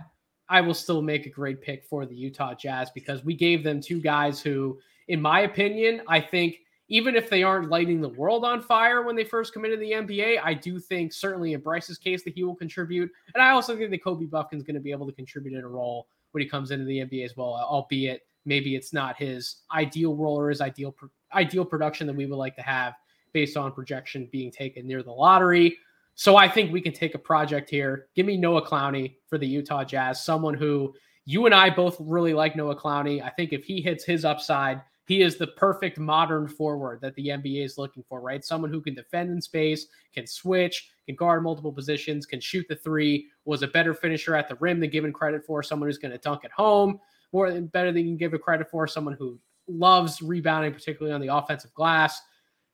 [0.49, 3.81] I will still make a great pick for the Utah Jazz because we gave them
[3.81, 4.79] two guys who,
[5.09, 6.59] in my opinion, I think
[6.89, 9.93] even if they aren't lighting the world on fire when they first come into the
[9.93, 13.11] NBA, I do think certainly in Brice's case that he will contribute.
[13.35, 15.69] And I also think that Kobe Bufkin's going to be able to contribute in a
[15.69, 20.15] role when he comes into the NBA as well, albeit maybe it's not his ideal
[20.15, 20.95] role or his ideal
[21.33, 22.95] ideal production that we would like to have
[23.33, 25.77] based on projection being taken near the lottery.
[26.15, 28.07] So I think we can take a project here.
[28.15, 30.95] Give me Noah Clowney for the Utah Jazz, someone who
[31.25, 33.23] you and I both really like Noah Clowney.
[33.23, 37.29] I think if he hits his upside, he is the perfect modern forward that the
[37.29, 38.45] NBA is looking for, right?
[38.45, 42.77] Someone who can defend in space, can switch, can guard multiple positions, can shoot the
[42.77, 46.13] three, was a better finisher at the rim than given credit for, someone who's going
[46.13, 46.99] to dunk at home
[47.35, 51.13] more than better than you can give a credit for, someone who loves rebounding, particularly
[51.13, 52.23] on the offensive glass.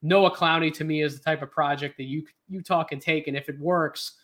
[0.02, 3.36] Noah Clowney to me is the type of project that you Utah can take, and
[3.36, 4.18] if it works,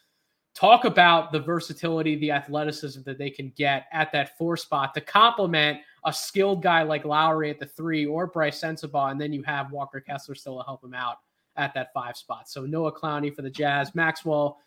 [0.56, 5.00] talk about the versatility, the athleticism that they can get at that four spot to
[5.02, 9.42] complement a skilled guy like Lauri at the three or Brice Sensabaugh, and then you
[9.42, 11.18] have Walker Kessler still to help him out
[11.56, 12.48] at that five spot.
[12.48, 13.94] So Noah Clowney for the Jazz.
[13.94, 14.58] Maxwell,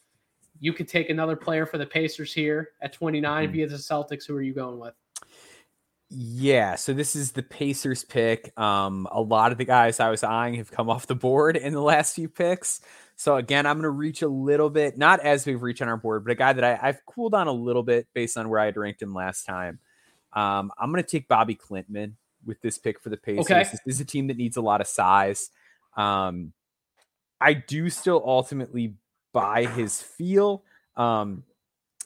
[0.60, 3.53] you could take another player for the Pacers here at 29 mm-hmm.
[3.53, 4.28] via the Celtics.
[4.28, 4.94] Who are you going with?
[6.11, 8.57] Yeah, so this is the Pacers pick.
[8.60, 11.74] Um, a lot of the guys I was eyeing have come off the board in
[11.74, 12.82] the last few picks.
[13.19, 15.97] So again, I'm going to reach a little bit, not as we've reached on our
[15.97, 18.61] board, but a guy that I, have cooled on a little bit based on where
[18.61, 19.79] I had ranked him last time.
[20.31, 22.13] Um, I'm going to take Bobi Klintman
[22.45, 23.41] with this pick for the Pacers.
[23.51, 23.65] Okay.
[23.85, 25.51] This is a team that needs a lot of size.
[25.97, 26.53] Um,
[27.41, 28.93] I do still ultimately
[29.33, 30.63] buy his feel.
[30.95, 31.43] Um,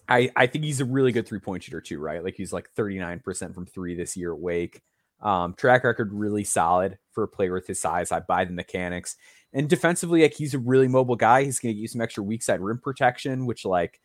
[0.10, 2.24] I, I think he's a really good three point shooter too, right?
[2.24, 4.82] Like he's like 39% from three this year at Wake.
[5.24, 8.12] Um, track record really solid for a player with his size.
[8.12, 9.16] I buy the mechanics.
[9.54, 11.44] And defensively, like he's a really mobile guy.
[11.44, 14.02] He's going to use some extra weak side rim protection, which like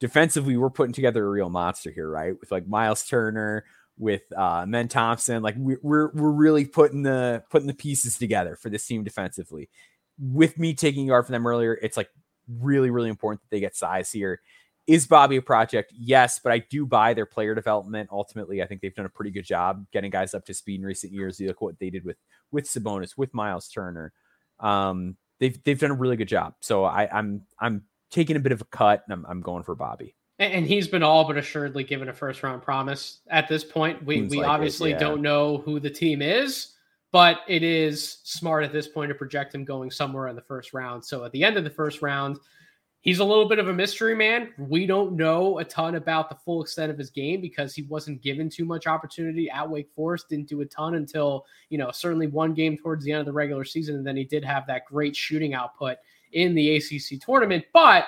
[0.00, 2.34] defensively, we're putting together a real monster here, right?
[2.40, 3.64] With like Miles Turner,
[3.98, 5.42] with uh Men Thompson.
[5.42, 9.68] Like we, we're we're really putting the putting the pieces together for this team defensively.
[10.18, 12.08] With me taking yard for them earlier, it's like
[12.48, 14.40] really, really important that they get size here.
[14.88, 15.92] Is Bobi a project?
[15.94, 18.08] Yes, but I do buy their player development.
[18.10, 20.86] Ultimately, I think they've done a pretty good job getting guys up to speed in
[20.86, 21.38] recent years.
[21.38, 22.16] You look what they did with
[22.50, 24.14] with Sabonis, with Miles Turner.
[24.60, 26.54] Um, they've they've done a really good job.
[26.60, 29.76] So I, I'm I'm taking a bit of a cut, and I'm, I'm going for
[29.76, 30.14] Bobi.
[30.38, 34.02] And he's been all but assuredly given a first round promise at this point.
[34.06, 35.00] We Seems we like obviously it, yeah.
[35.00, 36.76] don't know who the team is,
[37.12, 40.72] but it is smart at this point to project him going somewhere in the first
[40.72, 41.04] round.
[41.04, 42.38] So at the end of the first round,
[43.00, 44.52] he's a little bit of a mystery man.
[44.58, 48.22] We don't know a ton about the full extent of his game because he wasn't
[48.22, 50.28] given too much opportunity at Wake Forest.
[50.28, 53.32] Didn't do a ton until, you know, certainly one game towards the end of the
[53.32, 53.96] regular season.
[53.96, 55.98] And then he did have that great shooting output
[56.32, 57.64] in the ACC tournament.
[57.72, 58.04] But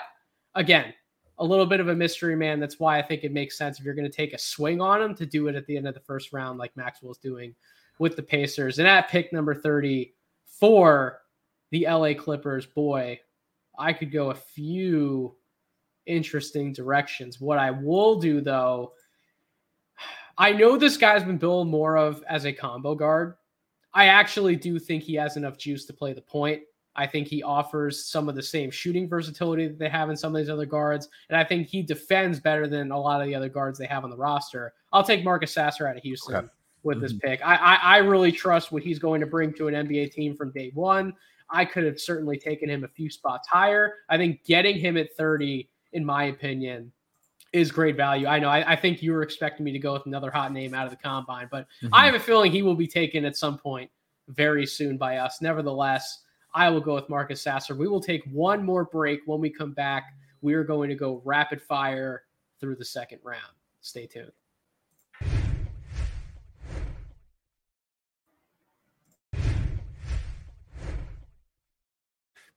[0.55, 0.93] again,
[1.39, 2.61] a little bit of a mystery man.
[2.61, 5.01] That's why I think it makes sense if you're going to take a swing on
[5.01, 7.55] him to do it at the end of the first round, like Maxwell's doing
[7.99, 8.79] with the Pacers.
[8.79, 10.13] And at pick number 30
[10.45, 11.21] for
[11.71, 13.19] the LA Clippers, boy,
[13.81, 15.35] I could go a few
[16.07, 17.41] interesting directions.
[17.41, 18.93] What I will do though,
[20.39, 23.35] I know this guy's been billed more of as a combo guard.
[23.93, 26.63] I actually do think he has enough juice to play the point.
[26.97, 30.35] I think he offers some of the same shooting versatility that they have in some
[30.35, 31.09] of these other guards.
[31.29, 34.05] And I think he defends better than a lot of the other guards they have
[34.05, 34.75] on the roster.
[34.93, 36.47] I'll take Marcus Sasser out of Houston okay.
[36.83, 37.03] with mm-hmm.
[37.03, 37.41] this pick.
[37.43, 40.51] I, I, I really trust what he's going to bring to an NBA team from
[40.51, 41.15] day one.
[41.51, 43.95] I could have certainly taken him a few spots higher.
[44.09, 46.93] I think getting him at 30, in my opinion,
[47.53, 48.27] is great value.
[48.27, 48.49] I know.
[48.49, 50.91] I, I think you were expecting me to go with another hot name out of
[50.91, 51.93] the combine, but mm-hmm.
[51.93, 53.91] I have a feeling he will be taken at some point
[54.29, 55.43] very soon by us.
[55.43, 56.23] Nevertheless,
[56.55, 57.75] I will go with Marcus Sasser.
[57.75, 59.21] We will take one more break.
[59.27, 62.23] When we come back, we are going to go rapid fire
[62.61, 63.53] through the second round.
[63.81, 64.33] Stay tuned.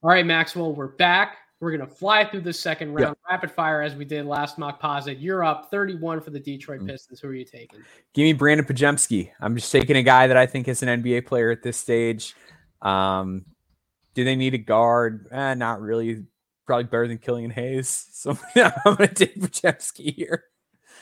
[0.04, 1.38] All right, Maxwell, we're back.
[1.62, 5.16] We're going to fly through the second round, rapid fire as we did last Mockposite.
[5.22, 6.88] You're up 31 for the Detroit mm.
[6.88, 7.22] Pistons.
[7.22, 7.80] Who are you taking?
[8.14, 9.32] Give me Brandin Podziemski.
[9.40, 12.36] I'm just taking a guy that I think is an NBA player at this stage.
[12.82, 13.46] Um,
[14.14, 15.28] do they need a guard?
[15.32, 16.26] Eh, not really.
[16.66, 18.10] Probably better than Killian Hayes.
[18.12, 20.44] So yeah, I'm going to take Podziemski here.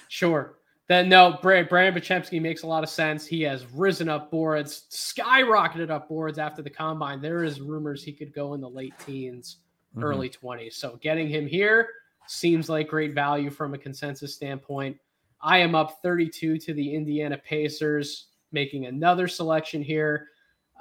[0.10, 0.60] Sure.
[0.92, 3.26] Then no, Brandin Podziemski makes a lot of sense.
[3.26, 7.22] He has risen up boards, skyrocketed up boards after the combine.
[7.22, 9.60] There is rumors he could go in the late teens,
[9.96, 10.04] mm-hmm.
[10.04, 10.74] early 20s.
[10.74, 11.88] So getting him here
[12.28, 14.98] seems like great value from a consensus standpoint.
[15.40, 20.28] I am up 32 to the Indiana Pacers, making another selection here.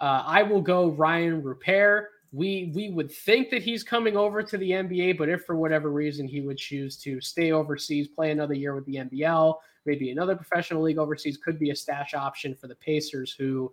[0.01, 2.09] Uh, I will go Rayan Rupert.
[2.33, 5.89] We we would think that he's coming over to the NBA, but if for whatever
[5.89, 9.55] reason he would choose to stay overseas, play another year with the NBL,
[9.87, 13.73] maybe another professional league overseas could be a stash option for the Pacers who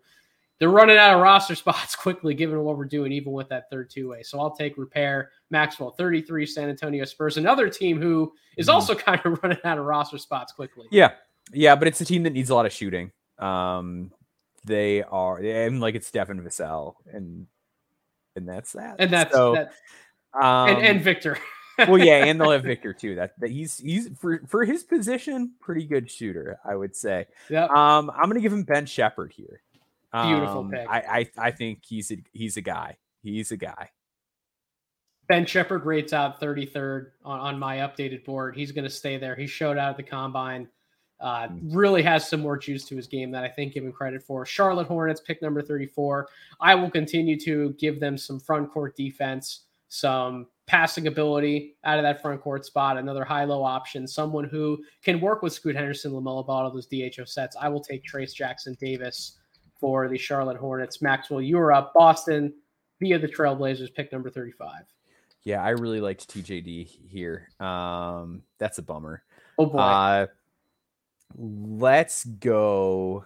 [0.60, 3.90] they're running out of roster spots quickly given what we're doing even with that third
[3.90, 4.24] two-way.
[4.24, 8.76] So I'll take Rupert Maxwell 33 San Antonio Spurs, another team who is mm-hmm.
[8.76, 10.88] also kind of running out of roster spots quickly.
[10.92, 11.12] Yeah.
[11.54, 13.12] Yeah, but it's a team that needs a lot of shooting.
[13.40, 14.12] Um
[14.66, 17.48] they are and like it's Devin Vassell and
[18.36, 18.98] and that's that.
[19.00, 19.74] And that's so, that.
[20.34, 21.38] Um, and, and Victor.
[21.80, 23.16] well, yeah, and they'll have Victor too.
[23.16, 27.28] That, that he's he's for for his position, pretty good shooter, I would say.
[27.50, 27.66] Yeah.
[27.66, 29.62] Um, I'm gonna give him Ben Sheppard here.
[30.14, 30.88] Beautiful um, pick.
[30.90, 32.98] I, I I think he's a he's a guy.
[33.24, 33.92] He's a guy.
[35.28, 38.56] Ben Sheppard rates out 33rd on, on my updated board.
[38.56, 39.36] He's going to stay there.
[39.36, 40.70] He showed out at the combine.
[41.20, 41.76] Uh, hmm.
[41.76, 44.46] really has some more juice to his game that I think give him credit for.
[44.46, 46.28] Charlotte Hornets, pick number 34.
[46.62, 52.04] I will continue to give them some front court defense, some passing ability out of
[52.04, 56.12] that front court spot, another high low option, someone who can work with Scoot Henderson,
[56.12, 57.56] LaMelo Ball, those DHO sets.
[57.60, 59.38] I will take Trayce Jackson Davis
[59.80, 61.02] for the Charlotte Hornets.
[61.02, 61.94] Maxwell, you are up.
[61.94, 62.54] Boston
[63.00, 64.84] via the Trailblazers, pick number 35.
[65.44, 67.48] Yeah, I really liked TJD here.
[67.62, 69.24] Um, that's a bummer.
[69.58, 69.78] Oh boy.
[69.78, 70.28] Uh,
[71.38, 73.26] let's go.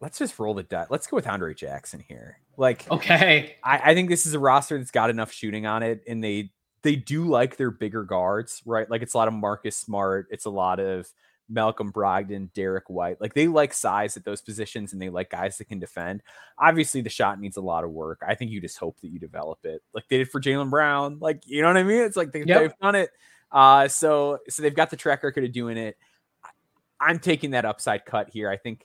[0.00, 0.88] Let's just roll the dice.
[0.90, 2.38] Let's go with Andre Jackson here.
[2.60, 6.02] Like, okay, I, I think this is a roster that's got enough shooting on it,
[6.06, 6.50] and they
[6.82, 8.88] they do like their bigger guards, right?
[8.88, 11.10] Like it's a lot of Marcus Smart, it's a lot of
[11.48, 13.18] Malcolm Brogdon, Derrick White.
[13.18, 16.22] Like they like size at those positions and they like guys that can defend.
[16.58, 18.20] Obviously, the shot needs a lot of work.
[18.28, 21.16] I think you just hope that you develop it like they did for Jaylen Brown.
[21.18, 22.02] Like, you know what I mean?
[22.02, 23.08] It's like they, have done it.
[23.50, 25.96] Uh, so so they've got the track record of doing it.
[27.00, 28.50] I'm taking that upside cut here.
[28.50, 28.84] I think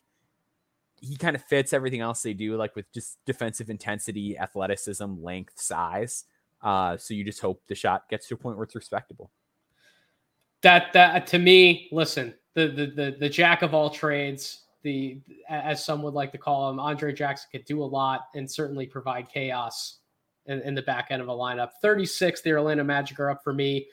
[1.06, 5.60] he kind of fits everything else they do, like with just defensive intensity, athleticism, length,
[5.60, 6.26] size.
[6.62, 9.32] Uh, so you just hope the shot gets to a point where it's respectable.
[10.64, 15.86] That that to me, listen, the the the, the jack of all trades, the as
[15.86, 19.30] some would like to call him, Andre Jackson could do a lot and certainly provide
[19.30, 20.00] chaos
[20.48, 21.72] in, in the back end of a lineup.
[21.82, 23.88] 36, the Orlando Magic are up for me.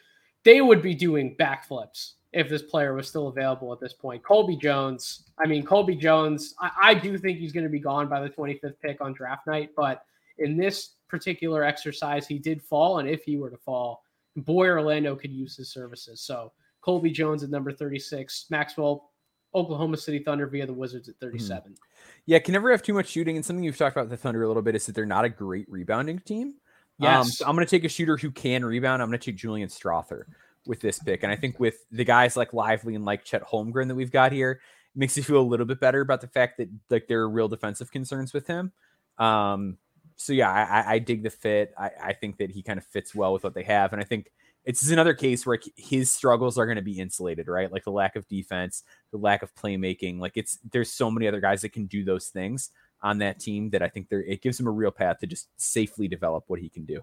[0.44, 4.22] They would be doing backflips if this player was still available at this point.
[4.22, 8.08] Colby Jones, I mean, Colby Jones, I, I do think he's going to be gone
[8.08, 10.04] by the 25th pick on draft night, but
[10.38, 12.98] in this particular exercise, he did fall.
[12.98, 14.02] And if he were to fall,
[14.36, 16.22] boy, Orlando could use his services.
[16.22, 19.10] So Colby Jones at number 36, Maxwell,
[19.54, 21.26] Oklahoma City Thunder via the Wizards at hmm.
[21.26, 21.74] 37.
[22.24, 23.36] Yeah, can never have too much shooting.
[23.36, 25.28] And something you've talked about the Thunder a little bit is that they're not a
[25.28, 26.54] great rebounding team.
[27.00, 29.02] Um, so I'm going to take a shooter who can rebound.
[29.02, 30.24] I'm going to take Julian Strawther
[30.66, 31.22] with this pick.
[31.22, 34.32] And I think with the guys like Lively and like Chet Holmgren that we've got
[34.32, 34.60] here,
[34.94, 37.48] makes you feel a little bit better about the fact that like there are real
[37.48, 38.72] defensive concerns with him.
[39.18, 39.78] Um,
[40.16, 41.72] so yeah, I, I dig the fit.
[41.78, 43.92] I, I think that he kind of fits well with what they have.
[43.92, 44.30] And I think
[44.64, 47.72] it's another case where his struggles are going to be insulated, right?
[47.72, 50.20] Like the lack of defense, the lack of playmaking.
[50.20, 52.70] Like it's there's so many other guys that can do those things
[53.02, 55.48] on that team that I think there it gives him a real path to just
[55.56, 57.00] safely develop what he can do.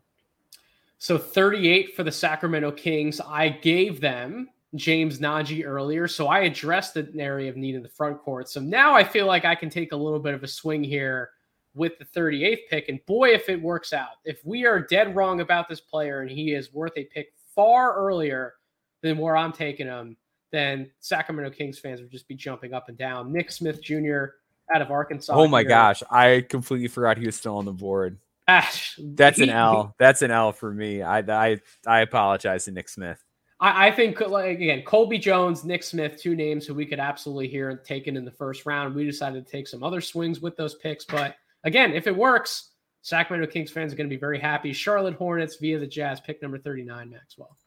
[1.00, 3.22] So 38 for the Sacramento Kings.
[3.22, 7.90] I gave them James Nnaji earlier, so I addressed the area of need in the
[7.90, 8.50] front court.
[8.50, 11.32] So now I feel like I can take a little bit of a swing here
[11.74, 12.90] with the 38th pick.
[12.90, 16.30] And boy, if it works out, if we are dead wrong about this player and
[16.30, 18.56] he is worth a pick far earlier
[19.02, 20.18] than where I'm taking him,
[20.52, 23.32] then Sacramento Kings fans would just be jumping up and down.
[23.32, 24.26] Nick Smith Jr.
[24.74, 25.34] out of Arkansas.
[25.34, 25.70] Oh my here.
[25.70, 28.18] gosh, I completely forgot he was still on the board.
[28.98, 29.96] That's he, an L.
[30.00, 31.02] That's an L for me.
[31.02, 33.24] I I I apologize to Nick Smith.
[33.60, 37.48] I, I think like again, Colby Jones, Nick Smith, two names who we could absolutely
[37.48, 38.96] hear taken in the first round.
[38.96, 42.72] We decided to take some other swings with those picks, but again, if it works,
[43.02, 44.74] Sacramento Kings fans are going to be very happy.
[44.74, 47.58] Charlotte Hornets via the Jazz, pick number 39, Maxwell.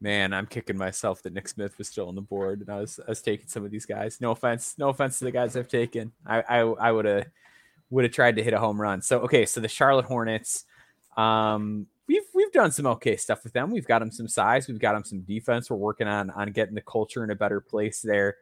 [0.00, 3.00] Man, I'm kicking myself that Nick Smith was still on the board and I was
[3.00, 4.20] I was taking some of these guys.
[4.20, 6.12] No offense, no offense to the guys I've taken.
[6.26, 7.26] I I, I would have
[7.90, 9.02] would have tried to hit a home run.
[9.02, 10.64] So okay, so the Charlotte Hornets,
[11.16, 13.70] um, we've we've done some okay stuff with them.
[13.70, 15.70] We've got them some size, we've got them some defense.
[15.70, 18.36] We're working on on getting the culture in a better place there.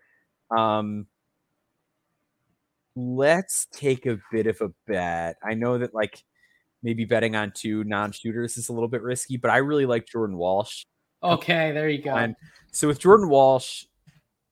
[0.57, 1.07] Um,
[2.97, 5.37] let's take a bit of a bet.
[5.43, 6.23] I know that like
[6.83, 10.37] maybe betting on two non-shooters is a little bit risky, but I really like Jordan
[10.37, 10.85] Walsh.
[11.23, 12.15] Okay, there you go.
[12.15, 12.37] And
[12.73, 13.85] so with Jordan Walsh,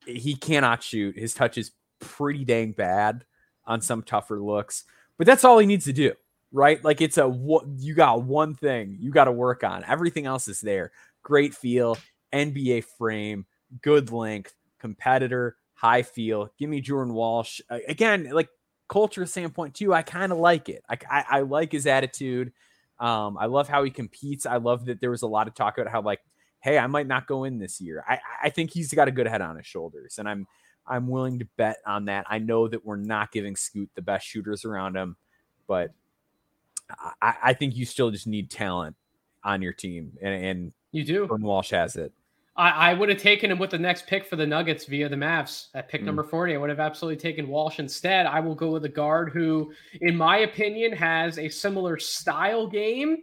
[0.06, 1.16] he cannot shoot.
[1.16, 3.24] His touch is pretty dang bad
[3.66, 4.84] on some tougher looks,
[5.18, 6.12] but that's all he needs to do,
[6.52, 6.82] right?
[6.84, 7.26] Like it's a
[7.78, 9.84] you got one thing you got to work on.
[9.86, 10.92] Everything else is there.
[11.22, 11.96] Great feel,
[12.32, 13.46] NBA frame,
[13.82, 16.50] good length, competitor, high feel.
[16.58, 18.30] Give me Jordan Walsh again.
[18.32, 18.48] Like
[18.88, 20.82] culture standpoint too, I kind of like it.
[20.88, 22.52] I, I, I like his attitude.
[23.00, 24.44] Um, I love how he competes.
[24.44, 26.20] I love that there was a lot of talk about how like,
[26.60, 28.04] hey, I might not go in this year.
[28.06, 30.46] I, I think he's got a good head on his shoulders, and I'm
[30.86, 32.26] I'm willing to bet on that.
[32.28, 35.16] I know that we're not giving Scoot the best shooters around him,
[35.66, 35.92] but
[37.20, 38.96] I, I think you still just need talent
[39.44, 41.26] on your team, and, and you do.
[41.26, 42.12] Jordan Walsh has it.
[42.54, 45.16] I, I would have taken him with the next pick for the Nuggets via the
[45.16, 46.04] Mavs at pick mm.
[46.04, 46.54] number 40.
[46.54, 48.26] I would have absolutely taken Walsh instead.
[48.26, 53.18] I will go with a guard who, in my opinion, has a similar style game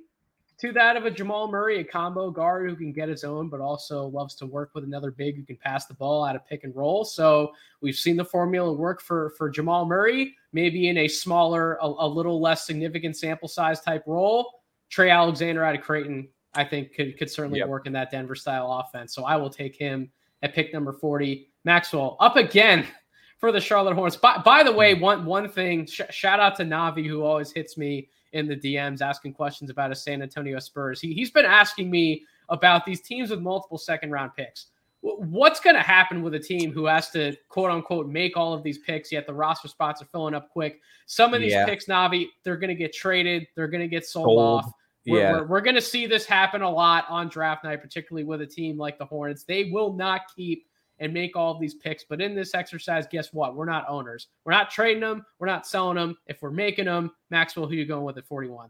[0.59, 3.61] to that of a Jamal Murray, a combo guard who can get his own, but
[3.61, 6.65] also loves to work with another big who can pass the ball out of pick
[6.65, 7.05] and roll.
[7.05, 11.85] So we've seen the formula work for for Jamal Murray, maybe in a smaller, a,
[11.85, 14.61] a little less significant sample size type role.
[14.89, 17.69] Trey Alexander out of Creighton, I think could could certainly yep.
[17.69, 19.13] work in that Denver style offense.
[19.13, 20.11] So I will take him
[20.41, 21.47] at pick number 40.
[21.63, 22.85] Maxwell up again
[23.37, 24.17] for the Charlotte Hornets.
[24.17, 25.01] By, by the way, hmm.
[25.01, 29.01] one one thing, sh- shout out to Navi who always hits me in the DMs
[29.01, 31.01] asking questions about a San Antonio Spurs.
[31.01, 34.67] He, he's been asking me about these teams with multiple second round picks.
[35.01, 38.63] What's going to happen with a team who has to quote unquote make all of
[38.63, 40.81] these picks, yet the roster spots are filling up quick?
[41.05, 41.65] Some of these yeah.
[41.65, 44.71] picks, Navi, they're going to get traded, they're going to get sold, off.
[45.07, 45.31] We're, yeah.
[45.31, 48.45] we're, we're going to see this happen a lot on draft night, particularly with a
[48.45, 49.43] team like the Hornets.
[49.43, 50.68] They will not keep
[50.99, 52.03] and make all these picks.
[52.03, 53.55] But in this exercise, guess what?
[53.55, 54.27] We're not owners.
[54.45, 55.25] We're not trading them.
[55.39, 56.17] We're not selling them.
[56.27, 58.69] If we're making them, Maxwell, who you going with at 41?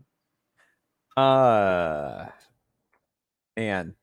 [1.17, 2.27] Uh,
[3.57, 3.95] man,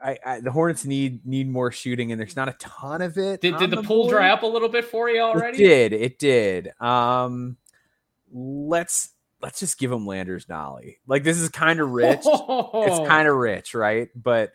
[0.00, 3.40] I, I, the Hornets need need more shooting, and there's not a ton of it.
[3.40, 4.12] Did, did the, the pool board.
[4.12, 5.62] dry up a little bit for you already?
[5.62, 5.92] It did.
[5.92, 6.72] It did.
[6.80, 7.56] Um,
[8.32, 9.10] let's
[9.42, 10.96] let's just give him Landers Nolley.
[11.06, 12.20] Like this is kind of rich.
[12.24, 12.84] Oh.
[12.84, 14.08] It's kind of rich, right?
[14.14, 14.52] But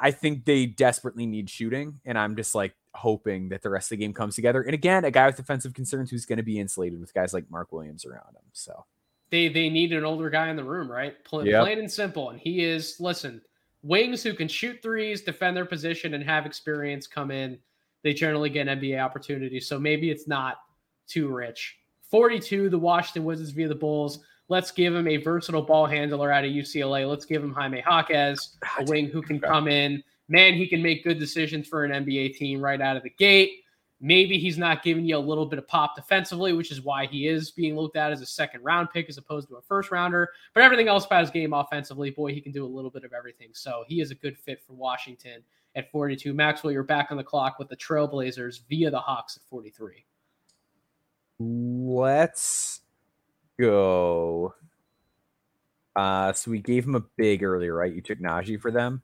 [0.00, 3.98] I think they desperately need shooting, and I'm just like hoping that the rest of
[3.98, 4.62] the game comes together.
[4.62, 7.50] And again, a guy with defensive concerns who's going to be insulated with guys like
[7.50, 8.42] Mark Williams around him.
[8.52, 8.84] So
[9.30, 11.22] they they need an older guy in the room, right?
[11.24, 11.62] Plain, yep.
[11.62, 12.30] plain and simple.
[12.30, 13.40] And he is listen,
[13.82, 17.58] wings who can shoot threes, defend their position, and have experience come in.
[18.02, 19.66] They generally get NBA opportunities.
[19.66, 20.58] So maybe it's not
[21.06, 21.76] too rich.
[22.10, 24.20] 42, the Washington Wizards via the Bulls.
[24.48, 27.08] Let's give him a versatile ball handler out of UCLA.
[27.08, 30.02] Let's give him Jaime Jaquez, a wing who can come in.
[30.28, 33.50] Man, he can make good decisions for an NBA team right out of the gate.
[34.04, 37.28] Maybe he's not giving you a little bit of pop defensively, which is why he
[37.28, 40.28] is being looked at as a second round pick as opposed to a first rounder.
[40.54, 43.12] But everything else about his game offensively, boy, he can do a little bit of
[43.12, 43.50] everything.
[43.52, 45.44] So he is a good fit for Washington
[45.76, 46.34] at 42.
[46.34, 50.04] Maxwell, you're back on the clock with the Trailblazers via the Hawks at 43.
[51.38, 52.80] Let's
[53.66, 54.54] go.
[55.94, 57.92] Uh, so we gave him a big earlier, right?
[57.92, 59.02] You took Nnaji for them.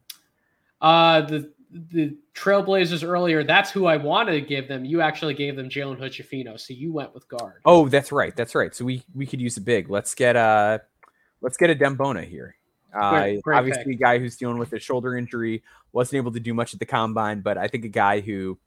[0.81, 3.45] Uh, the the Trailblazers earlier.
[3.45, 4.85] That's who I wanted to give them.
[4.85, 7.61] You actually gave them Jalen Hood so you went with guard.
[7.65, 8.35] Oh, that's right.
[8.35, 8.75] That's right.
[8.75, 9.91] So we we could use a big.
[9.91, 10.79] Let's get uh
[11.41, 12.57] let's get Adem Bona here.
[12.99, 13.95] Uh, great, great obviously, pick.
[13.97, 15.63] a guy who's dealing with a shoulder injury,
[15.93, 18.59] wasn't able to do much at the combine, but I think a guy who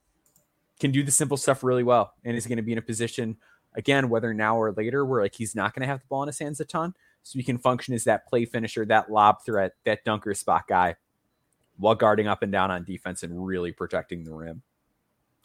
[0.78, 3.36] can do the simple stuff really well and is going to be in a position
[3.74, 6.28] again, whether now or later, where like he's not going to have the ball in
[6.28, 9.72] his hands a ton, so he can function as that play finisher, that lob threat,
[9.84, 10.96] that dunker spot guy,
[11.78, 14.62] while guarding up and down on defense and really protecting the rim.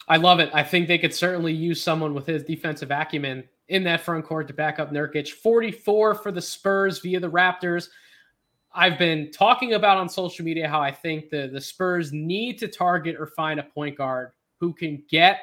[0.08, 0.50] I love it.
[0.54, 4.48] I think they could certainly use someone with his defensive acumen in that front court
[4.48, 5.28] to back up Nurkic.
[5.28, 7.88] 44 for the Spurs via the Raptors.
[8.72, 12.68] I've been talking about on social media how I think the, the Spurs need to
[12.68, 14.30] target or find a point guard
[14.60, 15.40] who can get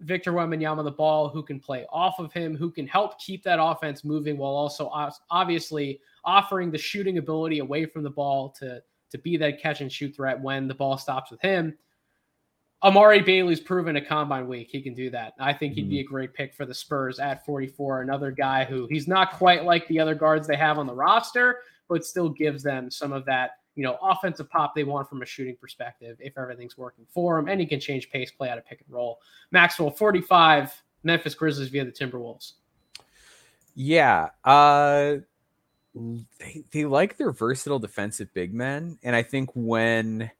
[0.00, 3.62] Victor Wembanyama the ball, who can play off of him, who can help keep that
[3.62, 4.90] offense moving while also
[5.30, 9.90] obviously offering the shooting ability away from the ball to to be that catch and
[9.90, 11.76] shoot threat when the ball stops with him.
[12.82, 14.68] Amari Bailey's proven a combine week.
[14.70, 15.32] He can do that.
[15.40, 16.08] I think he'd be mm-hmm.
[16.08, 18.02] a great pick for the Spurs at 44.
[18.02, 21.60] Another guy who he's not quite like the other guards they have on the roster,
[21.88, 25.26] but still gives them some of that, you know, offensive pop they want from a
[25.26, 27.48] shooting perspective if everything's working for him.
[27.48, 29.20] And he can change pace, play out of pick and roll.
[29.52, 32.54] Maxwell, 45, Memphis Grizzlies via the Timberwolves.
[33.74, 34.30] Yeah.
[34.44, 35.16] Uh
[35.94, 38.98] they, they like their versatile defensive big men.
[39.02, 40.30] And I think when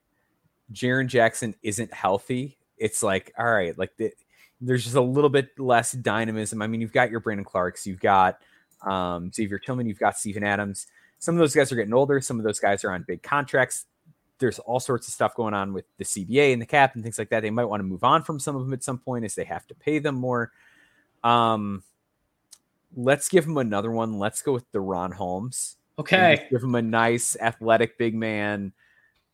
[0.71, 4.11] Jaren Jackson isn't healthy, it's like, all right, like the,
[4.61, 6.61] there's just a little bit less dynamism.
[6.61, 8.39] I mean, you've got your Brandon Clarkes, you've got
[8.83, 10.87] um, Xavier Tillman, you've got Steven Adams.
[11.19, 12.21] Some of those guys are getting older.
[12.21, 13.85] Some of those guys are on big contracts.
[14.39, 17.17] There's all sorts of stuff going on with the CBA and the cap and things
[17.17, 17.41] like that.
[17.41, 19.45] They might want to move on from some of them at some point as they
[19.45, 20.51] have to pay them more.
[21.23, 21.83] Um,
[22.95, 24.19] let's give him another one.
[24.19, 25.77] Let's go with DaRon Holmes.
[25.97, 26.47] Okay.
[26.51, 28.73] Give him a nice athletic big man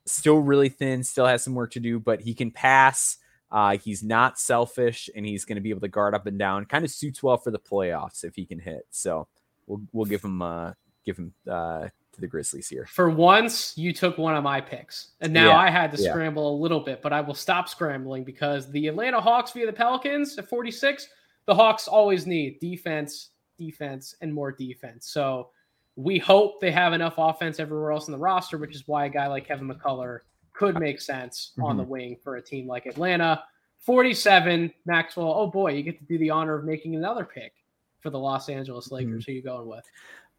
[0.05, 3.17] still really thin, still has some work to do, but he can pass.
[3.51, 6.65] Uh, he's not selfish, and he's going to be able to guard up and down.
[6.65, 8.85] Kind of suits well for the playoffs if he can hit.
[8.89, 9.27] So
[9.67, 10.71] we'll we'll give him uh,
[11.05, 12.85] give him uh, to the Grizzlies here.
[12.85, 16.11] For once, you took one of my picks, and now yeah, I had to yeah.
[16.11, 19.73] scramble a little bit, but I will stop scrambling because the Atlanta Hawks via the
[19.73, 21.07] Pelicans at 46.
[21.45, 25.09] The Hawks always need defense, defense, and more defense.
[25.09, 25.49] So
[25.95, 29.09] we hope they have enough offense everywhere else in the roster, which is why a
[29.09, 30.19] guy like Kevin McCullar
[30.53, 31.63] could make sense mm-hmm.
[31.63, 33.43] on the wing for a team like Atlanta.
[33.79, 35.33] 47, Maxwell.
[35.35, 37.53] Oh boy, you get to do the honor of making another pick
[37.99, 39.23] for the Los Angeles Lakers.
[39.23, 39.31] Mm-hmm.
[39.31, 39.85] Who you going with?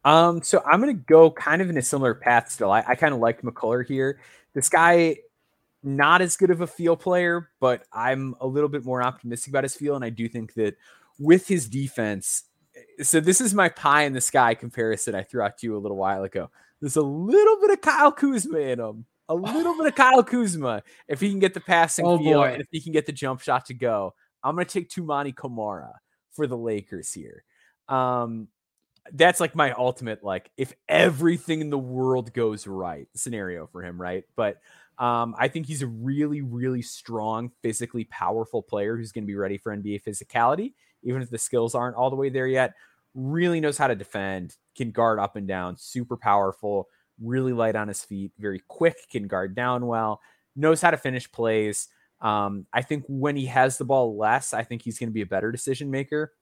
[0.05, 2.71] Um, so I'm gonna go kind of in a similar path still.
[2.71, 4.19] I, I kind of liked McCullar here.
[4.53, 5.17] This guy,
[5.83, 9.63] not as good of a feel player, but I'm a little bit more optimistic about
[9.63, 10.75] his feel, and I do think that
[11.19, 12.43] with his defense,
[13.01, 15.79] so this is my pie in the sky comparison I threw out to you a
[15.79, 16.51] little while ago.
[16.81, 19.05] There's a little bit of Kyle Kuzma in him.
[19.27, 20.83] A little bit of Kyle Kuzma.
[21.07, 22.53] If he can get the passing oh, feel boy.
[22.53, 24.13] and if he can get the jump shot to go,
[24.43, 25.93] I'm gonna take Toumani Camara
[26.31, 27.43] for the Lakers here.
[27.87, 28.49] Um,
[29.13, 33.99] that's like my ultimate, like, if everything in the world goes right scenario for him,
[34.01, 34.23] right?
[34.35, 34.57] But
[34.97, 39.35] um, I think he's a really, really strong, physically powerful player who's going to be
[39.35, 40.73] ready for NBA physicality
[41.07, 42.73] even if the skills aren't all the way there yet.
[43.13, 46.87] Really knows how to defend, can guard up and down, super powerful,
[47.21, 50.19] really light on his feet, very quick, can guard down well,
[50.55, 51.87] knows how to finish plays.
[52.21, 55.21] Um, I think when he has the ball less, I think he's going to be
[55.21, 56.33] a better decision maker.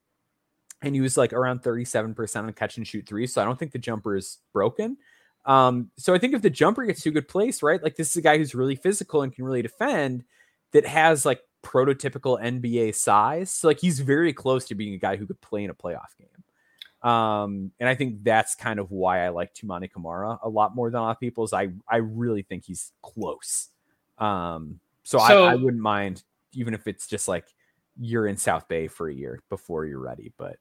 [0.84, 3.27] And he was like around 37% on catch and shoot three.
[3.27, 4.97] So I don't think the jumper is broken.
[5.45, 7.81] Um, so I think if the jumper gets to a good place, right?
[7.81, 10.23] Like this is a guy who's really physical and can really defend
[10.72, 13.51] that has like prototypical NBA size.
[13.51, 16.15] So like he's very close to being a guy who could play in a playoff
[16.18, 17.10] game.
[17.10, 20.89] Um, and I think that's kind of why I like Toumani Camara a lot more
[20.89, 21.43] than a lot of people.
[21.43, 23.69] Is I I really think he's close.
[24.18, 26.23] Um, so, so I, I wouldn't mind
[26.53, 27.45] even if it's just like
[27.99, 30.31] you're in South Bay for a year before you're ready.
[30.38, 30.57] But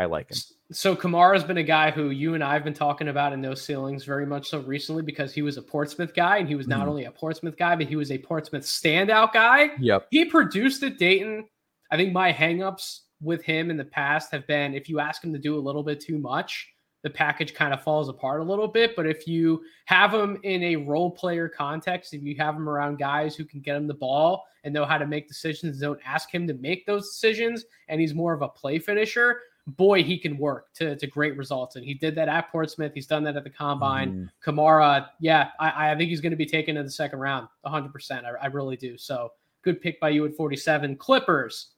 [0.00, 0.38] I like him.
[0.72, 3.60] So Camara's been a guy who you and I have been talking about in those
[3.60, 6.86] ceilings very much so recently because he was a Portsmouth guy and he was not
[6.86, 6.88] mm.
[6.88, 9.72] only a Portsmouth guy, but he was a Portsmouth standout guy.
[9.78, 10.06] Yep.
[10.10, 11.46] He produced at Dayton.
[11.90, 15.34] I think my hangups with him in the past have been if you ask him
[15.34, 16.66] to do a little bit too much,
[17.02, 18.96] the package kind of falls apart a little bit.
[18.96, 22.98] But if you have him in a role player context, if you have him around
[22.98, 26.32] guys who can get him the ball and know how to make decisions, don't ask
[26.32, 30.36] him to make those decisions, and he's more of a play finisher, boy, he can
[30.36, 31.76] work to, to great results.
[31.76, 32.92] And he did that at Portsmouth.
[32.94, 34.12] He's done that at the combine.
[34.12, 34.28] Mm.
[34.42, 38.24] Camara, yeah, I, I think he's going to be taken in the second round 100%.
[38.24, 38.96] I, I really do.
[38.98, 39.32] So
[39.62, 40.96] good pick by you at 47.
[40.96, 41.68] Clippers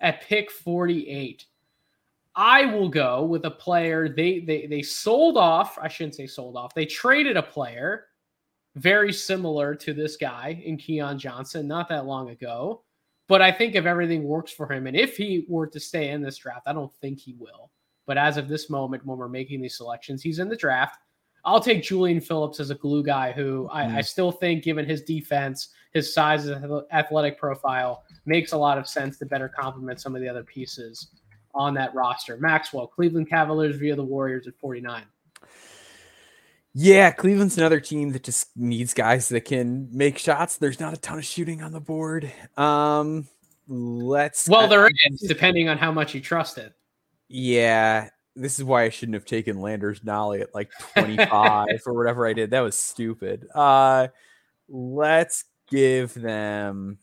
[0.00, 1.46] at pick 48.
[2.36, 5.76] I will go with a player they they they sold off.
[5.80, 6.74] I shouldn't say sold off.
[6.74, 8.06] They traded a player
[8.76, 12.82] very similar to this guy in Keon Johnson not that long ago.
[13.30, 16.20] But I think if everything works for him, and if he were to stay in
[16.20, 17.70] this draft, I don't think he will.
[18.04, 20.98] But as of this moment, when we're making these selections, he's in the draft.
[21.44, 23.94] I'll take Julian Phillips as a glue guy who I, mm.
[23.94, 26.48] I, still think, given his defense, his size,
[26.90, 31.12] athletic profile, makes a lot of sense to better complement some of the other pieces
[31.54, 32.36] on that roster.
[32.36, 35.04] Maxwell, Cleveland Cavaliers via the Warriors at 49.
[36.72, 40.56] Yeah, Cleveland's another team that just needs guys that can make shots.
[40.56, 42.32] There's not a ton of shooting on the board.
[42.56, 43.26] Um,
[43.66, 44.48] let's.
[44.48, 46.72] Well, there is, depending on how much you trust it.
[47.28, 52.26] Yeah, this is why I shouldn't have taken Landers Nolley at like 25 or whatever
[52.26, 52.50] I did.
[52.50, 53.46] That was stupid.
[53.54, 54.08] Uh
[54.68, 56.98] let's give them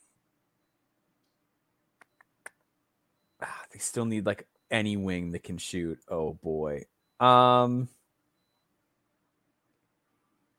[3.42, 6.00] ah, they still need like any wing that can shoot.
[6.10, 6.86] Oh boy.
[7.20, 7.90] Um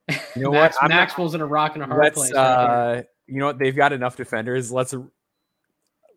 [0.37, 0.89] you know Max, what?
[0.89, 2.33] Maxwell's not, in a rock and a hard place.
[2.33, 3.59] Right uh, you know what?
[3.59, 4.73] They've got enough defenders.
[4.73, 4.95] Let's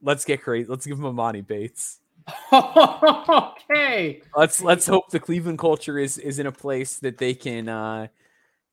[0.01, 0.67] let's get crazy.
[0.69, 1.99] Let's give them Emoni Bates.
[2.53, 4.21] okay.
[4.35, 8.07] Let's let's hope the Cleveland culture is is in a place that they can uh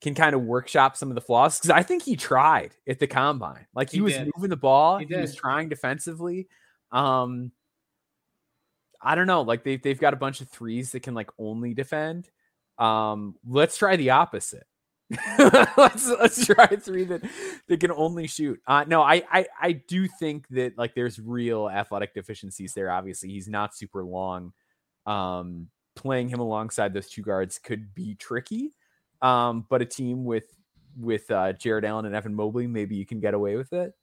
[0.01, 3.07] can kind of workshop some of the flaws because I think he tried at the
[3.07, 3.67] combine.
[3.75, 4.31] Like he, he was did.
[4.37, 6.49] moving the ball, he, he was trying defensively.
[6.93, 7.53] Um
[9.01, 11.75] I don't know, like they they've got a bunch of threes that can like only
[11.75, 12.31] defend.
[12.79, 14.67] Um let's try the opposite.
[15.77, 17.23] let's let's try three that
[17.67, 18.61] that can only shoot.
[18.67, 22.91] Uh, no, I, I I do think that like there's real athletic deficiencies there.
[22.91, 24.53] Obviously, he's not super long.
[25.07, 28.75] Um, playing him alongside those two guards could be tricky.
[29.23, 30.47] Um, but a team with
[30.99, 33.95] with uh, Jarrett Allen and Evan Mobley, maybe you can get away with it.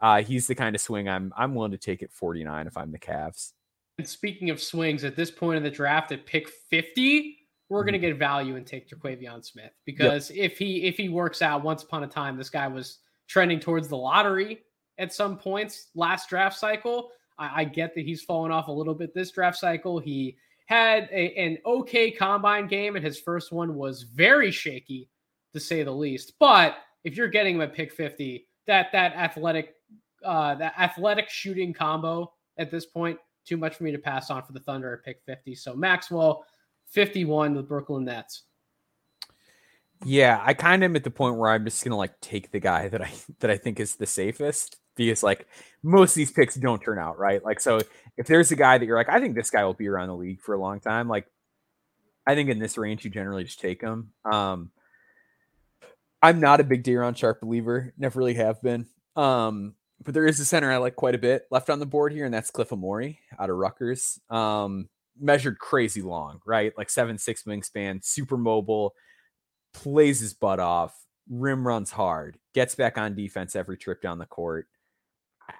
[0.00, 2.92] Uh, he's the kind of swing I'm I'm willing to take at 49 if I'm
[2.92, 3.52] the Cavs.
[3.98, 7.36] And speaking of swings, at this point in the draft, at pick 50,
[7.72, 8.18] we're going to mm-hmm.
[8.18, 10.52] get value and take Terquavion Smith because yep.
[10.52, 13.88] if he if he works out, once upon a time, this guy was trending towards
[13.88, 14.60] the lottery
[14.98, 17.08] at some points last draft cycle.
[17.38, 19.98] I, I get that he's fallen off a little bit this draft cycle.
[19.98, 20.36] He
[20.66, 25.08] had a, an okay combine game, and his first one was very shaky,
[25.54, 26.34] to say the least.
[26.38, 29.76] But if you're getting him at pick 50, that that athletic
[30.22, 34.42] uh, that athletic shooting combo at this point, too much for me to pass on
[34.42, 35.54] for the Thunder at pick 50.
[35.54, 36.44] So Maxwell
[36.92, 38.44] 51 the Brooklyn Nets.
[40.04, 42.60] Yeah, I kind of am at the point where I'm just gonna like take the
[42.60, 45.46] guy that I that I think is the safest because like
[45.82, 47.44] most of these picks don't turn out right.
[47.44, 47.80] Like so,
[48.16, 50.16] if there's a guy that you're like, I think this guy will be around the
[50.16, 51.08] league for a long time.
[51.08, 51.26] Like,
[52.26, 54.10] I think in this range you generally just take him.
[54.24, 54.70] Um,
[56.20, 58.86] I'm not a big Day'Ron Sharpe believer, never really have been.
[59.16, 59.74] Um,
[60.04, 62.24] but there is a center I like quite a bit left on the board here,
[62.24, 64.20] and that's Cliff Omoruyi out of Rutgers.
[64.30, 64.88] Um,
[65.20, 66.72] measured crazy long, right?
[66.76, 68.94] Like seven six wingspan, super mobile,
[69.74, 70.94] plays his butt off,
[71.28, 74.66] rim runs hard, gets back on defense every trip down the court.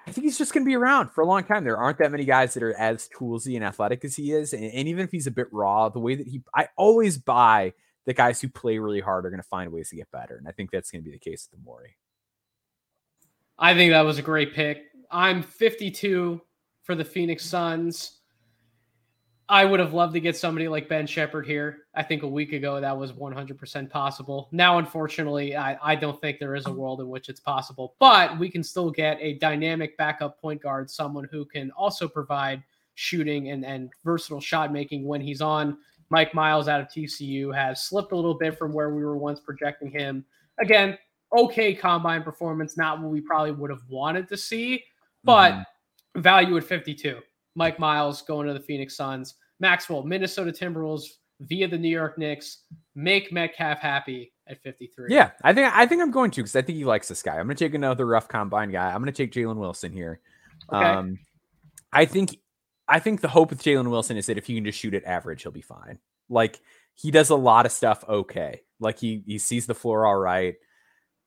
[0.07, 1.65] I think he's just going to be around for a long time.
[1.65, 4.65] There aren't that many guys that are as toolsy and athletic as he is, and,
[4.65, 7.73] and even if he's a bit raw, the way that he, I always buy
[8.07, 10.49] the guys who play really hard are going to find ways to get better, and
[10.49, 11.97] I think that's going to be the case with the Maury.
[13.59, 14.85] I think that was a great pick.
[15.11, 16.41] I'm 52
[16.83, 18.22] for the Phoenix Suns.
[19.53, 21.81] I would have loved to get somebody like Ben Sheppard here.
[21.95, 24.49] I think a week ago that was 100% possible.
[24.51, 28.39] Now, unfortunately, I, I don't think there is a world in which it's possible, but
[28.39, 32.63] we can still get a dynamic backup point guard, someone who can also provide
[32.95, 35.77] shooting and, and versatile shot making when he's on.
[36.09, 39.39] Mike Miles out of TCU has slipped a little bit from where we were once
[39.39, 40.25] projecting him.
[40.63, 40.97] Again,
[41.37, 44.83] okay combine performance, not what we probably would have wanted to see,
[45.25, 46.23] but mm-hmm.
[46.23, 47.21] value at 52.
[47.55, 49.35] Mike Miles going to the Phoenix Suns.
[49.61, 51.05] Maxwell, Minnesota Timberwolves
[51.41, 52.65] via the New York Knicks.
[52.95, 55.15] Make Metcalf happy at 53.
[55.15, 57.39] Yeah, I think I think I'm going to because I think he likes this guy.
[57.39, 58.91] I'm going to take another rough combine guy.
[58.91, 60.21] I'm going to take Jalen Wilson here.
[60.73, 60.85] Okay.
[60.85, 61.19] Um,
[61.93, 62.37] I think
[62.89, 65.05] I think the hope with Jalen Wilson is that if he can just shoot at
[65.05, 65.99] average, he'll be fine.
[66.29, 66.61] Like
[66.95, 68.63] he does a lot of stuff okay.
[68.81, 70.55] Like he he sees the floor all right.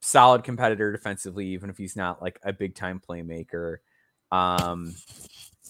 [0.01, 3.77] Solid competitor defensively, even if he's not like a big time playmaker.
[4.31, 4.93] Um,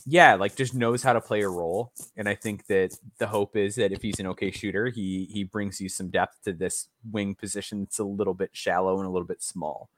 [0.05, 1.91] yeah, like just knows how to play a role.
[2.15, 5.43] And I think that the hope is that if he's an okay shooter, he he
[5.43, 7.83] brings you some depth to this wing position.
[7.83, 9.89] It's a little bit shallow and a little bit small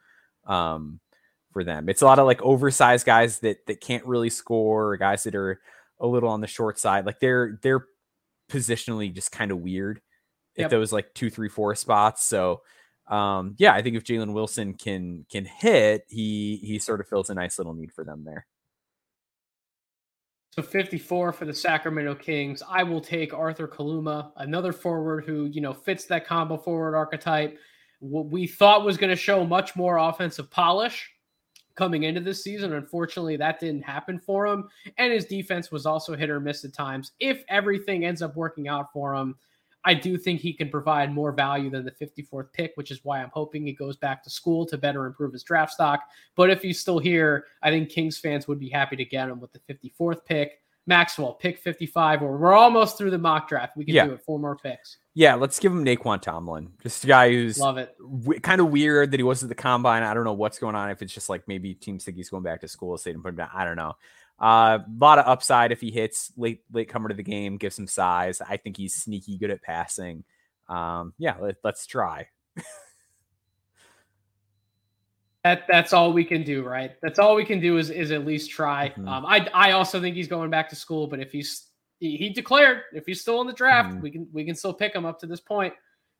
[0.46, 1.02] um,
[1.52, 1.90] for them.
[1.90, 5.60] It's a lot of like oversized guys that that can't really score, guys that are
[6.00, 7.06] a little on the short side.
[7.06, 7.86] Like they're they're
[8.50, 10.00] positionally just kind of weird
[10.56, 10.66] yep.
[10.66, 12.24] at those like two, three, four spots.
[12.24, 12.62] So
[13.08, 17.30] um, yeah, I think if Jalen Wilson can can hit, he he sort of fills
[17.30, 18.46] a nice little need for them there.
[20.58, 22.64] So 54 for the Sacramento Kings.
[22.68, 27.60] I will take Arthur Kaluma, another forward who, you know, fits that combo forward archetype.
[28.00, 31.12] What we thought was going to show much more offensive polish
[31.76, 32.74] coming into this season.
[32.74, 34.68] Unfortunately, that didn't happen for him.
[34.98, 37.12] And his defense was also hit or miss at times.
[37.20, 39.36] If everything ends up working out for him,
[39.88, 43.24] I do think he can provide more value than the 54th pick, which is why
[43.24, 46.02] I'm hoping he goes back to school to better improve his draft stock.
[46.36, 49.40] But if he's still here, I think Kings fans would be happy to get him
[49.40, 50.60] with the 54th pick.
[50.88, 53.78] Maxwell, pick 55, or we're almost through the mock draft.
[53.78, 54.08] We can yeah.
[54.08, 54.22] do it.
[54.26, 54.98] Four more picks.
[55.14, 56.70] Yeah, let's give him Nae'Qwan Tomlin.
[56.84, 57.96] Just a guy who's love it.
[58.00, 60.04] W- kind of weird that he wasn't the combine.
[60.04, 60.90] I don't know what's going on.
[60.90, 63.24] If it's just like maybe teams think he's going back to school, so they didn't
[63.24, 63.50] put him down.
[63.54, 63.94] I don't know.
[64.40, 67.76] A uh, lot of upside if he hits late late comer to the game, gives
[67.76, 68.40] some size.
[68.42, 70.24] I think he's sneaky good at passing
[70.70, 72.28] um, yeah, let, let's try.
[75.44, 76.92] that that's all we can do, right?
[77.02, 78.90] That's all we can do is is at least try.
[78.90, 79.08] Mm-hmm.
[79.08, 81.68] Um, I I also think he's going back to school, but if he's
[82.00, 84.02] he, he declared if he's still in the draft, mm-hmm.
[84.02, 85.74] we can we can still pick him up to this point.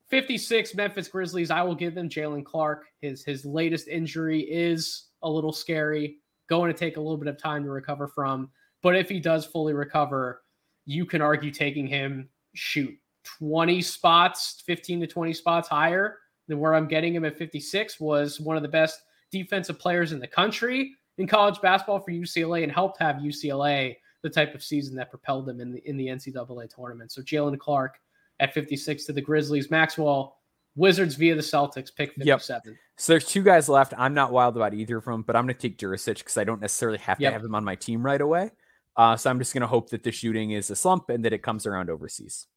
[0.10, 1.52] 56 Memphis Grizzlies.
[1.52, 2.86] I will give them Jaylen Clark.
[3.02, 7.38] His his latest injury is a little scary, going to take a little bit of
[7.38, 8.50] time to recover from.
[8.82, 10.42] But if he does fully recover,
[10.86, 12.94] you can argue taking him shoot
[13.40, 16.18] 20 spots, 15 to 20 spots higher
[16.48, 19.02] than where I'm getting him at 56, was one of the best
[19.32, 24.30] defensive players in the country in college basketball for UCLA and helped have UCLA the
[24.30, 27.12] type of season that propelled them in the in the NCAA tournament.
[27.12, 28.00] So Jaylen Clark
[28.40, 29.72] at 56 to the Grizzlies.
[29.72, 30.37] Maxwell
[30.78, 32.62] Wizards via the Celtics pick 57.
[32.66, 32.76] Yep.
[32.96, 33.94] So there's two guys left.
[33.98, 36.44] I'm not wild about either of them, but I'm going to take Duricic because I
[36.44, 37.34] don't necessarily have to yep.
[37.34, 38.52] have him on my team right away.
[38.96, 41.34] Uh, so I'm just going to hope that the shooting is a slump and that
[41.34, 42.48] it comes around overseas.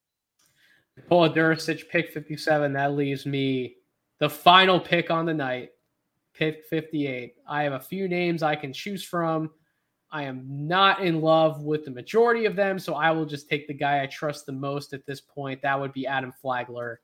[1.08, 2.74] Paul Duricic, pick 57.
[2.74, 3.76] That leaves me
[4.18, 5.70] the final pick on the night,
[6.34, 7.34] pick 58.
[7.48, 9.50] I have a few names I can choose from.
[10.12, 13.66] I am not in love with the majority of them, so I will just take
[13.66, 15.62] the guy I trust the most at this point.
[15.62, 17.00] That would be Adam Flagler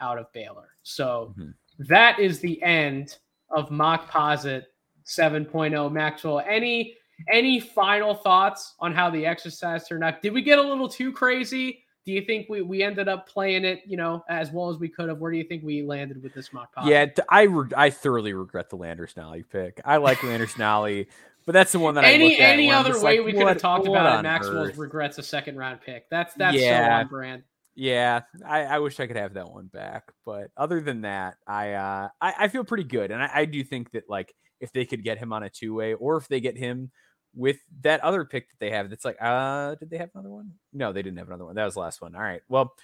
[0.00, 0.70] out of Baylor.
[0.82, 1.50] So mm-hmm.
[1.88, 3.18] that is the end
[3.50, 4.64] of Mockposite
[5.04, 6.40] 7.0 Maxwell.
[6.40, 6.94] Any
[7.32, 10.22] any final thoughts on how the exercise turned out?
[10.22, 11.84] Did we get a little too crazy?
[12.08, 14.88] do you think we, we ended up playing it, you know, as well as we
[14.88, 15.18] could have?
[15.18, 18.70] Where do you think we landed with this mock Yeah, I re- I thoroughly regret
[18.70, 19.78] the Landers Nolley pick.
[19.84, 21.08] I like Landers Nolley,
[21.44, 23.86] but that's the one that I any any other way like, we could have talked
[23.86, 24.22] about it.
[24.22, 26.08] Maxwell regrets a second round pick.
[26.08, 26.88] That's that's yeah.
[26.88, 27.42] so on brand.
[27.80, 31.74] Yeah, I, I, wish I could have that one back, but other than that, I
[31.74, 34.84] uh, I, I feel pretty good, and I, I do think that like if they
[34.84, 36.90] could get him on a two way, or if they get him
[37.36, 38.90] with that other pick that they have.
[38.90, 40.54] That's like, uh, did they have another one?
[40.72, 41.54] No, they didn't have another one.
[41.54, 42.16] That was the last one.
[42.16, 42.40] All right.
[42.48, 42.74] Well,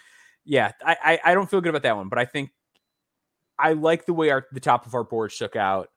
[0.45, 2.51] yeah, I, I, don't feel good about that one, but I think
[3.59, 5.89] I like the way our the top of our board shook out.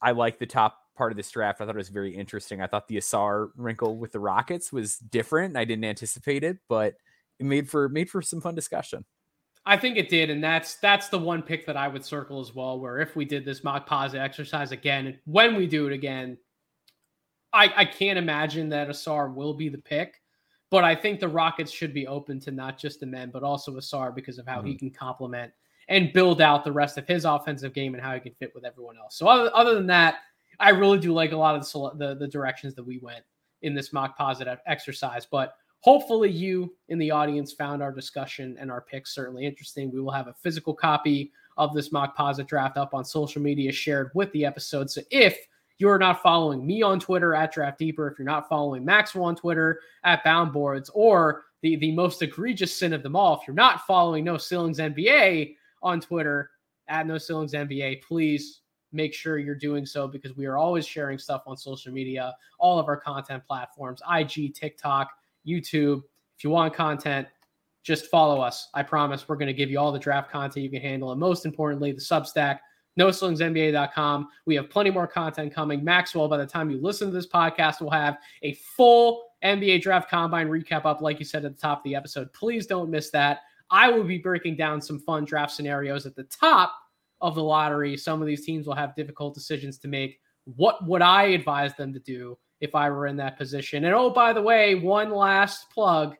[0.00, 1.60] I like the top part of this draft.
[1.60, 2.62] I thought it was very interesting.
[2.62, 5.58] I thought the Ausar wrinkle with the Rockets was different.
[5.58, 6.94] I didn't anticipate it, but
[7.38, 9.04] it made for made for some fun discussion.
[9.68, 12.54] I think it did, and that's that's the one pick that I would circle as
[12.54, 12.78] well.
[12.78, 16.38] Where if we did this Mockposite exercise again, when we do it again,
[17.52, 20.20] I, I can't imagine that Ausar will be the pick,
[20.70, 23.72] but I think the Rockets should be open to not just the men, but also
[23.72, 24.68] Ausar because of how mm-hmm.
[24.68, 25.52] he can complement
[25.88, 28.64] and build out the rest of his offensive game and how he can fit with
[28.64, 29.16] everyone else.
[29.16, 30.16] So other, other than that,
[30.58, 33.24] I really do like a lot of the, the, the directions that we went
[33.62, 35.26] in this Mockposite exercise.
[35.26, 35.54] But
[35.86, 39.92] hopefully, you in the audience found our discussion and our picks certainly interesting.
[39.92, 44.10] We will have a physical copy of this Mockposite draft up on social media shared
[44.12, 44.90] with the episode.
[44.90, 45.38] So if
[45.78, 49.36] you're not following me on Twitter at Draft Deeper, if you're not following Maxwell on
[49.36, 53.86] Twitter at Boundboards, or the, the most egregious sin of them all, if you're not
[53.86, 55.54] following No Ceilings NBA
[55.84, 56.50] on Twitter
[56.88, 61.18] at No Ceilings NBA, please make sure you're doing so because we are always sharing
[61.18, 65.10] stuff on social media, all of our content platforms, IG, TikTok,
[65.46, 66.02] YouTube.
[66.36, 67.28] If you want content,
[67.82, 68.68] just follow us.
[68.74, 71.12] I promise we're going to give you all the draft content you can handle.
[71.12, 72.58] And most importantly, the Substack
[72.98, 74.28] NoCeilingsNBA.com.
[74.46, 75.84] We have plenty more content coming.
[75.84, 80.10] Maxwell, by the time you listen to this podcast, we'll have a full NBA draft
[80.10, 82.32] combine recap up, like you said at the top of the episode.
[82.32, 83.40] Please don't miss that.
[83.70, 86.74] I will be breaking down some fun draft scenarios at the top
[87.20, 87.96] of the lottery.
[87.96, 90.20] Some of these teams will have difficult decisions to make.
[90.44, 93.84] What would I advise them to do if I were in that position?
[93.84, 96.16] And oh, by the way, one last plug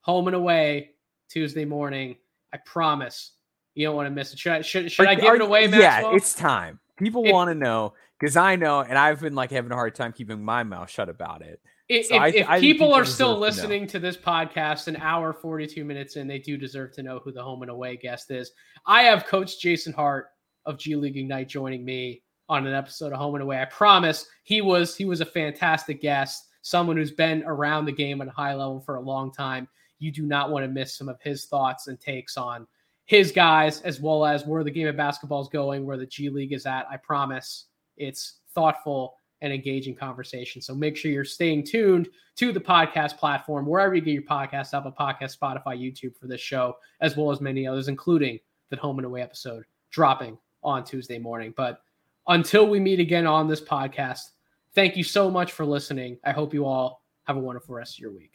[0.00, 0.90] home and away
[1.30, 2.16] Tuesday morning.
[2.52, 3.32] I promise
[3.74, 4.38] you don't want to miss it.
[4.38, 6.12] Should I should, should are, I give are, it away, Maxwell?
[6.12, 6.78] Yeah, it's time.
[6.98, 10.12] People want to know because I know, and I've been like having a hard time
[10.12, 11.60] keeping my mouth shut about it.
[11.88, 14.86] If, so if, I, if I people, people, are still listening to, to, this podcast
[14.86, 17.96] an hour 42 minutes in, they do deserve to know who the home and away
[17.96, 18.52] guest is.
[18.86, 20.28] I have Coach Jason Hart
[20.64, 23.60] of G League Ignite joining me on an episode of Home and Away.
[23.60, 26.48] I promise he was he was a fantastic guest.
[26.62, 29.68] someone who's been around the game at a high level for a long time.
[29.98, 32.66] You do not want to miss some of his thoughts and takes on
[33.04, 36.30] his guys, as well as where the game of basketball is going, where the G
[36.30, 36.86] League is at.
[36.90, 37.66] I promise
[37.96, 40.62] it's thoughtful and engaging conversation.
[40.62, 44.72] So make sure you're staying tuned to the podcast platform, wherever you get your podcast,
[44.72, 48.38] Apple Podcast, Spotify, YouTube for this show, as well as many others, including
[48.70, 51.52] the home and away episode dropping on Tuesday morning.
[51.56, 51.82] But
[52.28, 54.22] until we meet again on this podcast,
[54.74, 56.18] thank you so much for listening.
[56.24, 58.31] I hope you all have a wonderful rest of your week.